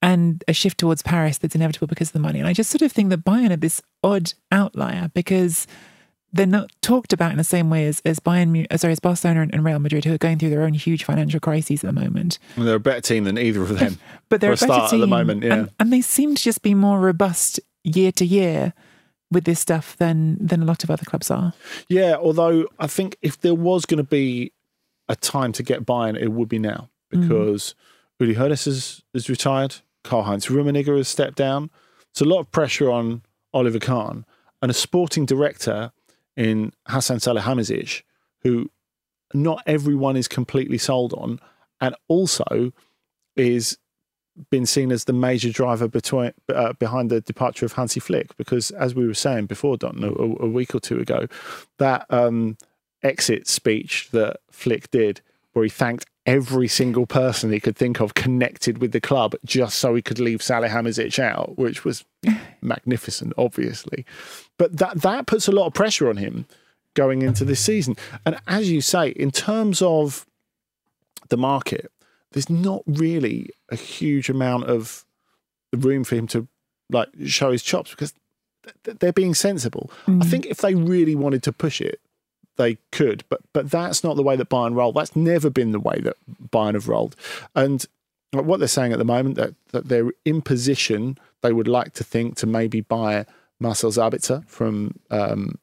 and 0.00 0.44
a 0.48 0.52
shift 0.52 0.78
towards 0.78 1.02
Paris 1.02 1.38
that's 1.38 1.54
inevitable 1.54 1.86
because 1.86 2.08
of 2.08 2.14
the 2.14 2.18
money. 2.20 2.38
And 2.38 2.48
I 2.48 2.52
just 2.52 2.70
sort 2.70 2.82
of 2.82 2.92
think 2.92 3.10
that 3.10 3.24
Bayern 3.24 3.50
are 3.50 3.56
this 3.56 3.82
odd 4.02 4.32
outlier 4.50 5.10
because 5.12 5.66
they're 6.32 6.46
not 6.46 6.70
talked 6.82 7.12
about 7.12 7.32
in 7.32 7.38
the 7.38 7.44
same 7.44 7.70
way 7.70 7.86
as 7.86 8.00
as 8.04 8.20
Bayern, 8.20 8.66
sorry, 8.78 8.92
as 8.92 9.00
Barcelona 9.00 9.48
and 9.52 9.64
Real 9.64 9.78
Madrid, 9.78 10.04
who 10.04 10.14
are 10.14 10.18
going 10.18 10.38
through 10.38 10.50
their 10.50 10.62
own 10.62 10.74
huge 10.74 11.04
financial 11.04 11.40
crises 11.40 11.84
at 11.84 11.94
the 11.94 12.00
moment. 12.00 12.38
Well, 12.56 12.66
they're 12.66 12.76
a 12.76 12.80
better 12.80 13.00
team 13.00 13.24
than 13.24 13.38
either 13.38 13.62
of 13.62 13.78
them, 13.78 13.98
but 14.28 14.40
they're 14.40 14.50
a, 14.50 14.54
a 14.54 14.66
better 14.66 14.88
team 14.88 15.00
at 15.00 15.00
the 15.00 15.06
moment, 15.06 15.42
yeah. 15.42 15.54
And, 15.54 15.70
and, 15.80 15.92
they 15.92 16.00
seem 16.00 16.34
to 16.34 16.42
just 16.42 16.62
be 16.62 16.74
more 16.74 17.00
robust 17.00 17.60
year 17.84 18.12
to 18.12 18.24
year 18.24 18.74
with 19.30 19.44
this 19.44 19.60
stuff 19.60 19.96
than 19.96 20.36
than 20.44 20.62
a 20.62 20.66
lot 20.66 20.84
of 20.84 20.90
other 20.90 21.04
clubs 21.04 21.30
are. 21.30 21.52
Yeah, 21.88 22.16
although 22.16 22.66
I 22.78 22.86
think 22.86 23.16
if 23.22 23.40
there 23.40 23.54
was 23.54 23.86
going 23.86 23.98
to 23.98 24.04
be 24.08 24.52
a 25.08 25.16
time 25.16 25.52
to 25.52 25.62
get 25.62 25.86
Bayern, 25.86 26.20
it 26.20 26.28
would 26.28 26.48
be 26.48 26.58
now 26.58 26.90
mm. 27.12 27.20
because 27.20 27.74
mm. 28.20 28.26
Uli 28.26 28.34
Hoeneß 28.34 28.66
is, 28.66 29.02
is 29.14 29.30
retired, 29.30 29.76
Karl 30.04 30.24
Heinz 30.24 30.46
Rummenigge 30.46 30.96
has 30.96 31.08
stepped 31.08 31.36
down. 31.36 31.70
It's 32.10 32.20
a 32.20 32.24
lot 32.24 32.40
of 32.40 32.50
pressure 32.50 32.90
on 32.90 33.22
Oliver 33.54 33.78
Kahn 33.78 34.24
and 34.60 34.70
a 34.70 34.74
sporting 34.74 35.24
director 35.24 35.92
in 36.38 36.72
Hassan 36.86 37.18
Salihamidzic, 37.18 38.02
who 38.42 38.70
not 39.34 39.60
everyone 39.66 40.16
is 40.16 40.28
completely 40.28 40.78
sold 40.78 41.12
on, 41.12 41.40
and 41.80 41.94
also 42.06 42.72
is 43.36 43.76
been 44.50 44.66
seen 44.66 44.92
as 44.92 45.04
the 45.04 45.12
major 45.12 45.50
driver 45.50 45.88
between, 45.88 46.32
uh, 46.54 46.72
behind 46.74 47.10
the 47.10 47.20
departure 47.20 47.66
of 47.66 47.72
Hansi 47.72 47.98
Flick 47.98 48.36
because, 48.36 48.70
as 48.70 48.94
we 48.94 49.04
were 49.04 49.14
saying 49.14 49.46
before, 49.46 49.76
Don, 49.76 50.04
a, 50.04 50.44
a 50.44 50.48
week 50.48 50.76
or 50.76 50.80
two 50.80 51.00
ago, 51.00 51.26
that 51.78 52.06
um, 52.08 52.56
exit 53.02 53.48
speech 53.48 54.08
that 54.12 54.36
Flick 54.52 54.92
did, 54.92 55.20
where 55.54 55.64
he 55.64 55.68
thanked 55.68 56.06
every 56.24 56.68
single 56.68 57.04
person 57.04 57.50
he 57.50 57.58
could 57.58 57.76
think 57.76 58.00
of 58.00 58.14
connected 58.14 58.78
with 58.78 58.92
the 58.92 59.00
club 59.00 59.34
just 59.44 59.78
so 59.78 59.96
he 59.96 60.02
could 60.02 60.20
leave 60.20 60.38
Salihamidzic 60.38 61.18
out, 61.18 61.58
which 61.58 61.84
was 61.84 62.04
magnificent, 62.62 63.32
obviously. 63.36 64.06
But 64.58 64.76
that 64.78 65.00
that 65.02 65.26
puts 65.26 65.48
a 65.48 65.52
lot 65.52 65.66
of 65.66 65.74
pressure 65.74 66.08
on 66.08 66.16
him 66.18 66.46
going 66.94 67.22
into 67.22 67.44
this 67.44 67.60
season. 67.60 67.96
And 68.26 68.38
as 68.46 68.70
you 68.70 68.80
say, 68.80 69.10
in 69.10 69.30
terms 69.30 69.80
of 69.80 70.26
the 71.28 71.36
market, 71.36 71.90
there's 72.32 72.50
not 72.50 72.82
really 72.86 73.50
a 73.68 73.76
huge 73.76 74.28
amount 74.28 74.64
of 74.64 75.04
room 75.72 76.04
for 76.04 76.16
him 76.16 76.26
to 76.28 76.48
like 76.90 77.08
show 77.26 77.52
his 77.52 77.62
chops 77.62 77.90
because 77.90 78.12
they're 78.82 79.12
being 79.12 79.34
sensible. 79.34 79.90
Mm. 80.06 80.22
I 80.22 80.26
think 80.26 80.46
if 80.46 80.58
they 80.58 80.74
really 80.74 81.14
wanted 81.14 81.42
to 81.44 81.52
push 81.52 81.80
it, 81.80 82.00
they 82.56 82.78
could, 82.90 83.24
but 83.28 83.40
but 83.52 83.70
that's 83.70 84.02
not 84.02 84.16
the 84.16 84.22
way 84.22 84.36
that 84.36 84.48
Bayern 84.48 84.74
roll. 84.74 84.92
That's 84.92 85.14
never 85.14 85.48
been 85.48 85.70
the 85.70 85.80
way 85.80 86.00
that 86.00 86.16
Bayern 86.50 86.74
have 86.74 86.88
rolled. 86.88 87.14
And 87.54 87.86
what 88.32 88.58
they're 88.58 88.68
saying 88.68 88.92
at 88.92 88.98
the 88.98 89.04
moment 89.04 89.36
that 89.36 89.54
that 89.70 89.88
they're 89.88 90.10
in 90.24 90.42
position, 90.42 91.16
they 91.42 91.52
would 91.52 91.68
like 91.68 91.94
to 91.94 92.04
think 92.04 92.36
to 92.38 92.46
maybe 92.46 92.80
buy 92.80 93.26
Marcel 93.60 93.90
Sabitzer 93.90 94.46
from 94.48 94.92
um, 95.10 95.58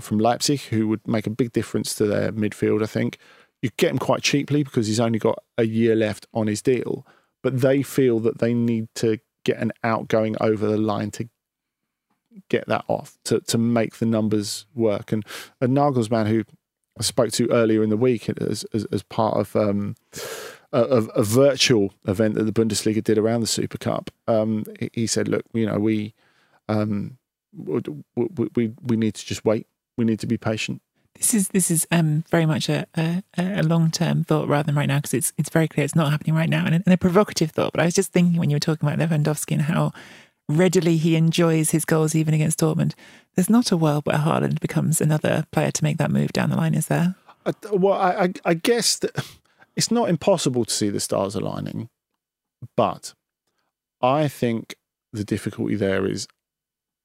from 0.00 0.18
Leipzig, 0.18 0.60
who 0.60 0.88
would 0.88 1.06
make 1.06 1.26
a 1.26 1.30
big 1.30 1.52
difference 1.52 1.94
to 1.96 2.06
their 2.06 2.32
midfield. 2.32 2.82
I 2.82 2.86
think 2.86 3.18
you 3.60 3.70
get 3.76 3.90
him 3.90 3.98
quite 3.98 4.22
cheaply 4.22 4.62
because 4.64 4.86
he's 4.86 5.00
only 5.00 5.18
got 5.18 5.42
a 5.58 5.64
year 5.64 5.94
left 5.94 6.26
on 6.32 6.46
his 6.46 6.62
deal, 6.62 7.06
but 7.42 7.60
they 7.60 7.82
feel 7.82 8.18
that 8.20 8.38
they 8.38 8.54
need 8.54 8.88
to 8.96 9.18
get 9.44 9.58
an 9.58 9.72
outgoing 9.82 10.36
over 10.40 10.66
the 10.66 10.78
line 10.78 11.10
to 11.10 11.28
get 12.48 12.66
that 12.68 12.84
off 12.88 13.18
to 13.24 13.40
to 13.40 13.58
make 13.58 13.96
the 13.96 14.06
numbers 14.06 14.66
work. 14.74 15.12
And, 15.12 15.24
and 15.60 15.76
Nagelsmann, 15.76 16.28
who 16.28 16.44
I 16.98 17.02
spoke 17.02 17.32
to 17.32 17.50
earlier 17.50 17.82
in 17.82 17.90
the 17.90 17.96
week 17.96 18.28
as 18.28 18.64
as, 18.72 18.84
as 18.86 19.02
part 19.02 19.36
of 19.36 19.54
um, 19.56 19.96
a, 20.72 20.80
a, 20.80 21.22
virtual 21.22 21.92
event 22.06 22.34
that 22.34 22.44
the 22.44 22.52
Bundesliga 22.52 23.02
did 23.02 23.18
around 23.18 23.40
the 23.40 23.46
Super 23.46 23.78
Cup, 23.78 24.10
um, 24.26 24.64
he 24.92 25.06
said, 25.06 25.28
"Look, 25.28 25.44
you 25.52 25.66
know, 25.66 25.78
we, 25.78 26.14
um, 26.68 27.18
we 27.56 28.48
we 28.54 28.72
we 28.82 28.96
need 28.96 29.14
to 29.14 29.26
just 29.26 29.44
wait. 29.44 29.66
We 29.96 30.04
need 30.04 30.20
to 30.20 30.26
be 30.26 30.36
patient." 30.36 30.82
This 31.14 31.34
is 31.34 31.48
this 31.48 31.70
is 31.70 31.86
um, 31.90 32.24
very 32.30 32.46
much 32.46 32.68
a, 32.68 32.86
a, 32.96 33.22
a 33.38 33.62
long 33.62 33.90
term 33.90 34.24
thought 34.24 34.48
rather 34.48 34.66
than 34.66 34.74
right 34.74 34.88
now 34.88 34.98
because 34.98 35.14
it's 35.14 35.32
it's 35.36 35.50
very 35.50 35.68
clear 35.68 35.84
it's 35.84 35.94
not 35.94 36.10
happening 36.10 36.34
right 36.34 36.48
now 36.48 36.64
and 36.64 36.76
a, 36.76 36.82
and 36.84 36.94
a 36.94 36.98
provocative 36.98 37.50
thought. 37.50 37.72
But 37.72 37.82
I 37.82 37.84
was 37.84 37.94
just 37.94 38.12
thinking 38.12 38.38
when 38.38 38.50
you 38.50 38.56
were 38.56 38.60
talking 38.60 38.88
about 38.88 38.98
Lewandowski 38.98 39.52
and 39.52 39.62
how 39.62 39.92
readily 40.48 40.96
he 40.96 41.16
enjoys 41.16 41.70
his 41.70 41.84
goals 41.84 42.14
even 42.14 42.34
against 42.34 42.60
Dortmund. 42.60 42.94
There's 43.34 43.50
not 43.50 43.72
a 43.72 43.76
world 43.76 44.06
where 44.06 44.18
Haaland 44.18 44.60
becomes 44.60 45.00
another 45.00 45.46
player 45.52 45.70
to 45.70 45.84
make 45.84 45.98
that 45.98 46.10
move 46.10 46.32
down 46.32 46.50
the 46.50 46.56
line, 46.56 46.74
is 46.74 46.86
there? 46.86 47.14
I, 47.46 47.52
well, 47.72 47.94
I, 47.94 48.32
I 48.44 48.54
guess 48.54 48.96
that 48.98 49.24
it's 49.76 49.90
not 49.90 50.08
impossible 50.08 50.64
to 50.64 50.72
see 50.72 50.90
the 50.90 51.00
stars 51.00 51.34
aligning, 51.34 51.88
but 52.76 53.14
I 54.00 54.28
think 54.28 54.76
the 55.12 55.24
difficulty 55.24 55.76
there 55.76 56.06
is 56.06 56.26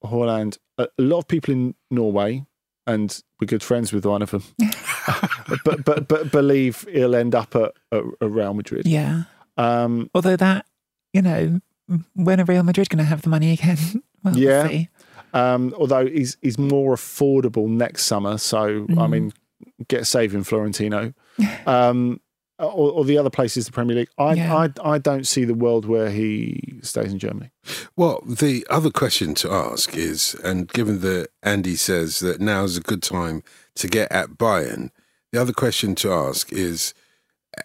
Haaland. 0.03 0.57
A 0.77 0.87
lot 0.97 1.19
of 1.19 1.27
people 1.27 1.53
in 1.53 1.75
Norway, 1.89 2.45
and 2.85 3.21
we're 3.39 3.47
good 3.47 3.63
friends 3.63 3.91
with 3.91 4.05
one 4.05 4.21
of 4.21 4.31
them, 4.31 4.43
but 5.65 5.83
but 5.83 6.07
but 6.07 6.31
believe 6.31 6.85
he'll 6.91 7.15
end 7.15 7.35
up 7.35 7.55
at, 7.55 7.73
at, 7.91 8.03
at 8.21 8.31
Real 8.31 8.53
Madrid. 8.53 8.85
Yeah. 8.85 9.23
Um, 9.57 10.09
Although 10.13 10.35
that, 10.35 10.65
you 11.13 11.21
know, 11.21 11.59
when 12.13 12.39
are 12.39 12.45
Real 12.45 12.63
Madrid 12.63 12.89
going 12.89 12.99
to 12.99 13.05
have 13.05 13.23
the 13.23 13.29
money 13.29 13.51
again? 13.51 13.77
well, 14.23 14.37
yeah. 14.37 14.67
We'll 14.67 14.85
um, 15.33 15.73
although 15.77 16.05
he's 16.07 16.37
he's 16.41 16.57
more 16.57 16.95
affordable 16.95 17.67
next 17.67 18.05
summer, 18.05 18.37
so 18.37 18.85
mm. 18.85 19.01
I 19.01 19.07
mean, 19.07 19.33
get 19.87 20.07
saving 20.07 20.43
Florentino. 20.43 21.13
um, 21.65 22.21
or, 22.59 22.91
or, 22.91 23.05
the 23.05 23.17
other 23.17 23.29
places, 23.29 23.65
the 23.65 23.71
Premier 23.71 23.95
League. 23.97 24.09
I, 24.17 24.33
yeah. 24.33 24.55
I 24.55 24.93
I 24.95 24.97
don't 24.97 25.27
see 25.27 25.45
the 25.45 25.53
world 25.53 25.85
where 25.85 26.09
he 26.09 26.79
stays 26.81 27.11
in 27.11 27.19
Germany. 27.19 27.51
Well, 27.95 28.23
the 28.25 28.65
other 28.69 28.89
question 28.89 29.35
to 29.35 29.51
ask 29.51 29.95
is, 29.95 30.35
and 30.43 30.67
given 30.67 31.01
that 31.01 31.29
Andy 31.43 31.75
says 31.75 32.19
that 32.19 32.41
now 32.41 32.63
is 32.63 32.77
a 32.77 32.81
good 32.81 33.03
time 33.03 33.43
to 33.75 33.87
get 33.87 34.11
at 34.11 34.31
Bayern, 34.31 34.89
the 35.31 35.39
other 35.39 35.53
question 35.53 35.93
to 35.95 36.11
ask 36.11 36.51
is 36.51 36.93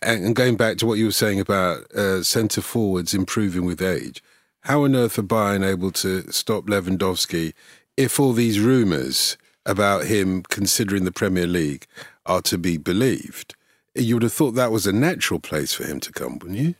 and 0.00 0.34
going 0.34 0.56
back 0.56 0.78
to 0.78 0.86
what 0.86 0.98
you 0.98 1.06
were 1.06 1.12
saying 1.12 1.40
about 1.40 1.90
uh, 1.92 2.22
centre 2.22 2.62
forwards 2.62 3.14
improving 3.14 3.64
with 3.64 3.82
age, 3.82 4.22
how 4.62 4.84
on 4.84 4.96
earth 4.96 5.18
are 5.18 5.22
Bayern 5.22 5.66
able 5.66 5.90
to 5.90 6.30
stop 6.32 6.66
Lewandowski 6.66 7.52
if 7.96 8.18
all 8.18 8.32
these 8.32 8.60
rumours 8.60 9.36
about 9.66 10.04
him 10.04 10.42
considering 10.44 11.04
the 11.04 11.12
Premier 11.12 11.46
League 11.46 11.86
are 12.26 12.40
to 12.42 12.56
be 12.56 12.76
believed? 12.76 13.54
You 13.94 14.16
would 14.16 14.22
have 14.22 14.32
thought 14.32 14.52
that 14.52 14.72
was 14.72 14.86
a 14.86 14.92
natural 14.92 15.40
place 15.40 15.74
for 15.74 15.84
him 15.84 16.00
to 16.00 16.12
come, 16.12 16.38
wouldn't 16.38 16.58
you? 16.58 16.74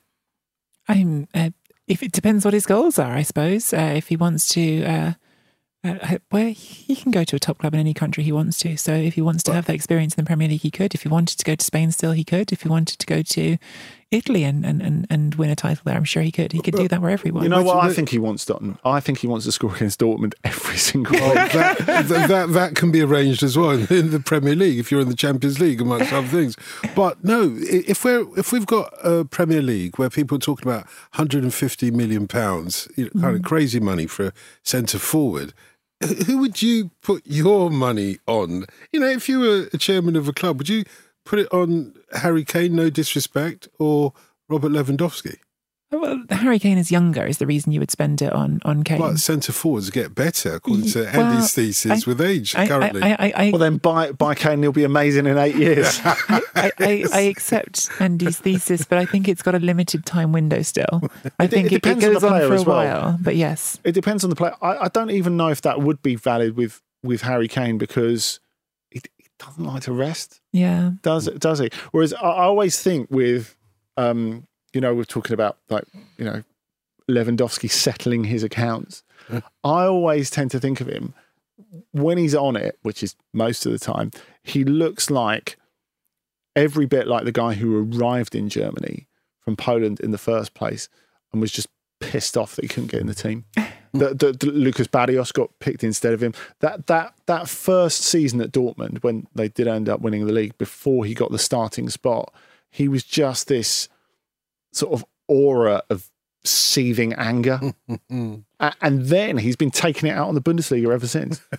I'm. 0.89 1.29
Uh, 1.35 1.51
if 1.87 2.03
it 2.03 2.13
depends 2.13 2.45
what 2.45 2.55
his 2.55 2.67
goals 2.67 2.99
are, 2.99 3.13
I 3.13 3.23
suppose. 3.23 3.73
Uh, 3.73 3.93
if 3.97 4.09
he 4.09 4.17
wants 4.17 4.49
to 4.51 4.85
uh, 4.85 5.13
uh, 5.85 6.19
where 6.31 6.51
he 6.51 6.95
can 6.95 7.11
go 7.11 7.25
to 7.25 7.37
a 7.37 7.41
top 7.41 7.59
club 7.59 7.75
in 7.75 7.81
any 7.81 7.95
country 7.95 8.23
he 8.23 8.33
wants 8.33 8.59
to. 8.59 8.77
So 8.77 8.95
if 8.95 9.15
he 9.15 9.21
wants 9.21 9.43
to 9.45 9.53
have 9.53 9.67
that 9.67 9.75
experience 9.75 10.15
in 10.15 10.25
the 10.25 10.29
Premier 10.29 10.49
League, 10.49 10.63
he 10.63 10.71
could. 10.71 10.95
If 10.95 11.03
he 11.03 11.09
wanted 11.09 11.39
to 11.39 11.45
go 11.45 11.57
to 11.57 11.65
Spain, 11.65 11.91
still 11.91 12.13
he 12.13 12.25
could. 12.25 12.53
If 12.53 12.63
he 12.63 12.69
wanted 12.69 12.99
to 12.99 13.07
go 13.07 13.23
to 13.23 13.59
Italy 14.13 14.45
and, 14.45 14.65
and, 14.65 14.83
and, 14.83 15.07
and 15.09 15.35
win 15.37 15.51
a 15.51 15.57
title 15.57 15.83
there, 15.85 15.97
I'm 15.97 16.05
sure 16.05 16.23
he 16.23 16.31
could. 16.31 16.53
He 16.53 16.61
could 16.61 16.75
do 16.75 16.87
that 16.87 17.01
wherever 17.01 17.23
he 17.23 17.31
wants. 17.31 17.45
You 17.45 17.49
know 17.49 17.63
what? 17.63 17.83
I 17.83 17.93
think 17.93 18.11
he 18.11 18.19
wants 18.19 18.45
Dortmund. 18.45 18.79
I 18.85 19.01
think 19.01 19.19
he 19.19 19.27
wants 19.27 19.47
to 19.47 19.53
score 19.53 19.75
against 19.75 20.01
Dortmund 20.01 20.35
every 20.45 20.77
single 20.77 21.15
well, 21.15 21.35
that, 21.35 21.79
that, 21.87 22.29
that, 22.29 22.53
that 22.53 22.75
can 22.75 22.93
be 22.93 23.01
arranged 23.01 23.43
as 23.43 23.57
well 23.57 23.71
in 23.71 24.11
the 24.11 24.21
Premier 24.21 24.55
League 24.55 24.79
if 24.79 24.93
you're 24.93 25.01
in 25.01 25.09
the 25.09 25.17
Champions 25.17 25.59
League, 25.59 25.81
amongst 25.81 26.13
other 26.13 26.29
things. 26.29 26.57
But 26.95 27.25
no, 27.25 27.57
if 27.59 28.05
we're 28.05 28.27
if 28.39 28.53
we've 28.53 28.67
got 28.67 28.93
a 29.03 29.25
Premier 29.25 29.63
League 29.63 29.99
where 29.99 30.11
people 30.11 30.37
are 30.37 30.41
talking 30.41 30.69
about 30.69 30.85
150 31.15 31.91
million 31.91 32.29
pounds, 32.29 32.89
you 32.97 33.05
know, 33.05 33.21
kind 33.21 33.37
mm. 33.37 33.39
of 33.39 33.45
crazy 33.45 33.81
money 33.81 34.07
for 34.07 34.27
a 34.27 34.33
centre 34.63 34.99
forward 34.99 35.55
who 36.27 36.39
would 36.39 36.63
you 36.63 36.91
put 37.03 37.23
your 37.25 37.71
money 37.71 38.19
on? 38.27 38.67
You 38.93 39.01
know, 39.01 39.09
if 39.09 39.29
you 39.29 39.41
were 39.41 39.69
a 39.73 39.79
chairman 39.79 40.17
of 40.17 40.29
a 40.29 40.33
club, 40.33 40.59
would 40.59 40.69
you 40.69 40.85
put 41.25 41.39
it 41.39 41.53
on 41.53 41.95
Harry 42.13 42.45
Kane, 42.45 42.75
no 42.75 42.91
disrespect, 42.91 43.69
or 43.79 44.13
Robert 44.49 44.71
Lewandowski? 44.71 45.39
Oh, 45.95 45.99
well, 45.99 46.23
Harry 46.31 46.59
Kane 46.59 46.79
is 46.79 46.91
younger 46.91 47.27
is 47.27 47.37
the 47.37 47.47
reason 47.47 47.71
you 47.71 47.79
would 47.79 47.91
spend 47.91 48.23
it 48.23 48.33
on 48.33 48.61
on 48.65 48.83
Kane. 48.83 48.99
Well, 48.99 49.17
centre 49.19 49.53
forwards 49.53 49.91
get 49.91 50.15
better 50.15 50.55
according 50.55 50.87
to 50.87 51.03
well, 51.03 51.21
Andy's 51.21 51.53
thesis 51.53 52.07
I, 52.07 52.11
with 52.11 52.21
age 52.23 52.57
I, 52.57 52.67
currently. 52.67 53.03
I, 53.03 53.51
well, 53.51 53.59
then 53.59 53.77
buy 53.77 54.13
buy 54.13 54.35
Kane, 54.35 54.63
he'll 54.63 54.73
be 54.73 54.85
amazing 54.85 55.27
in 55.27 55.37
eight 55.37 55.55
years. 55.55 56.01
I, 56.05 57.29
accept 57.31 57.91
Andy's 58.01 58.39
thesis, 58.39 58.87
but 58.87 58.99
I 58.99 59.05
think 59.05 59.29
it's 59.29 59.43
got 59.43 59.55
a 59.55 59.59
limited 59.59 60.07
time 60.07 60.33
window 60.33 60.63
still. 60.63 61.03
I 61.39 61.47
think 61.47 61.73
it, 61.73 61.87
it, 61.87 61.87
it 61.87 62.01
goes 62.01 62.25
on, 62.25 62.41
on 62.41 62.49
for 62.49 62.55
a 62.55 62.63
while, 62.63 63.01
well. 63.03 63.19
but 63.21 63.37
yes, 63.37 63.79
it 63.85 63.93
depends 63.93 64.25
on 64.25 64.31
the 64.31 64.37
player. 64.37 64.55
I, 64.63 64.89
don't 64.89 65.11
even 65.11 65.37
know 65.37 65.49
if 65.49 65.61
that 65.63 65.83
would 65.83 66.03
be 66.03 66.15
valid 66.15 66.57
with 66.57 66.81
with 67.03 67.23
Harry 67.23 67.49
Kane 67.49 67.77
because 67.77 68.41
he, 68.41 68.41
he 68.41 68.42
doesn't 69.45 69.65
like 69.65 69.83
to 69.85 69.93
rest. 69.93 70.41
Yeah, 70.53 70.93
does 71.03 71.27
it? 71.29 71.39
Does 71.39 71.59
he? 71.59 71.71
Whereas 71.91 72.13
I 72.15 72.45
always 72.45 72.81
think 72.81 73.11
with 73.11 73.57
um, 73.97 74.47
you 74.73 74.81
know, 74.81 74.95
we're 74.95 75.05
talking 75.05 75.35
about 75.35 75.59
like, 75.69 75.85
you 76.17 76.25
know, 76.25 76.43
Lewandowski 77.11 77.71
settling 77.71 78.25
his 78.25 78.43
accounts. 78.43 79.03
I 79.65 79.85
always 79.87 80.31
tend 80.31 80.51
to 80.51 80.61
think 80.61 80.81
of 80.81 80.89
him 80.89 81.15
when 81.93 82.19
he's 82.19 82.35
on 82.35 82.57
it, 82.57 82.79
which 82.83 83.03
is 83.03 83.15
most 83.33 83.67
of 83.67 83.73
the 83.73 83.79
time, 83.79 84.11
he 84.43 84.65
looks 84.65 85.11
like 85.11 85.57
every 86.57 86.87
bit 86.87 87.07
like 87.07 87.25
the 87.25 87.33
guy 87.33 87.55
who 87.55 87.91
arrived 87.93 88.35
in 88.35 88.49
Germany 88.49 89.07
from 89.41 89.57
Poland 89.57 90.01
in 90.01 90.11
the 90.11 90.19
first 90.19 90.55
place 90.55 90.89
and 91.33 91.41
was 91.41 91.53
just 91.53 91.69
pissed 92.01 92.37
off 92.37 92.57
that 92.57 92.63
he 92.63 92.69
couldn't 92.69 92.91
get 92.91 93.01
in 93.01 93.07
the 93.07 93.15
team. 93.15 93.45
that, 93.93 94.19
that, 94.19 94.43
Lucas 94.43 94.87
Barrios 94.87 95.33
got 95.33 95.51
picked 95.59 95.85
instead 95.85 96.13
of 96.13 96.23
him. 96.23 96.35
That 96.61 96.87
that 96.87 97.15
that 97.27 97.49
first 97.49 98.03
season 98.03 98.41
at 98.41 98.53
Dortmund, 98.53 99.03
when 99.03 99.27
they 99.35 99.49
did 99.49 99.69
end 99.69 99.89
up 99.89 100.01
winning 100.01 100.27
the 100.27 100.33
league, 100.33 100.57
before 100.59 101.05
he 101.05 101.15
got 101.15 101.31
the 101.31 101.39
starting 101.39 101.89
spot, 101.89 102.33
he 102.71 102.89
was 102.89 103.05
just 103.05 103.49
this 103.49 103.89
sort 104.73 104.95
of 104.95 105.05
aura 105.29 105.83
of 105.91 106.11
seething 106.45 107.13
anger. 107.15 107.61
and 108.11 108.45
then 108.81 109.39
he's 109.39 109.57
been 109.57 109.71
taking 109.71 110.09
it 110.09 110.13
out 110.13 110.29
on 110.29 110.35
the 110.35 110.43
Bundesliga 110.43 110.93
ever 110.93 111.07
since. 111.07 111.41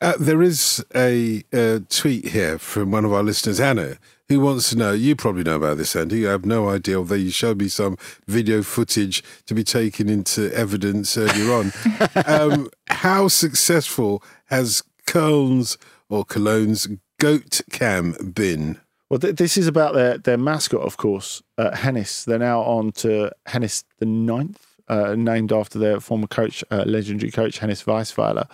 Uh, 0.00 0.12
there 0.20 0.42
is 0.42 0.84
a, 0.94 1.42
a, 1.52 1.80
tweet 1.88 2.26
here 2.28 2.58
from 2.58 2.90
one 2.90 3.06
of 3.06 3.12
our 3.12 3.22
listeners, 3.22 3.58
Anna, 3.58 3.96
who 4.28 4.40
wants 4.40 4.70
to 4.70 4.76
know. 4.76 4.92
You 4.92 5.16
probably 5.16 5.44
know 5.44 5.56
about 5.56 5.76
this, 5.76 5.94
Andy. 5.94 6.26
I 6.26 6.32
have 6.32 6.46
no 6.46 6.68
idea. 6.68 6.98
Although 6.98 7.14
you 7.16 7.30
showed 7.30 7.58
me 7.58 7.68
some 7.68 7.96
video 8.26 8.62
footage 8.62 9.22
to 9.46 9.54
be 9.54 9.64
taken 9.64 10.08
into 10.08 10.52
evidence 10.54 11.16
earlier 11.16 11.52
on. 11.52 11.72
um, 12.26 12.68
how 12.88 13.28
successful 13.28 14.22
has 14.46 14.82
Köln's 15.06 15.76
or 16.08 16.24
Cologne's 16.24 16.88
goat 17.18 17.60
cam 17.70 18.32
been? 18.34 18.80
Well, 19.10 19.20
th- 19.20 19.36
this 19.36 19.56
is 19.56 19.66
about 19.66 19.94
their, 19.94 20.18
their 20.18 20.38
mascot, 20.38 20.80
of 20.80 20.96
course, 20.96 21.42
uh, 21.58 21.76
Hennes. 21.76 22.24
They're 22.24 22.38
now 22.38 22.62
on 22.62 22.92
to 22.92 23.30
Hennes 23.46 23.84
the 23.98 24.06
Ninth, 24.06 24.66
uh, 24.88 25.14
named 25.14 25.52
after 25.52 25.78
their 25.78 26.00
former 26.00 26.26
coach, 26.26 26.64
uh, 26.70 26.84
legendary 26.86 27.30
coach 27.30 27.58
Hennes 27.58 27.84
Weisweiler. 27.84 28.48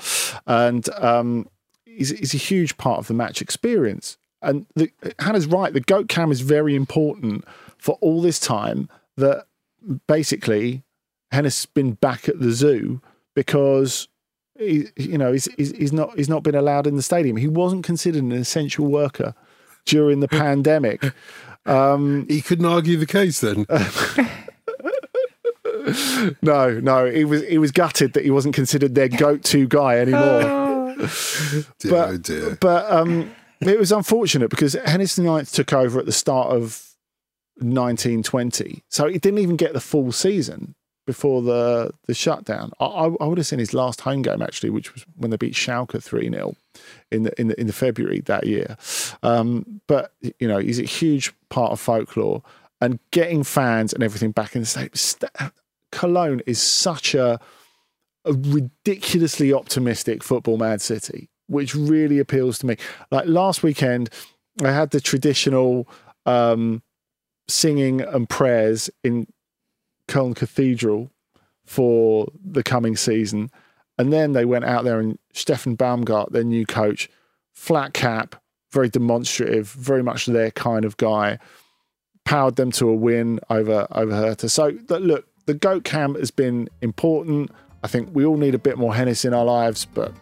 And 0.46 0.88
um, 0.90 1.48
he's, 1.84 2.10
he's 2.10 2.34
a 2.34 2.38
huge 2.38 2.76
part 2.76 2.98
of 2.98 3.06
the 3.06 3.14
match 3.14 3.40
experience. 3.40 4.18
And 4.42 4.66
the, 4.74 4.90
Hannah's 5.18 5.46
right, 5.46 5.72
the 5.72 5.80
goat 5.80 6.08
cam 6.08 6.32
is 6.32 6.40
very 6.40 6.74
important 6.74 7.44
for 7.78 7.98
all 8.00 8.22
this 8.22 8.38
time 8.38 8.88
that 9.16 9.46
basically 10.06 10.82
Hennes 11.30 11.44
has 11.62 11.66
been 11.66 11.92
back 11.92 12.28
at 12.28 12.40
the 12.40 12.52
zoo 12.52 13.00
because 13.34 14.08
he, 14.58 14.86
you 14.96 15.18
know 15.18 15.32
he's, 15.32 15.46
he's, 15.56 15.72
he's 15.72 15.92
not 15.92 16.16
he's 16.16 16.28
not 16.28 16.42
been 16.42 16.54
allowed 16.54 16.86
in 16.86 16.96
the 16.96 17.02
stadium. 17.02 17.36
He 17.36 17.48
wasn't 17.48 17.84
considered 17.84 18.22
an 18.22 18.32
essential 18.32 18.86
worker 18.86 19.34
during 19.86 20.20
the 20.20 20.28
pandemic. 20.28 21.12
Um, 21.66 22.26
He 22.26 22.40
couldn't 22.40 22.64
argue 22.64 22.96
the 22.96 23.04
case 23.04 23.42
then. 23.42 23.66
no, 26.42 26.80
no, 26.80 27.10
he 27.10 27.24
was 27.24 27.46
he 27.46 27.58
was 27.58 27.70
gutted 27.70 28.14
that 28.14 28.24
he 28.24 28.30
wasn't 28.30 28.54
considered 28.54 28.94
their 28.94 29.08
go-to 29.08 29.66
guy 29.68 29.98
anymore. 29.98 30.94
dear, 31.78 31.90
but- 31.90 32.08
oh 32.08 32.16
dear. 32.16 32.58
but 32.60 32.90
um, 32.90 33.30
it 33.68 33.78
was 33.78 33.92
unfortunate 33.92 34.50
because 34.50 34.72
Hennes 34.72 35.18
Ninth 35.18 35.52
took 35.52 35.72
over 35.72 35.98
at 36.00 36.06
the 36.06 36.12
start 36.12 36.48
of 36.48 36.86
1920, 37.56 38.82
so 38.88 39.06
he 39.06 39.18
didn't 39.18 39.40
even 39.40 39.56
get 39.56 39.72
the 39.72 39.80
full 39.80 40.12
season 40.12 40.74
before 41.06 41.42
the 41.42 41.92
the 42.06 42.14
shutdown. 42.14 42.70
I, 42.78 42.86
I, 42.86 43.24
would 43.26 43.38
have 43.38 43.46
seen 43.46 43.58
his 43.58 43.74
last 43.74 44.02
home 44.02 44.22
game 44.22 44.40
actually, 44.40 44.70
which 44.70 44.94
was 44.94 45.04
when 45.16 45.30
they 45.30 45.36
beat 45.36 45.54
Schalke 45.54 46.02
three 46.02 46.30
0 46.30 46.54
in 47.10 47.24
the 47.24 47.40
in 47.40 47.48
the 47.48 47.60
in 47.60 47.66
the 47.66 47.72
February 47.72 48.20
that 48.20 48.46
year. 48.46 48.76
Um, 49.22 49.80
but 49.86 50.12
you 50.20 50.46
know, 50.46 50.58
he's 50.58 50.78
a 50.78 50.84
huge 50.84 51.32
part 51.48 51.72
of 51.72 51.80
folklore 51.80 52.42
and 52.80 52.98
getting 53.10 53.42
fans 53.42 53.92
and 53.92 54.02
everything 54.02 54.30
back 54.30 54.54
in 54.54 54.62
the 54.62 54.66
state. 54.66 54.96
St- 54.96 55.30
Cologne 55.92 56.42
is 56.46 56.62
such 56.62 57.14
a 57.14 57.40
a 58.24 58.32
ridiculously 58.32 59.52
optimistic 59.52 60.22
football 60.22 60.58
mad 60.58 60.80
city, 60.80 61.28
which 61.50 61.74
really 61.74 62.18
appeals 62.18 62.58
to 62.60 62.66
me. 62.66 62.76
Like 63.10 63.26
last 63.26 63.62
weekend, 63.62 64.08
I 64.62 64.70
had 64.70 64.90
the 64.90 65.00
traditional 65.00 65.88
um, 66.24 66.82
singing 67.48 68.00
and 68.00 68.28
prayers 68.28 68.88
in 69.02 69.26
Cologne 70.06 70.34
Cathedral 70.34 71.10
for 71.64 72.28
the 72.44 72.62
coming 72.62 72.96
season. 72.96 73.50
And 73.98 74.12
then 74.12 74.32
they 74.32 74.44
went 74.44 74.64
out 74.64 74.84
there 74.84 75.00
and 75.00 75.18
Steffen 75.34 75.76
Baumgart, 75.76 76.32
their 76.32 76.44
new 76.44 76.64
coach, 76.64 77.10
flat 77.52 77.92
cap, 77.94 78.36
very 78.70 78.88
demonstrative, 78.88 79.70
very 79.72 80.02
much 80.02 80.26
their 80.26 80.52
kind 80.52 80.84
of 80.84 80.96
guy, 80.96 81.38
powered 82.24 82.56
them 82.56 82.70
to 82.72 82.88
a 82.88 82.94
win 82.94 83.40
over 83.50 83.88
over 83.90 84.14
Hertha. 84.14 84.48
So 84.48 84.78
look, 84.88 85.26
the 85.46 85.54
goat 85.54 85.84
camp 85.84 86.16
has 86.16 86.30
been 86.30 86.68
important. 86.80 87.50
I 87.82 87.88
think 87.88 88.10
we 88.12 88.24
all 88.24 88.36
need 88.36 88.54
a 88.54 88.58
bit 88.58 88.78
more 88.78 88.94
Hennes 88.94 89.24
in 89.24 89.34
our 89.34 89.44
lives, 89.44 89.84
but 89.84 90.12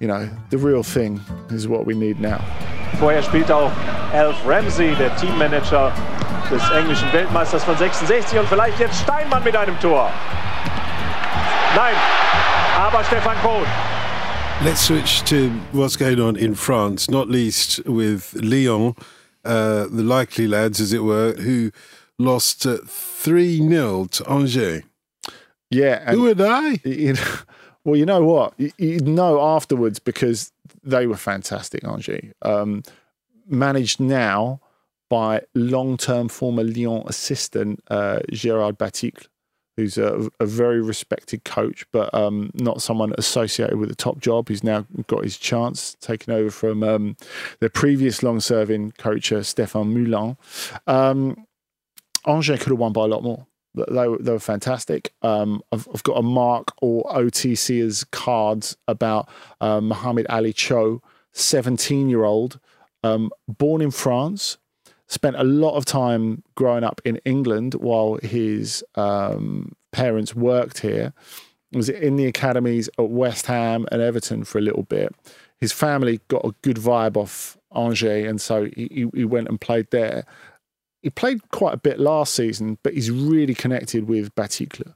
you 0.00 0.06
know, 0.06 0.28
the 0.50 0.58
real 0.58 0.82
thing 0.82 1.20
is 1.50 1.66
what 1.66 1.86
we 1.86 1.94
need 1.94 2.20
now. 2.20 2.40
Vorher 2.98 3.22
spielt 3.22 3.50
auch 3.50 3.70
Alf 4.12 4.36
Ramsey, 4.46 4.94
der 4.96 5.14
Teammanager 5.16 5.92
des 6.50 6.62
englischen 6.70 7.12
Weltmeisters 7.12 7.64
von 7.64 7.76
66 7.76 8.38
und 8.38 8.48
vielleicht 8.48 8.78
jetzt 8.78 9.00
Steinmann 9.02 9.44
mit 9.44 9.54
einem 9.56 9.78
Tor. 9.80 10.10
Nein, 11.76 11.94
aber 12.76 13.04
Stefan 13.04 13.36
Kohn. 13.42 13.66
Let's 14.64 14.80
switch 14.86 15.22
to 15.24 15.50
what's 15.72 15.96
going 15.96 16.20
on 16.20 16.36
in 16.36 16.54
France, 16.54 17.08
not 17.10 17.28
least 17.28 17.80
with 17.86 18.32
Lyon, 18.34 18.94
uh, 19.44 19.86
the 19.88 20.02
likely 20.02 20.48
lads, 20.48 20.80
as 20.80 20.92
it 20.92 21.04
were, 21.04 21.34
who 21.34 21.70
lost 22.18 22.66
3 22.66 23.68
0 23.68 24.06
to 24.06 24.24
Angers. 24.28 24.82
Yeah, 25.70 26.02
and 26.06 26.16
Who 26.16 26.26
are 26.28 26.34
they? 26.34 26.80
you 26.84 27.12
know, 27.12 27.22
well, 27.88 27.96
you 27.96 28.06
know 28.06 28.22
what? 28.24 28.54
You, 28.58 28.70
you 28.78 29.00
know 29.00 29.40
afterwards 29.40 29.98
because 29.98 30.52
they 30.82 31.06
were 31.06 31.16
fantastic, 31.16 31.84
Angers. 31.84 32.32
Um, 32.42 32.82
managed 33.46 33.98
now 33.98 34.60
by 35.08 35.42
long-term 35.54 36.28
former 36.28 36.62
Lyon 36.62 37.02
assistant 37.06 37.82
uh, 37.88 38.20
Gerard 38.30 38.78
Baticle, 38.78 39.26
who's 39.76 39.96
a, 39.96 40.28
a 40.38 40.44
very 40.44 40.82
respected 40.82 41.44
coach, 41.44 41.86
but 41.92 42.12
um, 42.12 42.50
not 42.54 42.82
someone 42.82 43.14
associated 43.16 43.78
with 43.78 43.88
the 43.88 43.94
top 43.94 44.18
job. 44.18 44.48
He's 44.48 44.62
now 44.62 44.86
got 45.06 45.24
his 45.24 45.38
chance, 45.38 45.96
taking 46.00 46.34
over 46.34 46.50
from 46.50 46.82
um, 46.82 47.16
previous 47.72 48.22
long-serving 48.22 48.92
coach, 48.98 49.32
uh, 49.32 49.36
Stéphane 49.38 49.88
Moulin. 49.88 50.36
Um, 50.86 51.46
Angers 52.26 52.58
could 52.58 52.70
have 52.70 52.78
won 52.78 52.92
by 52.92 53.04
a 53.04 53.06
lot 53.06 53.22
more. 53.22 53.46
They 53.74 54.08
were, 54.08 54.18
they 54.18 54.32
were 54.32 54.38
fantastic. 54.38 55.12
Um, 55.22 55.62
I've, 55.72 55.88
I've 55.94 56.02
got 56.02 56.18
a 56.18 56.22
mark 56.22 56.72
or 56.80 57.04
OTC's 57.04 58.04
cards 58.04 58.76
about 58.88 59.28
uh, 59.60 59.80
Mohamed 59.80 60.26
Ali 60.28 60.52
Cho, 60.52 61.02
17 61.32 62.08
year 62.08 62.24
old, 62.24 62.58
um, 63.04 63.30
born 63.46 63.80
in 63.80 63.90
France, 63.90 64.58
spent 65.06 65.36
a 65.36 65.44
lot 65.44 65.76
of 65.76 65.84
time 65.84 66.42
growing 66.54 66.84
up 66.84 67.00
in 67.04 67.16
England 67.24 67.74
while 67.74 68.18
his 68.22 68.84
um, 68.96 69.74
parents 69.92 70.34
worked 70.34 70.80
here. 70.80 71.12
Was 71.72 71.90
in 71.90 72.16
the 72.16 72.24
academies 72.24 72.88
at 72.98 73.10
West 73.10 73.44
Ham 73.44 73.86
and 73.92 74.00
Everton 74.00 74.44
for 74.44 74.56
a 74.56 74.62
little 74.62 74.84
bit. 74.84 75.14
His 75.60 75.70
family 75.70 76.20
got 76.28 76.44
a 76.44 76.54
good 76.62 76.78
vibe 76.78 77.16
off 77.16 77.58
Angers, 77.76 78.26
and 78.26 78.40
so 78.40 78.68
he, 78.74 79.06
he 79.12 79.24
went 79.26 79.48
and 79.48 79.60
played 79.60 79.90
there 79.90 80.24
he 81.02 81.10
played 81.10 81.48
quite 81.50 81.74
a 81.74 81.78
bit 81.78 82.00
last 82.00 82.34
season, 82.34 82.78
but 82.82 82.94
he's 82.94 83.10
really 83.10 83.54
connected 83.54 84.08
with 84.08 84.34
Baticle. 84.34 84.94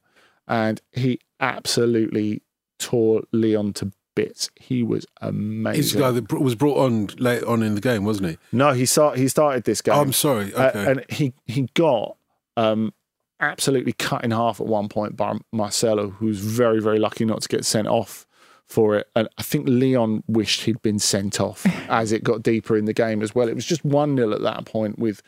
And 0.49 0.81
he 0.93 1.21
absolutely 1.41 2.43
tore 2.79 3.23
Lyon 3.33 3.73
to 3.75 3.93
bits. 4.15 4.51
He 4.57 4.83
was 4.83 5.07
amazing. 5.21 5.77
He's 5.77 5.93
the 5.93 6.01
guy 6.01 6.11
that 6.11 6.33
was 6.33 6.55
brought 6.55 6.79
on 6.79 7.09
late 7.19 7.45
on 7.45 7.63
in 7.63 7.75
the 7.75 7.81
game, 7.81 8.05
wasn't 8.05 8.31
he? 8.31 8.39
no, 8.53 8.73
he 8.73 8.87
start, 8.87 9.19
he 9.19 9.29
started 9.29 9.65
this 9.65 9.81
game. 9.81 9.95
Oh, 9.95 10.01
I'm 10.01 10.13
sorry. 10.13 10.53
Uh, 10.53 10.71
and 10.75 11.05
he 11.09 11.33
he 11.47 11.69
got 11.75 12.17
um, 12.57 12.93
absolutely 13.41 13.93
cut 13.93 14.25
in 14.25 14.33
half 14.33 14.61
at 14.61 14.67
one 14.67 14.89
point 14.89 15.17
by 15.17 15.39
Marcelo, 15.53 16.11
who's 16.11 16.41
very 16.41 16.81
very 16.81 16.99
lucky 16.99 17.25
not 17.25 17.43
to 17.43 17.49
get 17.49 17.65
sent 17.65 17.89
off 17.89 18.27
for 18.73 18.97
it. 18.97 19.09
And 19.15 19.29
I 19.39 19.43
think 19.43 19.69
Lyon 19.69 20.25
wished 20.27 20.63
he'd 20.63 20.83
been 20.83 20.99
sent 20.99 21.41
off 21.41 21.65
as 21.89 22.13
it 22.13 22.25
got 22.25 22.43
deeper 22.43 22.77
in 22.77 22.87
the 22.87 22.95
game 22.95 23.23
as 23.23 23.35
well. 23.35 23.49
It 23.49 23.55
was 23.55 23.67
just 23.67 23.85
one 23.85 24.17
0 24.17 24.33
at 24.33 24.43
that 24.43 24.65
point 24.65 24.99
with 24.99 25.23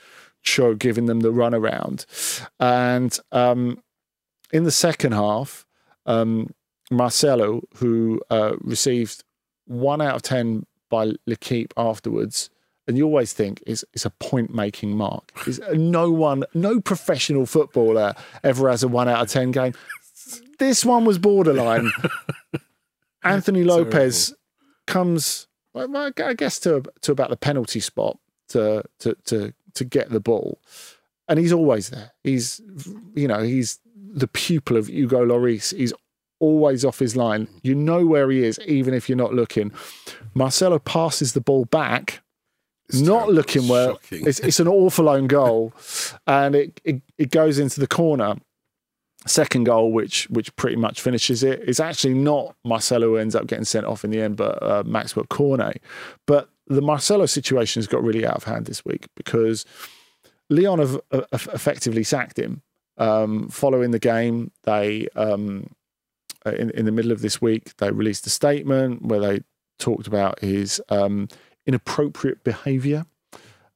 Cho 0.44 0.74
giving 0.74 1.06
them 1.06 1.20
the 1.20 1.32
runaround, 1.32 2.06
and 2.60 3.18
um, 3.32 3.82
in 4.52 4.64
the 4.64 4.70
second 4.70 5.12
half, 5.12 5.66
um, 6.06 6.54
Marcelo, 6.90 7.62
who 7.76 8.20
uh, 8.30 8.52
received 8.60 9.24
one 9.66 10.00
out 10.00 10.16
of 10.16 10.22
ten 10.22 10.66
by 10.90 11.12
L'Equipe 11.26 11.74
afterwards 11.76 12.50
and 12.86 12.98
you 12.98 13.04
always 13.04 13.32
think 13.32 13.62
it's, 13.66 13.84
it's 13.92 14.04
a 14.04 14.10
point 14.10 14.54
making 14.54 14.96
mark. 14.96 15.32
Is 15.46 15.60
no 15.72 16.10
one, 16.10 16.44
no 16.52 16.80
professional 16.80 17.46
footballer 17.46 18.14
ever 18.42 18.68
has 18.68 18.82
a 18.82 18.88
one 18.88 19.08
out 19.08 19.22
of 19.22 19.28
10 19.28 19.52
game. 19.52 19.74
This 20.58 20.84
one 20.84 21.04
was 21.04 21.18
borderline. 21.18 21.90
Anthony 23.24 23.64
Lopes 23.64 24.34
comes, 24.86 25.46
I 25.74 26.34
guess, 26.36 26.60
to, 26.60 26.82
to 27.00 27.12
about 27.12 27.30
the 27.30 27.36
penalty 27.36 27.80
spot 27.80 28.18
to, 28.48 28.84
to, 29.00 29.16
to, 29.26 29.54
to 29.74 29.84
get 29.84 30.10
the 30.10 30.20
ball. 30.20 30.58
And 31.28 31.38
he's 31.38 31.52
always 31.52 31.90
there. 31.90 32.12
He's, 32.22 32.60
you 33.14 33.26
know, 33.28 33.42
he's 33.42 33.78
the 33.96 34.28
pupil 34.28 34.76
of 34.76 34.88
Hugo 34.88 35.24
Lloris. 35.24 35.74
He's 35.76 35.92
always 36.38 36.84
off 36.84 36.98
his 36.98 37.16
line. 37.16 37.48
You 37.62 37.74
know 37.74 38.04
where 38.06 38.30
he 38.30 38.44
is, 38.44 38.58
even 38.66 38.92
if 38.94 39.08
you're 39.08 39.16
not 39.16 39.32
looking. 39.34 39.72
Marcelo 40.34 40.78
passes 40.78 41.32
the 41.32 41.40
ball 41.40 41.64
back 41.64 42.20
It's 42.88 43.00
not 43.00 43.20
terrible. 43.20 43.32
looking. 43.34 43.62
Shocking. 43.62 44.26
It's, 44.26 44.40
it's 44.40 44.60
an 44.60 44.68
awful 44.68 45.08
own 45.08 45.26
goal, 45.26 45.72
and 46.26 46.54
it, 46.54 46.80
it 46.84 47.00
it 47.16 47.30
goes 47.30 47.58
into 47.58 47.80
the 47.80 47.86
corner. 47.86 48.36
Second 49.26 49.64
goal, 49.64 49.90
which 49.90 50.28
which 50.28 50.54
pretty 50.56 50.76
much 50.76 51.00
finishes 51.00 51.42
it. 51.42 51.60
it, 51.62 51.68
is 51.68 51.80
actually 51.80 52.12
not 52.12 52.54
Marcelo 52.62 53.06
who 53.08 53.16
ends 53.16 53.34
up 53.34 53.46
getting 53.46 53.64
sent 53.64 53.86
off 53.86 54.04
in 54.04 54.10
the 54.10 54.20
end, 54.20 54.36
but 54.36 54.62
uh, 54.62 54.82
Maxwell 54.84 55.24
Cornet. 55.24 55.80
But 56.26 56.50
the 56.66 56.82
Marcelo 56.82 57.26
situation 57.26 57.80
has 57.80 57.86
got 57.86 58.02
really 58.02 58.26
out 58.26 58.36
of 58.36 58.44
hand 58.44 58.66
this 58.66 58.84
week 58.84 59.08
because 59.16 59.64
Lyon 60.50 60.78
have, 60.78 61.00
uh, 61.10 61.22
effectively 61.32 62.04
sacked 62.04 62.38
him. 62.38 62.62
Um, 62.96 63.48
following 63.48 63.90
the 63.90 63.98
game, 63.98 64.52
they 64.62 65.08
um, 65.16 65.74
uh, 66.46 66.52
in 66.52 66.70
in 66.70 66.84
the 66.84 66.92
middle 66.92 67.12
of 67.12 67.22
this 67.22 67.42
week 67.42 67.76
they 67.78 67.90
released 67.90 68.26
a 68.26 68.30
statement 68.30 69.02
where 69.02 69.20
they 69.20 69.40
talked 69.78 70.06
about 70.06 70.40
his 70.40 70.80
um, 70.88 71.28
inappropriate 71.66 72.44
behaviour. 72.44 73.04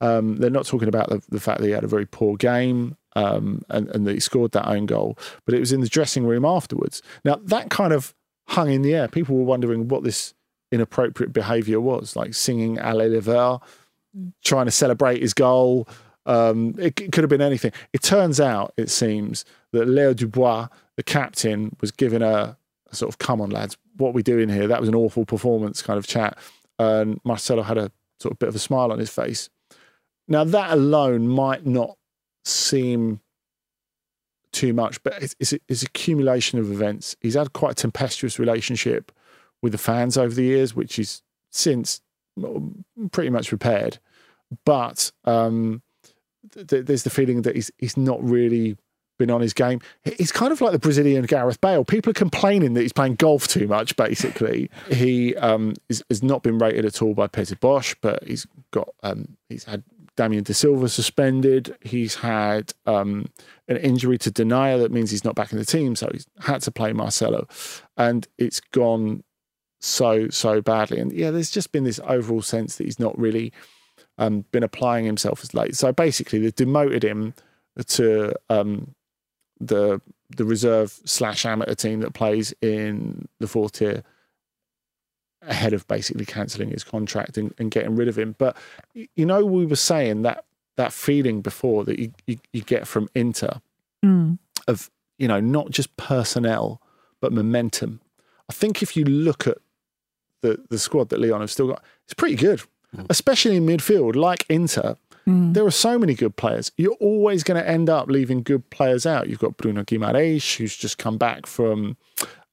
Um, 0.00 0.36
they're 0.36 0.50
not 0.50 0.66
talking 0.66 0.88
about 0.88 1.08
the, 1.08 1.20
the 1.28 1.40
fact 1.40 1.60
that 1.60 1.66
he 1.66 1.72
had 1.72 1.82
a 1.82 1.88
very 1.88 2.06
poor 2.06 2.36
game 2.36 2.96
um, 3.16 3.62
and, 3.68 3.88
and 3.88 4.06
that 4.06 4.14
he 4.14 4.20
scored 4.20 4.52
that 4.52 4.68
own 4.68 4.86
goal, 4.86 5.18
but 5.44 5.54
it 5.54 5.58
was 5.58 5.72
in 5.72 5.80
the 5.80 5.88
dressing 5.88 6.24
room 6.24 6.44
afterwards. 6.44 7.02
Now, 7.24 7.40
that 7.42 7.68
kind 7.70 7.92
of 7.92 8.14
hung 8.48 8.70
in 8.70 8.82
the 8.82 8.94
air. 8.94 9.08
People 9.08 9.36
were 9.36 9.44
wondering 9.44 9.88
what 9.88 10.04
this 10.04 10.34
inappropriate 10.70 11.32
behaviour 11.32 11.80
was, 11.80 12.16
like 12.16 12.34
singing 12.34 12.78
Allez 12.78 13.10
les 13.10 13.20
Verts, 13.20 13.64
trying 14.44 14.66
to 14.66 14.72
celebrate 14.72 15.20
his 15.20 15.34
goal. 15.34 15.88
Um, 16.26 16.74
it, 16.78 17.00
it 17.00 17.12
could 17.12 17.24
have 17.24 17.30
been 17.30 17.40
anything. 17.40 17.72
It 17.92 18.02
turns 18.02 18.40
out, 18.40 18.74
it 18.76 18.90
seems, 18.90 19.44
that 19.72 19.86
Leo 19.86 20.12
Dubois, 20.12 20.68
the 20.96 21.02
captain, 21.02 21.74
was 21.80 21.90
given 21.90 22.22
a, 22.22 22.56
a 22.90 22.94
sort 22.94 23.08
of 23.12 23.18
"Come 23.18 23.40
on, 23.40 23.50
lads, 23.50 23.76
what 23.96 24.10
are 24.10 24.12
we 24.12 24.22
doing 24.22 24.48
here?" 24.48 24.66
That 24.66 24.80
was 24.80 24.88
an 24.88 24.94
awful 24.94 25.24
performance, 25.24 25.82
kind 25.82 25.98
of 25.98 26.06
chat. 26.06 26.36
And 26.78 27.20
Marcelo 27.24 27.62
had 27.62 27.78
a 27.78 27.90
sort 28.20 28.32
of 28.32 28.38
bit 28.38 28.48
of 28.48 28.54
a 28.54 28.58
smile 28.58 28.92
on 28.92 28.98
his 28.98 29.10
face. 29.10 29.48
Now 30.28 30.44
that 30.44 30.70
alone 30.72 31.28
might 31.28 31.64
not 31.64 31.96
seem 32.44 33.20
too 34.52 34.72
much, 34.72 35.02
but 35.02 35.14
it's, 35.22 35.34
it's, 35.38 35.54
it's 35.68 35.82
accumulation 35.82 36.58
of 36.58 36.70
events. 36.70 37.16
He's 37.20 37.34
had 37.34 37.52
quite 37.52 37.72
a 37.72 37.74
tempestuous 37.74 38.38
relationship 38.38 39.12
with 39.62 39.72
the 39.72 39.78
fans 39.78 40.16
over 40.16 40.34
the 40.34 40.44
years, 40.44 40.74
which 40.74 40.96
he's 40.96 41.22
since 41.50 42.00
pretty 43.10 43.30
much 43.30 43.52
repaired. 43.52 43.98
But 44.64 45.12
um, 45.24 45.82
th- 46.52 46.86
there's 46.86 47.02
the 47.02 47.10
feeling 47.10 47.42
that 47.42 47.54
he's 47.54 47.70
he's 47.78 47.96
not 47.96 48.22
really 48.22 48.76
been 49.18 49.30
on 49.30 49.40
his 49.40 49.52
game. 49.52 49.80
He's 50.04 50.32
kind 50.32 50.52
of 50.52 50.60
like 50.60 50.72
the 50.72 50.78
Brazilian 50.78 51.24
Gareth 51.26 51.60
Bale. 51.60 51.84
People 51.84 52.10
are 52.10 52.14
complaining 52.14 52.74
that 52.74 52.82
he's 52.82 52.92
playing 52.92 53.16
golf 53.16 53.48
too 53.48 53.66
much. 53.66 53.96
Basically, 53.96 54.70
he 54.90 55.36
um, 55.36 55.74
is, 55.88 56.02
has 56.08 56.22
not 56.22 56.42
been 56.42 56.58
rated 56.58 56.84
at 56.84 57.02
all 57.02 57.14
by 57.14 57.26
Peter 57.26 57.56
Bosz, 57.56 57.94
but 58.00 58.24
he's 58.24 58.46
got 58.70 58.88
um, 59.02 59.36
he's 59.48 59.64
had 59.64 59.82
Damien 60.16 60.44
Da 60.44 60.52
Silva 60.52 60.88
suspended. 60.88 61.76
He's 61.82 62.16
had 62.16 62.72
um, 62.86 63.26
an 63.68 63.76
injury 63.76 64.18
to 64.18 64.30
Denayer 64.30 64.80
that 64.80 64.92
means 64.92 65.10
he's 65.10 65.24
not 65.24 65.34
back 65.34 65.52
in 65.52 65.58
the 65.58 65.66
team, 65.66 65.94
so 65.94 66.08
he's 66.12 66.26
had 66.40 66.62
to 66.62 66.70
play 66.70 66.92
Marcelo, 66.92 67.46
and 67.96 68.26
it's 68.38 68.60
gone 68.60 69.24
so 69.80 70.28
so 70.28 70.60
badly. 70.60 70.98
And 70.98 71.12
yeah, 71.12 71.30
there's 71.30 71.50
just 71.50 71.72
been 71.72 71.84
this 71.84 72.00
overall 72.04 72.42
sense 72.42 72.76
that 72.76 72.84
he's 72.84 73.00
not 73.00 73.18
really 73.18 73.52
um, 74.18 74.44
been 74.50 74.62
applying 74.62 75.04
himself 75.04 75.42
as 75.42 75.54
late. 75.54 75.76
So 75.76 75.92
basically, 75.92 76.40
they 76.40 76.50
demoted 76.50 77.04
him 77.04 77.34
to 77.86 78.34
um, 78.50 78.94
the 79.60 80.00
the 80.36 80.44
reserve 80.44 80.98
slash 81.04 81.46
amateur 81.46 81.74
team 81.74 82.00
that 82.00 82.12
plays 82.12 82.52
in 82.60 83.28
the 83.40 83.46
fourth 83.46 83.72
tier 83.72 84.02
ahead 85.42 85.72
of 85.72 85.86
basically 85.86 86.26
cancelling 86.26 86.70
his 86.70 86.84
contract 86.84 87.38
and, 87.38 87.54
and, 87.58 87.70
getting 87.70 87.94
rid 87.94 88.08
of 88.08 88.18
him. 88.18 88.34
But 88.38 88.56
you 89.14 89.24
know, 89.24 89.44
we 89.44 89.64
were 89.64 89.76
saying 89.76 90.22
that 90.22 90.44
that 90.76 90.92
feeling 90.92 91.40
before 91.40 91.84
that 91.84 91.98
you, 91.98 92.12
you, 92.26 92.38
you 92.52 92.62
get 92.62 92.86
from 92.86 93.08
Inter 93.14 93.60
mm. 94.04 94.38
of 94.66 94.90
you 95.18 95.28
know 95.28 95.40
not 95.40 95.70
just 95.70 95.96
personnel 95.96 96.82
but 97.20 97.32
momentum. 97.32 98.00
I 98.50 98.52
think 98.52 98.82
if 98.82 98.96
you 98.96 99.04
look 99.04 99.46
at 99.46 99.58
the 100.42 100.58
the 100.70 100.78
squad 100.78 101.08
that 101.10 101.20
Lyon 101.20 101.40
have 101.40 101.50
still 101.50 101.68
got, 101.68 101.84
it's 102.04 102.14
pretty 102.14 102.36
good, 102.36 102.62
mm. 102.96 103.06
especially 103.10 103.56
in 103.56 103.66
midfield. 103.66 104.16
Like 104.16 104.44
Inter, 104.48 104.96
mm. 105.26 105.54
there 105.54 105.64
are 105.64 105.70
so 105.70 105.98
many 105.98 106.14
good 106.14 106.36
players. 106.36 106.72
You're 106.76 106.96
always 107.00 107.42
going 107.42 107.60
to 107.62 107.68
end 107.68 107.88
up 107.90 108.08
leaving 108.08 108.42
good 108.42 108.68
players 108.70 109.06
out. 109.06 109.28
You've 109.28 109.38
got 109.38 109.56
Bruno 109.56 109.82
Guimaraes, 109.82 110.56
who's 110.56 110.76
just 110.76 110.98
come 110.98 111.18
back 111.18 111.46
from 111.46 111.96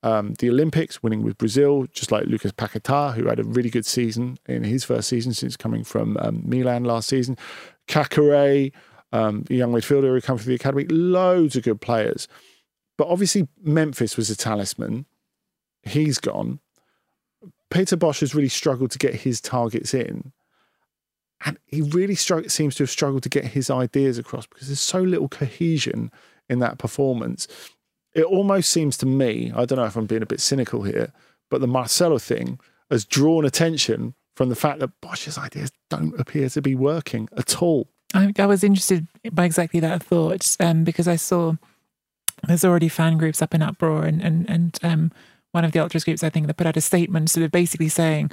um, 0.05 0.35
the 0.35 0.49
Olympics, 0.49 1.01
winning 1.01 1.23
with 1.23 1.37
Brazil, 1.37 1.87
just 1.91 2.11
like 2.11 2.25
Lucas 2.27 2.51
Paquetá, 2.51 3.15
who 3.15 3.27
had 3.27 3.39
a 3.39 3.43
really 3.43 3.71
good 3.71 3.85
season 3.87 4.37
in 4.45 4.63
his 4.63 4.83
first 4.83 5.09
season 5.09 5.33
since 5.33 5.57
coming 5.57 5.83
from 5.83 6.15
um, 6.17 6.43
Milan 6.45 6.83
last 6.83 7.09
season. 7.09 7.37
Caqueret, 7.87 8.71
um, 9.11 9.43
the 9.47 9.55
young 9.55 9.71
midfielder 9.71 10.13
who 10.13 10.21
come 10.21 10.37
from 10.37 10.47
the 10.47 10.55
academy, 10.55 10.85
loads 10.85 11.55
of 11.55 11.63
good 11.63 11.81
players. 11.81 12.27
But 12.97 13.07
obviously, 13.07 13.47
Memphis 13.61 14.15
was 14.15 14.29
a 14.29 14.35
talisman. 14.35 15.05
He's 15.83 16.19
gone. 16.19 16.59
Peter 17.75 17.97
Bosz 17.97 18.21
has 18.21 18.33
really 18.33 18.49
struggled 18.49 18.91
to 18.91 18.97
get 18.97 19.13
his 19.13 19.41
targets 19.41 19.93
in. 19.93 20.31
And 21.45 21.57
he 21.65 21.81
really 21.81 22.15
seems 22.15 22.75
to 22.75 22.83
have 22.83 22.89
struggled 22.89 23.23
to 23.23 23.29
get 23.29 23.45
his 23.45 23.69
ideas 23.69 24.17
across 24.17 24.47
because 24.47 24.67
there's 24.67 24.79
so 24.79 25.01
little 25.01 25.27
cohesion 25.27 26.11
in 26.49 26.59
that 26.59 26.77
performance 26.77 27.47
it 28.15 28.23
almost 28.23 28.71
seems 28.71 28.97
to 28.97 29.05
me, 29.05 29.51
I 29.53 29.65
don't 29.65 29.77
know 29.77 29.85
if 29.85 29.97
I'm 29.97 30.05
being 30.05 30.23
a 30.23 30.25
bit 30.25 30.39
cynical 30.39 30.83
here, 30.83 31.11
but 31.51 31.61
the 31.61 31.67
Marcelo 31.67 32.17
thing 32.17 32.59
has 32.89 33.03
drawn 33.03 33.45
attention 33.45 34.15
from 34.35 34.49
the 34.49 34.55
fact 34.55 34.79
that 34.79 34.89
Bosz's 35.01 35.37
ideas 35.37 35.71
don't 35.89 36.17
appear 36.19 36.49
to 36.49 36.61
be 36.61 36.75
working 36.75 37.27
at 37.37 37.61
all. 37.61 37.89
I, 38.13 38.31
I 38.39 38.45
was 38.45 38.63
interested 38.63 39.05
by 39.33 39.43
exactly 39.43 39.81
that 39.81 40.01
thought 40.01 40.55
um, 40.61 40.85
because 40.85 41.07
I 41.07 41.17
saw 41.17 41.55
there's 42.47 42.63
already 42.63 42.87
fan 42.87 43.17
groups 43.17 43.41
up 43.41 43.53
in 43.53 43.61
uproar, 43.61 44.05
and 44.05 44.21
and 44.21 44.49
and 44.49 44.79
um, 44.83 45.11
one 45.55 45.63
of 45.63 45.71
the 45.71 45.79
ultras 45.79 46.03
groups 46.03 46.21
I 46.21 46.29
think 46.29 46.47
that 46.47 46.57
put 46.57 46.67
out 46.67 46.75
a 46.75 46.81
statement, 46.81 47.29
sort 47.29 47.45
of 47.45 47.51
basically 47.51 47.87
saying 47.87 48.29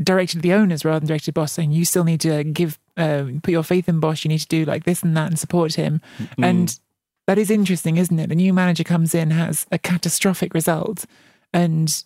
directed 0.00 0.36
to 0.36 0.42
the 0.42 0.52
owners 0.52 0.84
rather 0.84 1.00
than 1.00 1.08
directed 1.08 1.34
to 1.34 1.40
Bosz, 1.40 1.50
saying 1.50 1.72
you 1.72 1.84
still 1.84 2.04
need 2.04 2.20
to 2.20 2.44
give 2.44 2.78
uh, 2.96 3.24
put 3.42 3.50
your 3.50 3.64
faith 3.64 3.88
in 3.88 4.00
Bosz. 4.00 4.24
You 4.24 4.28
need 4.28 4.38
to 4.38 4.46
do 4.46 4.64
like 4.64 4.84
this 4.84 5.02
and 5.02 5.16
that 5.16 5.26
and 5.26 5.38
support 5.38 5.74
him. 5.74 6.00
Mm. 6.18 6.44
And 6.44 6.80
that 7.26 7.36
is 7.36 7.50
interesting, 7.50 7.96
isn't 7.96 8.16
it? 8.16 8.28
The 8.28 8.36
new 8.36 8.52
manager 8.52 8.84
comes 8.84 9.12
in, 9.12 9.32
has 9.32 9.66
a 9.72 9.78
catastrophic 9.78 10.54
result, 10.54 11.04
and 11.52 12.04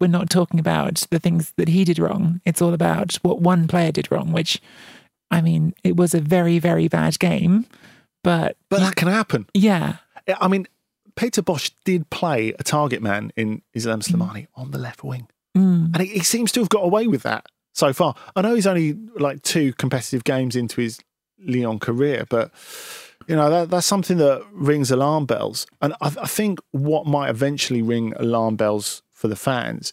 we're 0.00 0.06
not 0.06 0.30
talking 0.30 0.60
about 0.60 1.04
the 1.10 1.18
things 1.18 1.52
that 1.56 1.68
he 1.68 1.84
did 1.84 1.98
wrong. 1.98 2.40
It's 2.44 2.62
all 2.62 2.72
about 2.72 3.16
what 3.22 3.40
one 3.40 3.66
player 3.66 3.90
did 3.90 4.12
wrong, 4.12 4.30
which, 4.30 4.62
I 5.32 5.40
mean, 5.40 5.74
it 5.82 5.96
was 5.96 6.14
a 6.14 6.20
very, 6.20 6.60
very 6.60 6.86
bad 6.86 7.18
game, 7.18 7.66
but. 8.22 8.56
But 8.68 8.80
that 8.80 8.94
can 8.94 9.08
happen. 9.08 9.48
Yeah. 9.54 9.96
I 10.40 10.46
mean, 10.46 10.68
Peter 11.16 11.42
Bosz 11.42 11.72
did 11.84 12.08
play 12.10 12.52
a 12.58 12.62
target 12.62 13.02
man 13.02 13.32
in 13.36 13.62
Islam 13.74 14.00
Slimani 14.00 14.42
mm. 14.42 14.46
on 14.54 14.70
the 14.70 14.78
left 14.78 15.02
wing. 15.02 15.28
Mm. 15.56 15.94
And 15.94 16.00
he, 16.00 16.06
he 16.06 16.20
seems 16.20 16.52
to 16.52 16.60
have 16.60 16.68
got 16.68 16.84
away 16.84 17.06
with 17.06 17.22
that 17.22 17.46
so 17.72 17.92
far. 17.92 18.14
I 18.34 18.42
know 18.42 18.54
he's 18.54 18.66
only 18.66 18.96
like 19.18 19.42
two 19.42 19.72
competitive 19.74 20.24
games 20.24 20.54
into 20.54 20.80
his 20.80 21.00
Lyon 21.38 21.78
career, 21.78 22.26
but 22.28 22.52
you 23.26 23.34
know, 23.34 23.50
that, 23.50 23.70
that's 23.70 23.86
something 23.86 24.18
that 24.18 24.44
rings 24.52 24.90
alarm 24.90 25.26
bells. 25.26 25.66
And 25.80 25.94
I, 25.94 26.12
I 26.20 26.26
think 26.26 26.60
what 26.70 27.06
might 27.06 27.30
eventually 27.30 27.82
ring 27.82 28.12
alarm 28.16 28.56
bells 28.56 29.02
for 29.12 29.28
the 29.28 29.36
fans 29.36 29.92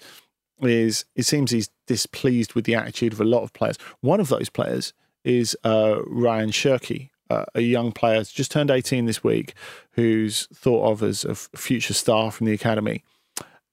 is 0.61 1.05
it 1.15 1.23
seems 1.23 1.51
he's 1.51 1.69
displeased 1.87 2.53
with 2.53 2.65
the 2.65 2.75
attitude 2.75 3.13
of 3.13 3.21
a 3.21 3.25
lot 3.25 3.43
of 3.43 3.53
players. 3.53 3.77
One 4.01 4.19
of 4.19 4.29
those 4.29 4.49
players 4.49 4.93
is 5.23 5.57
uh, 5.63 5.99
Ryan 6.05 6.51
Cherki, 6.51 7.09
a 7.55 7.61
young 7.61 7.91
player 7.91 8.23
just 8.23 8.51
turned 8.51 8.71
18 8.71 9.05
this 9.05 9.23
week, 9.23 9.53
who's 9.91 10.47
thought 10.53 10.91
of 10.91 11.03
as 11.03 11.25
a 11.25 11.35
future 11.35 11.93
star 11.93 12.31
from 12.31 12.47
the 12.47 12.53
academy. 12.53 13.03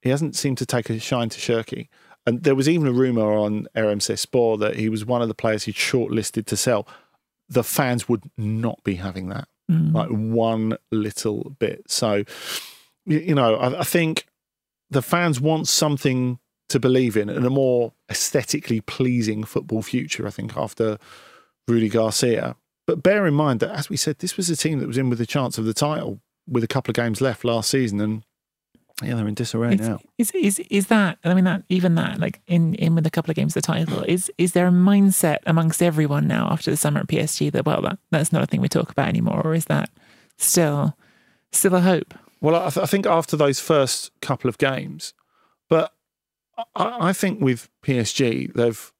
He 0.02 0.10
hasn't 0.10 0.36
seemed 0.36 0.58
to 0.58 0.66
take 0.66 0.90
a 0.90 0.98
shine 0.98 1.28
to 1.28 1.38
Cherki. 1.38 1.88
And 2.26 2.42
there 2.42 2.54
was 2.54 2.68
even 2.68 2.86
a 2.86 2.92
rumour 2.92 3.32
on 3.32 3.66
RMC 3.74 4.18
Sport 4.18 4.60
that 4.60 4.76
he 4.76 4.88
was 4.88 5.04
one 5.04 5.22
of 5.22 5.28
the 5.28 5.34
players 5.34 5.64
he'd 5.64 5.74
shortlisted 5.74 6.46
to 6.46 6.56
sell 6.56 6.86
the 7.50 7.64
fans 7.64 8.08
would 8.08 8.22
not 8.38 8.82
be 8.84 8.94
having 8.94 9.28
that, 9.28 9.48
mm. 9.70 9.92
like 9.92 10.08
one 10.08 10.78
little 10.92 11.56
bit. 11.58 11.82
So, 11.88 12.24
you 13.04 13.34
know, 13.34 13.56
I, 13.56 13.80
I 13.80 13.82
think 13.82 14.26
the 14.88 15.02
fans 15.02 15.40
want 15.40 15.66
something 15.66 16.38
to 16.68 16.78
believe 16.78 17.16
in 17.16 17.28
and 17.28 17.44
a 17.44 17.50
more 17.50 17.92
aesthetically 18.08 18.80
pleasing 18.80 19.42
football 19.42 19.82
future, 19.82 20.26
I 20.26 20.30
think, 20.30 20.56
after 20.56 20.98
Rudy 21.66 21.88
Garcia. 21.88 22.54
But 22.90 23.04
bear 23.04 23.24
in 23.24 23.34
mind 23.34 23.60
that, 23.60 23.70
as 23.70 23.88
we 23.88 23.96
said, 23.96 24.18
this 24.18 24.36
was 24.36 24.50
a 24.50 24.56
team 24.56 24.80
that 24.80 24.88
was 24.88 24.98
in 24.98 25.10
with 25.10 25.20
a 25.20 25.26
chance 25.26 25.58
of 25.58 25.64
the 25.64 25.72
title 25.72 26.20
with 26.48 26.64
a 26.64 26.66
couple 26.66 26.90
of 26.90 26.96
games 26.96 27.20
left 27.20 27.44
last 27.44 27.70
season. 27.70 28.00
And 28.00 28.24
yeah, 29.00 29.14
they're 29.14 29.28
in 29.28 29.34
disarray 29.34 29.74
it's, 29.74 29.82
now. 29.82 30.00
Is 30.18 30.32
is 30.32 30.58
is 30.70 30.88
that? 30.88 31.16
I 31.22 31.32
mean, 31.34 31.44
that 31.44 31.62
even 31.68 31.94
that, 31.94 32.18
like 32.18 32.40
in 32.48 32.74
in 32.74 32.96
with 32.96 33.06
a 33.06 33.10
couple 33.10 33.30
of 33.30 33.36
games 33.36 33.54
of 33.54 33.62
the 33.62 33.66
title, 33.68 34.02
is 34.08 34.28
is 34.38 34.54
there 34.54 34.66
a 34.66 34.72
mindset 34.72 35.38
amongst 35.46 35.84
everyone 35.84 36.26
now 36.26 36.48
after 36.50 36.72
the 36.72 36.76
summer 36.76 36.98
at 36.98 37.06
PSG 37.06 37.52
that 37.52 37.64
well, 37.64 37.80
that 37.82 38.00
that's 38.10 38.32
not 38.32 38.42
a 38.42 38.46
thing 38.46 38.60
we 38.60 38.68
talk 38.68 38.90
about 38.90 39.06
anymore, 39.06 39.40
or 39.44 39.54
is 39.54 39.66
that 39.66 39.88
still 40.36 40.96
still 41.52 41.76
a 41.76 41.80
hope? 41.80 42.12
Well, 42.40 42.56
I, 42.56 42.70
th- 42.70 42.82
I 42.82 42.86
think 42.86 43.06
after 43.06 43.36
those 43.36 43.60
first 43.60 44.10
couple 44.20 44.48
of 44.48 44.58
games, 44.58 45.14
but 45.68 45.94
I, 46.74 47.10
I 47.10 47.12
think 47.12 47.40
with 47.40 47.68
PSG, 47.84 48.52
they've 48.52 48.92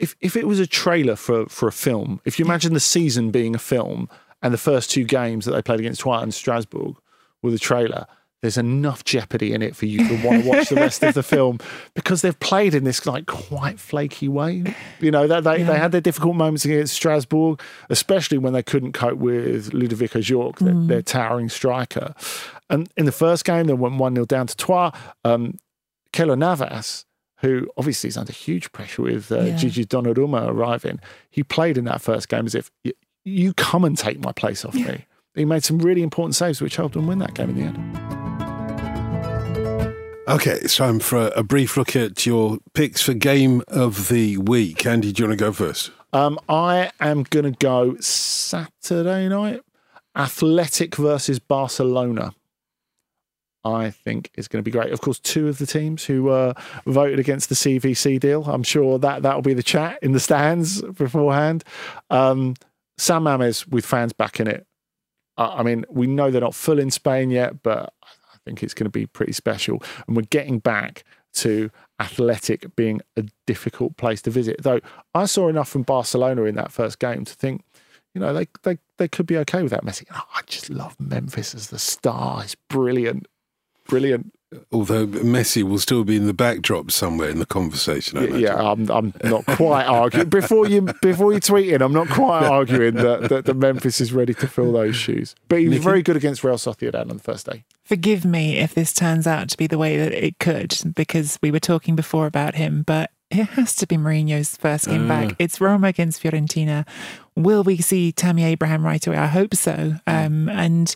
if 0.00 0.16
if 0.20 0.36
it 0.36 0.46
was 0.46 0.58
a 0.58 0.66
trailer 0.66 1.14
for 1.14 1.46
for 1.46 1.68
a 1.68 1.72
film, 1.72 2.20
if 2.24 2.38
you 2.38 2.44
imagine 2.44 2.74
the 2.74 2.80
season 2.80 3.30
being 3.30 3.54
a 3.54 3.58
film 3.58 4.08
and 4.42 4.52
the 4.52 4.58
first 4.58 4.90
two 4.90 5.04
games 5.04 5.44
that 5.44 5.52
they 5.52 5.62
played 5.62 5.80
against 5.80 6.00
Troyes 6.00 6.22
and 6.22 6.34
Strasbourg 6.34 6.96
with 7.42 7.54
a 7.54 7.58
trailer 7.58 8.06
there's 8.42 8.56
enough 8.56 9.04
jeopardy 9.04 9.52
in 9.52 9.60
it 9.60 9.76
for 9.76 9.86
you 9.86 9.98
to 10.08 10.26
want 10.26 10.42
to 10.42 10.48
watch 10.48 10.68
the 10.70 10.76
rest 10.76 11.02
of 11.02 11.14
the 11.14 11.22
film 11.34 11.58
because 11.94 12.22
they've 12.22 12.38
played 12.40 12.74
in 12.74 12.84
this 12.84 13.04
like 13.04 13.26
quite 13.26 13.78
flaky 13.78 14.28
way. 14.28 14.74
You 14.98 15.10
know, 15.10 15.26
they, 15.26 15.40
they, 15.40 15.58
yeah. 15.58 15.66
they 15.66 15.78
had 15.78 15.92
their 15.92 16.00
difficult 16.00 16.36
moments 16.36 16.64
against 16.64 16.94
Strasbourg, 16.94 17.60
especially 17.90 18.38
when 18.38 18.54
they 18.54 18.62
couldn't 18.62 18.92
cope 18.92 19.18
with 19.18 19.74
Ludovic 19.74 20.12
Ajorque, 20.12 20.56
mm. 20.56 20.64
their, 20.64 20.86
their, 20.86 21.02
towering 21.02 21.50
striker. 21.50 22.14
And 22.70 22.88
in 22.96 23.04
the 23.04 23.12
first 23.12 23.44
game, 23.44 23.66
they 23.66 23.74
went 23.74 23.96
1 23.96 24.14
0 24.14 24.24
down 24.24 24.46
to 24.46 24.56
Troyes. 24.56 24.92
Um, 25.24 25.58
Navas, 26.16 27.04
who 27.40 27.70
obviously 27.76 28.08
is 28.08 28.16
under 28.16 28.32
huge 28.32 28.70
pressure 28.72 29.02
with 29.02 29.32
uh, 29.32 29.40
yeah. 29.40 29.56
Gigi 29.56 29.84
Donnarumma 29.84 30.48
arriving, 30.48 31.00
he 31.30 31.42
played 31.42 31.78
in 31.78 31.84
that 31.84 32.00
first 32.00 32.28
game 32.28 32.46
as 32.46 32.54
if 32.54 32.70
you 33.24 33.54
come 33.54 33.84
and 33.84 33.96
take 33.96 34.20
my 34.20 34.32
place 34.32 34.64
off 34.64 34.74
me. 34.74 35.06
He 35.34 35.44
made 35.44 35.64
some 35.64 35.78
really 35.78 36.02
important 36.02 36.34
saves, 36.34 36.60
which 36.60 36.76
helped 36.76 36.94
them 36.94 37.06
win 37.06 37.18
that 37.20 37.34
game 37.34 37.50
in 37.50 37.56
the 37.56 37.62
end. 37.62 38.10
Okay, 40.28 40.52
it's 40.52 40.76
time 40.76 41.00
for 41.00 41.18
a, 41.18 41.26
a 41.38 41.42
brief 41.42 41.76
look 41.76 41.96
at 41.96 42.24
your 42.24 42.58
picks 42.72 43.02
for 43.02 43.14
game 43.14 43.62
of 43.68 44.08
the 44.08 44.36
week. 44.36 44.86
Andy, 44.86 45.12
do 45.12 45.22
you 45.22 45.28
want 45.28 45.38
to 45.38 45.44
go 45.44 45.52
first? 45.52 45.90
Um, 46.12 46.38
I 46.48 46.92
am 47.00 47.24
going 47.24 47.52
to 47.52 47.58
go 47.58 47.96
Saturday 48.00 49.28
night. 49.28 49.62
Athletic 50.14 50.96
versus 50.96 51.38
Barcelona. 51.38 52.32
I 53.64 53.90
think 53.90 54.30
is 54.34 54.48
going 54.48 54.62
to 54.62 54.68
be 54.68 54.70
great. 54.70 54.92
Of 54.92 55.00
course, 55.00 55.18
two 55.18 55.48
of 55.48 55.58
the 55.58 55.66
teams 55.66 56.04
who 56.04 56.30
uh, 56.30 56.54
voted 56.86 57.18
against 57.18 57.48
the 57.48 57.54
CVC 57.54 58.18
deal. 58.18 58.44
I'm 58.44 58.62
sure 58.62 58.98
that 58.98 59.22
that 59.22 59.34
will 59.34 59.42
be 59.42 59.54
the 59.54 59.62
chat 59.62 59.98
in 60.02 60.12
the 60.12 60.20
stands 60.20 60.82
beforehand. 60.82 61.64
Um, 62.08 62.54
San 62.96 63.22
Mamés 63.22 63.66
with 63.68 63.84
fans 63.84 64.12
back 64.12 64.40
in 64.40 64.46
it. 64.46 64.66
I 65.36 65.62
mean, 65.62 65.86
we 65.88 66.06
know 66.06 66.30
they're 66.30 66.40
not 66.40 66.54
full 66.54 66.78
in 66.78 66.90
Spain 66.90 67.30
yet, 67.30 67.62
but 67.62 67.94
I 68.02 68.36
think 68.44 68.62
it's 68.62 68.74
going 68.74 68.84
to 68.84 68.90
be 68.90 69.06
pretty 69.06 69.32
special. 69.32 69.82
And 70.06 70.14
we're 70.16 70.22
getting 70.22 70.58
back 70.58 71.04
to 71.32 71.70
Athletic 71.98 72.74
being 72.76 73.00
a 73.16 73.24
difficult 73.46 73.96
place 73.96 74.20
to 74.22 74.30
visit. 74.30 74.62
Though 74.62 74.80
I 75.14 75.26
saw 75.26 75.48
enough 75.48 75.68
from 75.68 75.82
Barcelona 75.82 76.44
in 76.44 76.56
that 76.56 76.72
first 76.72 76.98
game 76.98 77.24
to 77.24 77.34
think, 77.34 77.64
you 78.14 78.20
know, 78.20 78.34
they 78.34 78.48
they 78.62 78.78
they 78.98 79.08
could 79.08 79.26
be 79.26 79.36
okay 79.38 79.62
without 79.62 79.84
Messi. 79.84 80.04
Oh, 80.12 80.24
I 80.34 80.40
just 80.46 80.68
love 80.68 80.98
Memphis 80.98 81.54
as 81.54 81.68
the 81.68 81.78
star. 81.78 82.42
It's 82.42 82.56
brilliant, 82.68 83.26
brilliant. 83.90 84.32
Although 84.72 85.06
Messi 85.06 85.62
will 85.62 85.78
still 85.78 86.02
be 86.02 86.16
in 86.16 86.26
the 86.26 86.34
backdrop 86.34 86.90
somewhere 86.90 87.28
in 87.28 87.38
the 87.38 87.46
conversation. 87.46 88.18
I 88.18 88.22
imagine. 88.22 88.40
Yeah, 88.40 88.56
I'm, 88.56 88.90
I'm 88.90 89.12
not 89.22 89.46
quite 89.46 89.84
arguing 89.84 90.28
before 90.28 90.66
you 90.66 90.88
before 91.02 91.32
you 91.32 91.38
tweet 91.38 91.68
in. 91.72 91.82
I'm 91.82 91.92
not 91.92 92.08
quite 92.08 92.42
arguing 92.58 92.94
that, 92.94 93.28
that, 93.28 93.44
that 93.44 93.54
Memphis 93.54 94.00
is 94.00 94.12
ready 94.12 94.34
to 94.34 94.48
fill 94.48 94.72
those 94.72 94.96
shoes. 94.96 95.36
But 95.48 95.60
he 95.60 95.68
was 95.68 95.74
Nicky? 95.74 95.84
very 95.84 96.02
good 96.02 96.16
against 96.16 96.42
Real 96.42 96.56
Sociedad 96.56 97.02
on 97.02 97.16
the 97.16 97.22
first 97.22 97.46
day. 97.46 97.64
Forgive 97.84 98.24
me 98.24 98.58
if 98.58 98.74
this 98.74 98.92
turns 98.92 99.28
out 99.28 99.50
to 99.50 99.56
be 99.56 99.68
the 99.68 99.78
way 99.78 99.96
that 99.96 100.12
it 100.12 100.40
could, 100.40 100.76
because 100.96 101.38
we 101.42 101.52
were 101.52 101.60
talking 101.60 101.94
before 101.94 102.26
about 102.26 102.56
him, 102.56 102.82
but 102.82 103.12
it 103.30 103.50
has 103.50 103.76
to 103.76 103.86
be 103.86 103.96
Mourinho's 103.96 104.56
first 104.56 104.86
game 104.86 105.06
back. 105.06 105.36
It's 105.38 105.60
Roma 105.60 105.86
against 105.86 106.20
Fiorentina. 106.20 106.84
Will 107.36 107.62
we 107.62 107.76
see 107.78 108.10
Tammy 108.10 108.42
Abraham 108.42 108.84
right 108.84 109.04
away? 109.06 109.16
I 109.16 109.26
hope 109.26 109.54
so. 109.54 109.94
Um, 110.08 110.48
and 110.48 110.92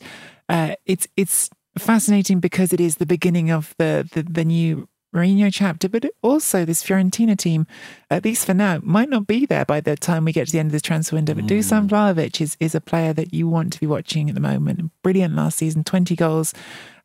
uh, 0.49 0.74
it's 0.84 1.07
it's 1.16 1.49
fascinating 1.79 2.41
because 2.41 2.72
it 2.72 2.81
is 2.81 2.97
the 2.97 3.07
beginning 3.07 3.51
of 3.51 3.75
the 3.79 4.09
the, 4.12 4.22
the 4.22 4.45
new 4.45 4.89
Mourinho 5.14 5.49
chapter, 5.53 5.89
but 5.89 6.05
also 6.22 6.64
this 6.64 6.83
Fiorentina 6.83 7.39
team, 7.39 7.66
at 8.11 8.25
least 8.25 8.47
for 8.47 8.53
now, 8.53 8.81
might 8.83 9.09
not 9.09 9.27
be 9.27 9.47
there 9.47 9.64
by 9.64 9.81
the 9.81 9.97
time 9.97 10.25
we 10.25 10.33
get 10.33 10.47
to 10.47 10.53
the 10.53 10.59
end 10.59 10.68
of 10.68 10.72
this 10.72 10.83
transfer 10.83 11.14
window. 11.14 11.35
But 11.35 11.47
Dusan 11.47 11.89
Vlahovic 11.89 12.41
is, 12.41 12.57
is 12.59 12.75
a 12.75 12.81
player 12.81 13.12
that 13.12 13.33
you 13.33 13.49
want 13.49 13.72
to 13.75 13.81
be 13.81 13.87
watching 13.87 14.29
at 14.29 14.35
the 14.35 14.41
moment. 14.41 14.91
Brilliant 15.03 15.37
last 15.37 15.59
season, 15.59 15.85
20 15.85 16.16
goals, 16.16 16.53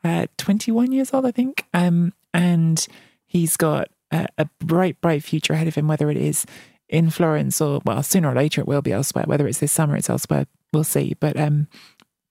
uh, 0.03 0.25
21 0.37 0.91
years 0.91 1.13
old, 1.13 1.25
I 1.25 1.31
think. 1.31 1.65
Um, 1.73 2.13
and 2.33 2.85
he's 3.27 3.55
got 3.55 3.89
a, 4.11 4.27
a 4.39 4.45
bright, 4.59 4.99
bright 5.01 5.23
future 5.23 5.53
ahead 5.53 5.67
of 5.67 5.75
him, 5.75 5.87
whether 5.87 6.09
it 6.09 6.17
is 6.17 6.47
in 6.87 7.11
Florence 7.11 7.61
or, 7.61 7.79
well, 7.85 8.01
sooner 8.01 8.31
or 8.31 8.35
later 8.35 8.61
it 8.61 8.67
will 8.67 8.81
be 8.81 8.91
elsewhere. 8.91 9.25
Whether 9.27 9.47
it's 9.47 9.59
this 9.59 9.71
summer, 9.71 9.95
it's 9.95 10.09
elsewhere, 10.09 10.47
we'll 10.73 10.83
see. 10.83 11.15
But 11.19 11.39
um, 11.39 11.67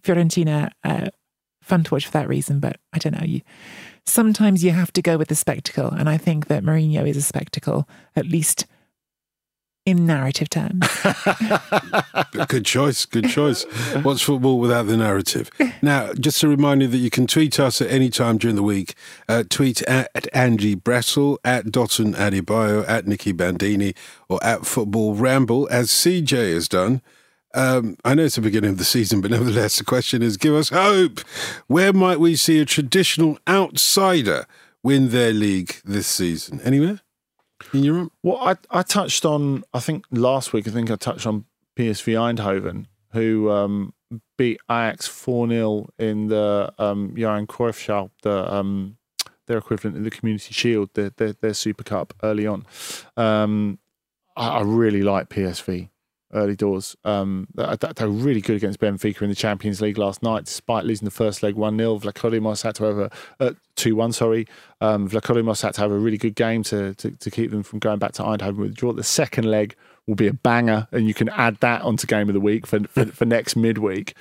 Fiorentina, 0.02 0.72
uh, 0.82 1.10
fun 1.68 1.84
to 1.84 1.94
watch 1.94 2.06
for 2.06 2.12
that 2.12 2.28
reason. 2.28 2.60
But 2.60 2.78
I 2.92 2.98
don't 2.98 3.18
know. 3.18 3.26
You 3.26 3.42
sometimes 4.06 4.64
you 4.64 4.72
have 4.72 4.92
to 4.94 5.02
go 5.02 5.16
with 5.16 5.28
the 5.28 5.34
spectacle, 5.34 5.90
and 5.90 6.08
I 6.08 6.16
think 6.16 6.48
that 6.48 6.64
Mourinho 6.64 7.06
is 7.06 7.16
a 7.16 7.22
spectacle, 7.22 7.88
at 8.16 8.26
least 8.26 8.66
in 9.88 10.04
narrative 10.04 10.50
terms. 10.50 10.86
Good 12.48 12.66
choice. 12.66 13.06
Good 13.06 13.30
choice. 13.30 13.62
What's 14.02 14.20
football 14.20 14.58
without 14.58 14.82
the 14.86 14.98
narrative? 14.98 15.50
Now, 15.80 16.12
just 16.12 16.42
a 16.42 16.48
reminder 16.48 16.86
that 16.88 16.98
you 16.98 17.08
can 17.08 17.26
tweet 17.26 17.58
us 17.58 17.80
at 17.80 17.90
any 17.90 18.10
time 18.10 18.36
during 18.36 18.56
the 18.56 18.62
week. 18.62 18.94
Uh, 19.30 19.44
tweet 19.48 19.80
at, 19.82 20.10
at 20.14 20.28
Andy 20.34 20.76
Brassell, 20.76 21.38
at 21.42 21.66
Dotun 21.66 22.14
Adebayo, 22.14 22.86
at 22.86 23.06
Nicky 23.06 23.32
Bandini, 23.32 23.94
or 24.28 24.38
at 24.44 24.66
Football 24.66 25.14
Ramble, 25.14 25.66
as 25.70 25.88
CJ 25.88 26.52
has 26.52 26.68
done. 26.68 27.00
Um, 27.54 27.96
I 28.04 28.14
know 28.14 28.24
it's 28.24 28.34
the 28.34 28.40
beginning 28.40 28.70
of 28.70 28.78
the 28.78 28.84
season, 28.84 29.20
but 29.20 29.30
nevertheless, 29.30 29.78
the 29.78 29.84
question 29.84 30.22
is 30.22 30.36
give 30.36 30.54
us 30.54 30.68
hope. 30.68 31.20
Where 31.66 31.92
might 31.92 32.20
we 32.20 32.36
see 32.36 32.60
a 32.60 32.64
traditional 32.64 33.38
outsider 33.48 34.46
win 34.82 35.08
their 35.08 35.32
league 35.32 35.76
this 35.84 36.06
season? 36.06 36.60
Anywhere? 36.62 37.00
In 37.72 37.84
Europe? 37.84 38.12
Well, 38.22 38.38
I, 38.38 38.56
I 38.70 38.82
touched 38.82 39.24
on, 39.24 39.64
I 39.72 39.80
think 39.80 40.04
last 40.10 40.52
week, 40.52 40.68
I 40.68 40.70
think 40.70 40.90
I 40.90 40.96
touched 40.96 41.26
on 41.26 41.46
PSV 41.76 42.14
Eindhoven, 42.14 42.86
who 43.12 43.50
um, 43.50 43.94
beat 44.36 44.60
Ajax 44.70 45.06
4 45.06 45.48
0 45.48 45.88
in 45.98 46.28
the 46.28 46.72
um, 46.78 47.14
Johan 47.16 47.46
Cruyff 47.46 48.10
the 48.22 48.54
um, 48.54 48.96
their 49.46 49.58
equivalent 49.58 49.96
in 49.96 50.04
the 50.04 50.10
Community 50.10 50.52
Shield, 50.52 50.90
their, 50.94 51.10
their, 51.16 51.32
their 51.32 51.54
Super 51.54 51.82
Cup 51.82 52.12
early 52.22 52.46
on. 52.46 52.66
Um, 53.16 53.78
I, 54.36 54.58
I 54.58 54.62
really 54.62 55.02
like 55.02 55.30
PSV 55.30 55.88
early 56.34 56.56
doors. 56.56 56.96
Um, 57.04 57.48
they- 57.54 57.76
they- 57.80 57.92
they're 57.96 58.08
really 58.08 58.40
good 58.40 58.56
against 58.56 58.80
Benfica 58.80 59.22
in 59.22 59.28
the 59.28 59.34
Champions 59.34 59.80
League 59.80 59.98
last 59.98 60.22
night, 60.22 60.44
despite 60.44 60.84
losing 60.84 61.04
the 61.06 61.10
first 61.10 61.42
leg 61.42 61.54
1 61.54 61.76
0. 61.78 61.98
Vlachodimos 61.98 62.62
had 62.62 62.74
to 62.76 62.84
have 62.84 62.98
a 62.98 63.10
uh, 63.40 63.52
2 63.76 63.96
1, 63.96 64.12
sorry. 64.12 64.46
Um, 64.80 65.08
had 65.08 65.22
to 65.22 65.80
have 65.80 65.90
a 65.90 65.98
really 65.98 66.18
good 66.18 66.34
game 66.34 66.62
to, 66.64 66.94
to, 66.94 67.10
to 67.12 67.30
keep 67.30 67.50
them 67.50 67.62
from 67.62 67.78
going 67.78 67.98
back 67.98 68.12
to 68.12 68.22
Eindhoven 68.22 68.56
with 68.58 68.70
a 68.72 68.74
draw. 68.74 68.92
The 68.92 69.02
second 69.04 69.44
leg 69.44 69.74
will 70.06 70.14
be 70.14 70.26
a 70.26 70.32
banger, 70.32 70.88
and 70.92 71.06
you 71.06 71.14
can 71.14 71.28
add 71.30 71.56
that 71.60 71.82
onto 71.82 72.06
game 72.06 72.28
of 72.28 72.34
the 72.34 72.40
week 72.40 72.66
for, 72.66 72.80
for, 72.84 73.04
for 73.06 73.24
next 73.24 73.56
midweek. 73.56 74.14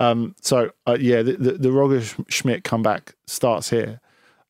Um, 0.00 0.34
so, 0.40 0.70
uh, 0.86 0.96
yeah, 0.98 1.22
the, 1.22 1.32
the, 1.32 1.52
the 1.52 1.72
Roger 1.72 2.02
Schmidt 2.28 2.64
comeback 2.64 3.14
starts 3.26 3.70
here. 3.70 4.00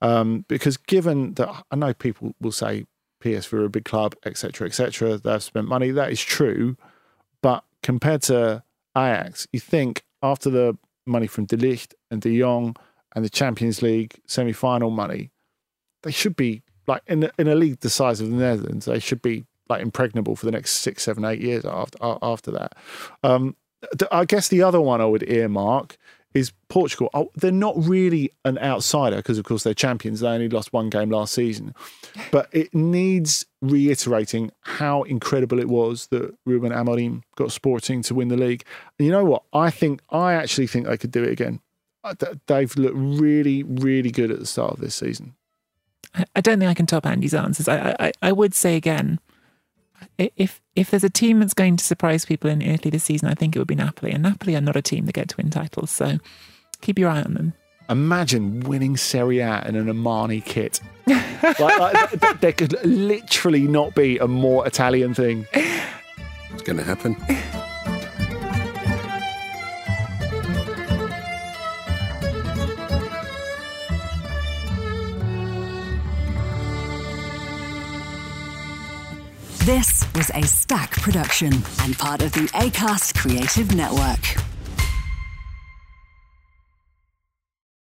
Um, 0.03 0.45
because 0.49 0.77
given 0.77 1.35
that 1.35 1.65
I 1.71 1.77
know 1.77 1.95
people 1.95 2.35
will 2.41 2.53
say 2.53 2.85
PSV 3.23 3.53
are 3.55 3.65
a 3.65 3.71
big 3.71 3.85
club, 3.87 4.15
etc., 4.27 4.67
etc., 4.69 5.17
they've 5.17 5.43
spent 5.43 5.67
money. 5.67 5.91
That 5.91 6.13
is 6.13 6.21
true. 6.21 6.77
Compared 7.85 8.23
to 8.23 8.65
Ajax, 8.97 9.47
you 9.53 9.61
think 9.61 10.05
after 10.23 10.51
the 10.51 10.77
money 11.07 11.27
from 11.27 11.45
De 11.45 11.57
Ligt 11.57 11.93
and 12.11 12.21
De 12.21 12.41
Jong 12.41 12.75
and 13.15 13.25
the 13.25 13.29
Champions 13.29 13.83
League 13.83 14.15
semi 14.27 14.53
final 14.53 14.91
money, 14.91 15.31
they 16.03 16.11
should 16.11 16.35
be 16.35 16.63
like 16.87 17.03
in, 17.07 17.31
in 17.39 17.47
a 17.47 17.55
league 17.55 17.81
the 17.81 17.91
size 17.91 18.21
of 18.21 18.31
the 18.31 18.37
Netherlands, 18.37 18.87
they 18.87 18.99
should 18.99 19.23
be 19.23 19.45
like 19.69 19.83
impregnable 19.83 20.35
for 20.35 20.47
the 20.47 20.53
next 20.53 20.73
six, 20.73 21.03
seven, 21.03 21.25
eight 21.27 21.41
years 21.41 21.65
after 21.67 21.99
after 22.01 22.51
that. 22.53 22.75
Um, 23.23 23.55
I 24.11 24.25
guess 24.25 24.49
the 24.49 24.63
other 24.63 24.81
one 24.81 25.03
I 25.03 25.07
would 25.07 25.29
earmark 25.29 25.99
is 26.35 26.53
Portugal. 26.69 27.09
Oh, 27.15 27.31
they're 27.37 27.53
not 27.53 27.75
really 27.79 28.31
an 28.45 28.59
outsider 28.59 29.17
because, 29.17 29.39
of 29.39 29.45
course, 29.45 29.63
they're 29.63 29.73
champions. 29.73 30.21
They 30.21 30.29
only 30.29 30.49
lost 30.49 30.73
one 30.73 30.91
game 30.91 31.11
last 31.11 31.33
season, 31.33 31.75
but 32.33 32.49
it 32.53 32.75
needs 32.75 33.47
reiterating 33.63 34.51
how 34.63 35.03
incredible 35.05 35.61
it 35.61 35.69
was 35.69 36.09
that 36.09 36.35
Ruben 36.45 36.73
Amorim 36.73 37.23
got 37.37 37.53
Sporting 37.53 38.03
to 38.03 38.15
win 38.15 38.29
the 38.29 38.37
league. 38.37 38.65
And 38.99 39.07
you 39.07 39.13
know 39.13 39.25
what? 39.25 39.45
I 39.53 39.71
think 39.71 40.01
I 40.11 40.35
actually 40.35 40.67
think 40.67 40.87
they 40.87 40.97
could 40.97 41.13
do 41.13 41.23
it 41.23 41.31
again. 41.31 41.61
They've 42.47 42.77
looked 42.77 42.97
really, 42.97 43.63
really 43.63 44.11
good 44.11 44.31
at 44.31 44.39
the 44.39 44.47
start 44.47 44.73
of 44.75 44.81
this 44.81 44.95
season. 44.95 45.35
I- 46.37 46.41
don't 46.43 46.59
think 46.59 46.71
I 46.71 46.75
can 46.75 46.87
top 46.87 47.07
Andy's 47.07 47.33
answers. 47.35 47.67
I, 47.69 47.97
I, 47.99 48.13
I 48.23 48.33
would 48.33 48.55
say 48.55 48.77
again, 48.77 49.19
if 50.19 50.61
if 50.77 50.91
there's 50.91 51.05
a 51.05 51.11
team 51.11 51.41
that's 51.41 51.55
going 51.55 51.77
to 51.77 51.85
surprise 51.85 52.25
people 52.25 52.51
in 52.51 52.63
Italy 52.63 52.91
this 52.91 53.05
season, 53.05 53.29
I 53.29 53.35
think 53.35 53.55
it 53.55 53.59
would 53.59 53.69
be 53.69 53.75
Napoli. 53.75 54.13
And 54.13 54.23
Napoli 54.23 54.57
are 54.57 54.61
not 54.61 54.77
a 54.77 54.83
team 54.83 55.07
that 55.07 55.13
get 55.13 55.29
to 55.31 55.37
win 55.37 55.51
titles, 55.51 55.91
so 55.91 56.19
keep 56.81 56.99
your 56.99 57.11
eye 57.11 57.23
on 57.23 57.35
them. 57.35 57.53
Imagine 57.91 58.61
winning 58.61 58.97
Serie 58.97 59.41
A 59.41 59.63
in 59.67 59.77
an 59.77 59.87
Armani 59.87 60.43
kit. 60.43 60.81
like, 61.07 61.59
like, 61.59 62.09
th- 62.09 62.21
th- 62.21 62.37
there 62.41 62.53
could 62.53 62.83
literally 62.85 63.67
not 63.69 63.95
be 63.95 64.17
a 64.19 64.27
more 64.27 64.67
Italian 64.67 65.13
thing. 65.13 65.47
It's 65.53 66.63
going 66.63 66.79
to 66.79 66.85
happen. 66.85 67.17
This 79.65 80.05
was 80.15 80.31
a 80.35 80.43
Stack 80.43 80.91
production 81.01 81.51
and 81.81 81.97
part 81.97 82.21
of 82.21 82.33
the 82.33 82.47
ACAST 82.49 83.17
Creative 83.17 83.75
Network. 83.75 84.54